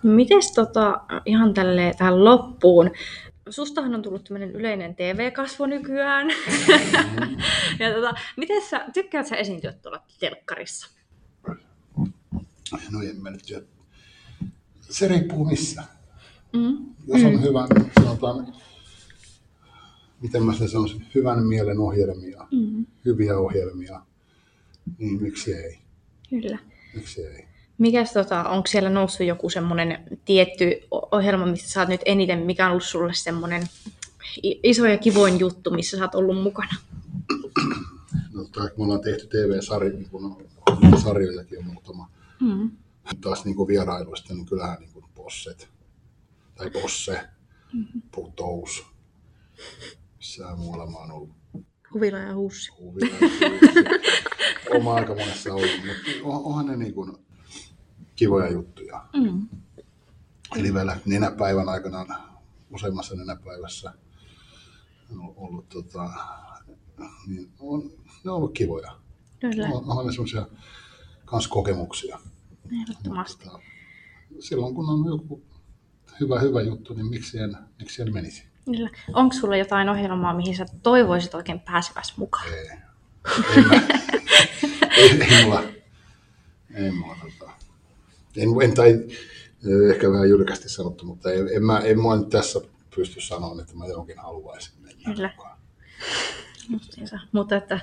Mites 0.03 0.53
tota, 0.53 1.01
ihan 1.27 1.55
tälle 1.55 1.95
tähän 1.99 2.25
loppuun, 2.25 2.91
sustahan 3.51 3.95
on 3.95 4.03
tullut 4.03 4.25
tämmöinen 4.25 4.51
yleinen 4.51 4.95
TV-kasvo 4.95 5.67
nykyään. 5.67 6.27
ja 7.81 7.93
tota, 7.95 8.15
miten 8.37 8.63
sä, 8.63 8.85
tykkäät 8.95 9.27
sä 9.27 9.37
esiintyä 9.37 9.73
tuolla 9.73 10.03
telkkarissa? 10.21 10.89
No 12.93 13.03
en 13.03 13.23
mä 13.23 13.31
nyt 13.31 13.43
tiedä. 13.47 13.63
Se 14.81 15.09
riippuu 15.09 15.45
missä. 15.45 15.83
Mm. 16.53 16.95
Jos 17.07 17.25
on 17.25 17.43
hyvän, 17.43 17.69
sanotaan, 18.01 18.55
miten 20.21 20.43
mä 20.43 20.55
sen 20.55 20.69
sanoisin, 20.69 21.07
hyvän 21.15 21.47
mielen 21.47 21.79
ohjelmia, 21.79 22.47
Mm. 22.53 22.87
hyviä 23.05 23.39
ohjelmia, 23.39 24.01
niin 24.99 25.23
miksi 25.23 25.55
ei? 25.55 25.79
Kyllä. 26.31 26.59
Miksi 26.95 27.27
ei? 27.27 27.50
Mikäs 27.81 28.13
tota, 28.13 28.49
onko 28.49 28.67
siellä 28.67 28.91
noussut 28.91 29.27
joku 29.27 29.51
semmoinen 29.51 30.19
tietty 30.25 30.81
ohjelma, 30.91 31.47
missä 31.47 31.69
sä 31.71 31.81
oot 31.81 31.89
nyt 31.89 32.01
eniten, 32.05 32.39
mikä 32.39 32.65
on 32.65 32.71
ollut 32.71 32.85
sulle 32.85 33.15
semmoinen 33.15 33.63
iso 34.43 34.87
ja 34.87 34.99
kivoin 34.99 35.39
juttu, 35.41 35.71
missä 35.71 35.97
sä 35.99 36.05
oot 36.05 36.15
ollut 36.15 36.43
mukana? 36.43 36.75
No, 38.33 38.45
tai 38.53 38.65
me 38.79 38.85
ollaan 38.85 39.01
tehty 39.01 39.27
TV-sarjoja, 39.27 39.99
niin 39.99 40.11
kun 40.11 40.47
sarjojakin 41.03 41.59
on 41.59 41.67
muutama. 41.67 42.11
Mm. 42.41 42.71
Taas 43.21 43.45
niin 43.45 43.57
vierailuista, 43.69 44.35
niin 44.35 44.47
kyllähän 44.47 44.81
niin 44.81 44.93
kuin 44.93 45.05
Bosset, 45.15 45.69
tai 46.55 46.71
Bosse, 46.71 47.21
Putous, 48.15 48.83
missä 50.19 50.57
muualla 50.57 50.87
mä 50.91 50.99
oon 50.99 51.11
ollut 51.13 51.31
Huvila 51.95 52.19
ja 52.19 52.35
huussi. 52.35 52.73
kuvia. 52.73 53.09
Oma 54.75 54.95
aika 54.95 55.15
monessa 55.15 55.55
ollut, 55.55 55.71
mutta 55.87 56.11
on- 56.25 56.45
onhan 56.45 56.67
ne 56.67 56.77
niin 56.77 56.95
kuin 56.95 57.13
kivoja 58.21 58.51
juttuja. 58.51 59.05
Mm. 59.13 59.49
Eli 60.57 60.75
vielä 60.75 60.97
nenäpäivän 61.07 61.69
aikana 61.69 62.07
useammassa 62.71 63.17
nenäpäivässä 63.17 63.93
on 65.11 65.35
ollut, 65.37 65.69
tota, 65.69 66.11
niin 67.27 67.53
on, 67.59 67.83
ne 68.25 68.31
on 68.31 68.37
ollut 68.37 68.53
kivoja. 68.53 68.97
Kyllä, 69.41 69.69
On, 69.69 69.85
onhan 69.91 70.07
ne 70.07 70.13
semmoisia 70.13 70.47
kans 71.25 71.49
kokemuksia. 71.49 72.19
ehdottomasti. 72.83 73.45
Tota, 73.45 73.61
silloin 74.41 74.75
kun 74.75 74.89
on 74.89 75.07
joku 75.07 75.43
hyvä, 76.21 76.41
hyvä 76.41 76.63
juttu, 76.63 76.95
niin 76.95 77.07
miksi 77.07 77.39
en, 77.39 77.57
miksi 77.79 78.03
en 78.03 78.13
menisi? 78.13 78.45
Kyllä. 78.65 78.91
Onko 79.13 79.35
sulla 79.35 79.57
jotain 79.57 79.89
ohjelmaa, 79.89 80.35
mihin 80.35 80.57
sä 80.57 80.67
toivoisit 80.83 81.35
oikein 81.35 81.61
pääseväs 81.61 82.17
mukaan? 82.17 82.49
Ei. 82.55 82.69
En 83.57 83.69
mä, 83.69 83.75
ei, 84.97 85.23
ei 85.23 85.45
mulla, 85.45 85.63
ei 86.75 86.91
mulla 86.91 87.17
tota, 87.23 87.60
en, 88.37 88.49
en, 88.63 88.75
tai 88.75 89.07
ehkä 89.91 90.13
vähän 90.13 90.29
jyrkästi 90.29 90.69
sanottu, 90.69 91.05
mutta 91.05 91.33
en, 91.33 91.49
en, 91.55 91.65
mä, 91.65 91.79
en 91.79 92.01
mä 92.03 92.17
nyt 92.17 92.29
tässä 92.29 92.61
pysty 92.97 93.21
sanomaan, 93.21 93.61
että 93.61 93.77
mä 93.77 93.87
johonkin 93.87 94.19
haluaisin 94.19 94.73
mennä 94.83 95.15
Kyllä. 95.15 95.31
mukaan. 95.37 95.59
Justiinsa. 96.71 97.19
Mutta 97.33 97.57
että 97.57 97.81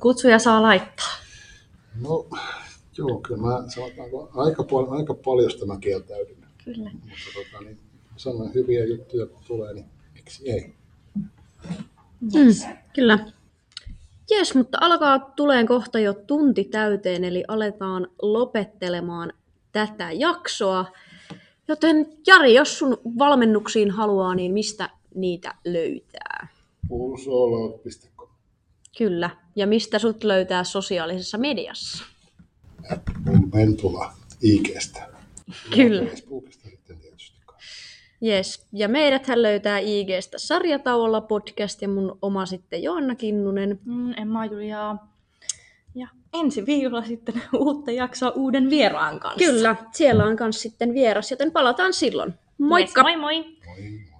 kutsuja 0.00 0.38
saa 0.38 0.62
laittaa. 0.62 1.12
No, 2.00 2.28
joo, 2.98 3.20
kyllä 3.20 3.42
mä 3.42 3.68
sanotaanko 3.68 4.30
aika, 4.34 4.62
pal- 4.62 4.92
aika 4.92 5.14
paljon 5.14 5.50
mä 5.66 5.78
kieltäydyn. 5.78 6.36
Kyllä. 6.64 6.90
Mutta 6.92 7.14
tota, 7.34 7.64
niin, 7.64 7.78
sanon 8.16 8.54
hyviä 8.54 8.84
juttuja 8.84 9.26
kun 9.26 9.42
tulee, 9.46 9.74
niin 9.74 9.86
miksi 10.14 10.50
ei? 10.50 10.74
Mm, 12.20 12.78
kyllä. 12.94 13.18
Jes, 14.30 14.54
mutta 14.54 14.78
alkaa 14.80 15.18
tuleen 15.18 15.66
kohta 15.66 15.98
jo 15.98 16.12
tunti 16.12 16.64
täyteen, 16.64 17.24
eli 17.24 17.44
aletaan 17.48 18.08
lopettelemaan 18.22 19.32
tätä 19.72 20.12
jaksoa. 20.12 20.84
Joten 21.68 22.06
Jari, 22.26 22.54
jos 22.54 22.78
sun 22.78 22.98
valmennuksiin 23.18 23.90
haluaa, 23.90 24.34
niin 24.34 24.52
mistä 24.52 24.90
niitä 25.14 25.54
löytää? 25.64 26.48
Pulsoolout.com 26.88 28.28
Kyllä. 28.98 29.30
Ja 29.56 29.66
mistä 29.66 29.98
sut 29.98 30.24
löytää 30.24 30.64
sosiaalisessa 30.64 31.38
mediassa? 31.38 32.04
Mentula 33.54 34.12
IGstä. 34.42 35.08
Kyllä. 35.74 36.02
Ja 36.02 36.08
Facebookista 36.08 36.68
sitten 36.68 36.98
tietysti. 36.98 37.38
Jes. 38.20 38.66
Ja 38.72 38.88
meidäthän 38.88 39.42
löytää 39.42 39.78
IGstä 39.78 40.38
sarjatauolla 40.38 41.20
podcast 41.20 41.82
ja 41.82 41.88
mun 41.88 42.18
oma 42.22 42.46
sitten 42.46 42.82
Joanna 42.82 43.14
Kinnunen. 43.14 43.80
Mm, 43.84 44.12
Emma 44.18 44.46
Juliaa. 44.46 45.11
Ensi 46.32 46.66
viikolla 46.66 47.04
sitten 47.04 47.34
uutta 47.58 47.90
jaksoa 47.90 48.30
uuden 48.30 48.70
vieraan 48.70 49.20
kanssa. 49.20 49.52
Kyllä, 49.52 49.76
siellä 49.92 50.24
on 50.24 50.36
myös 50.40 50.62
sitten 50.62 50.94
vieras, 50.94 51.30
joten 51.30 51.52
palataan 51.52 51.92
silloin. 51.94 52.34
Moikka! 52.58 53.00
Yes, 53.00 53.16
moi 53.16 53.16
moi! 53.16 53.56
Moi. 53.66 54.11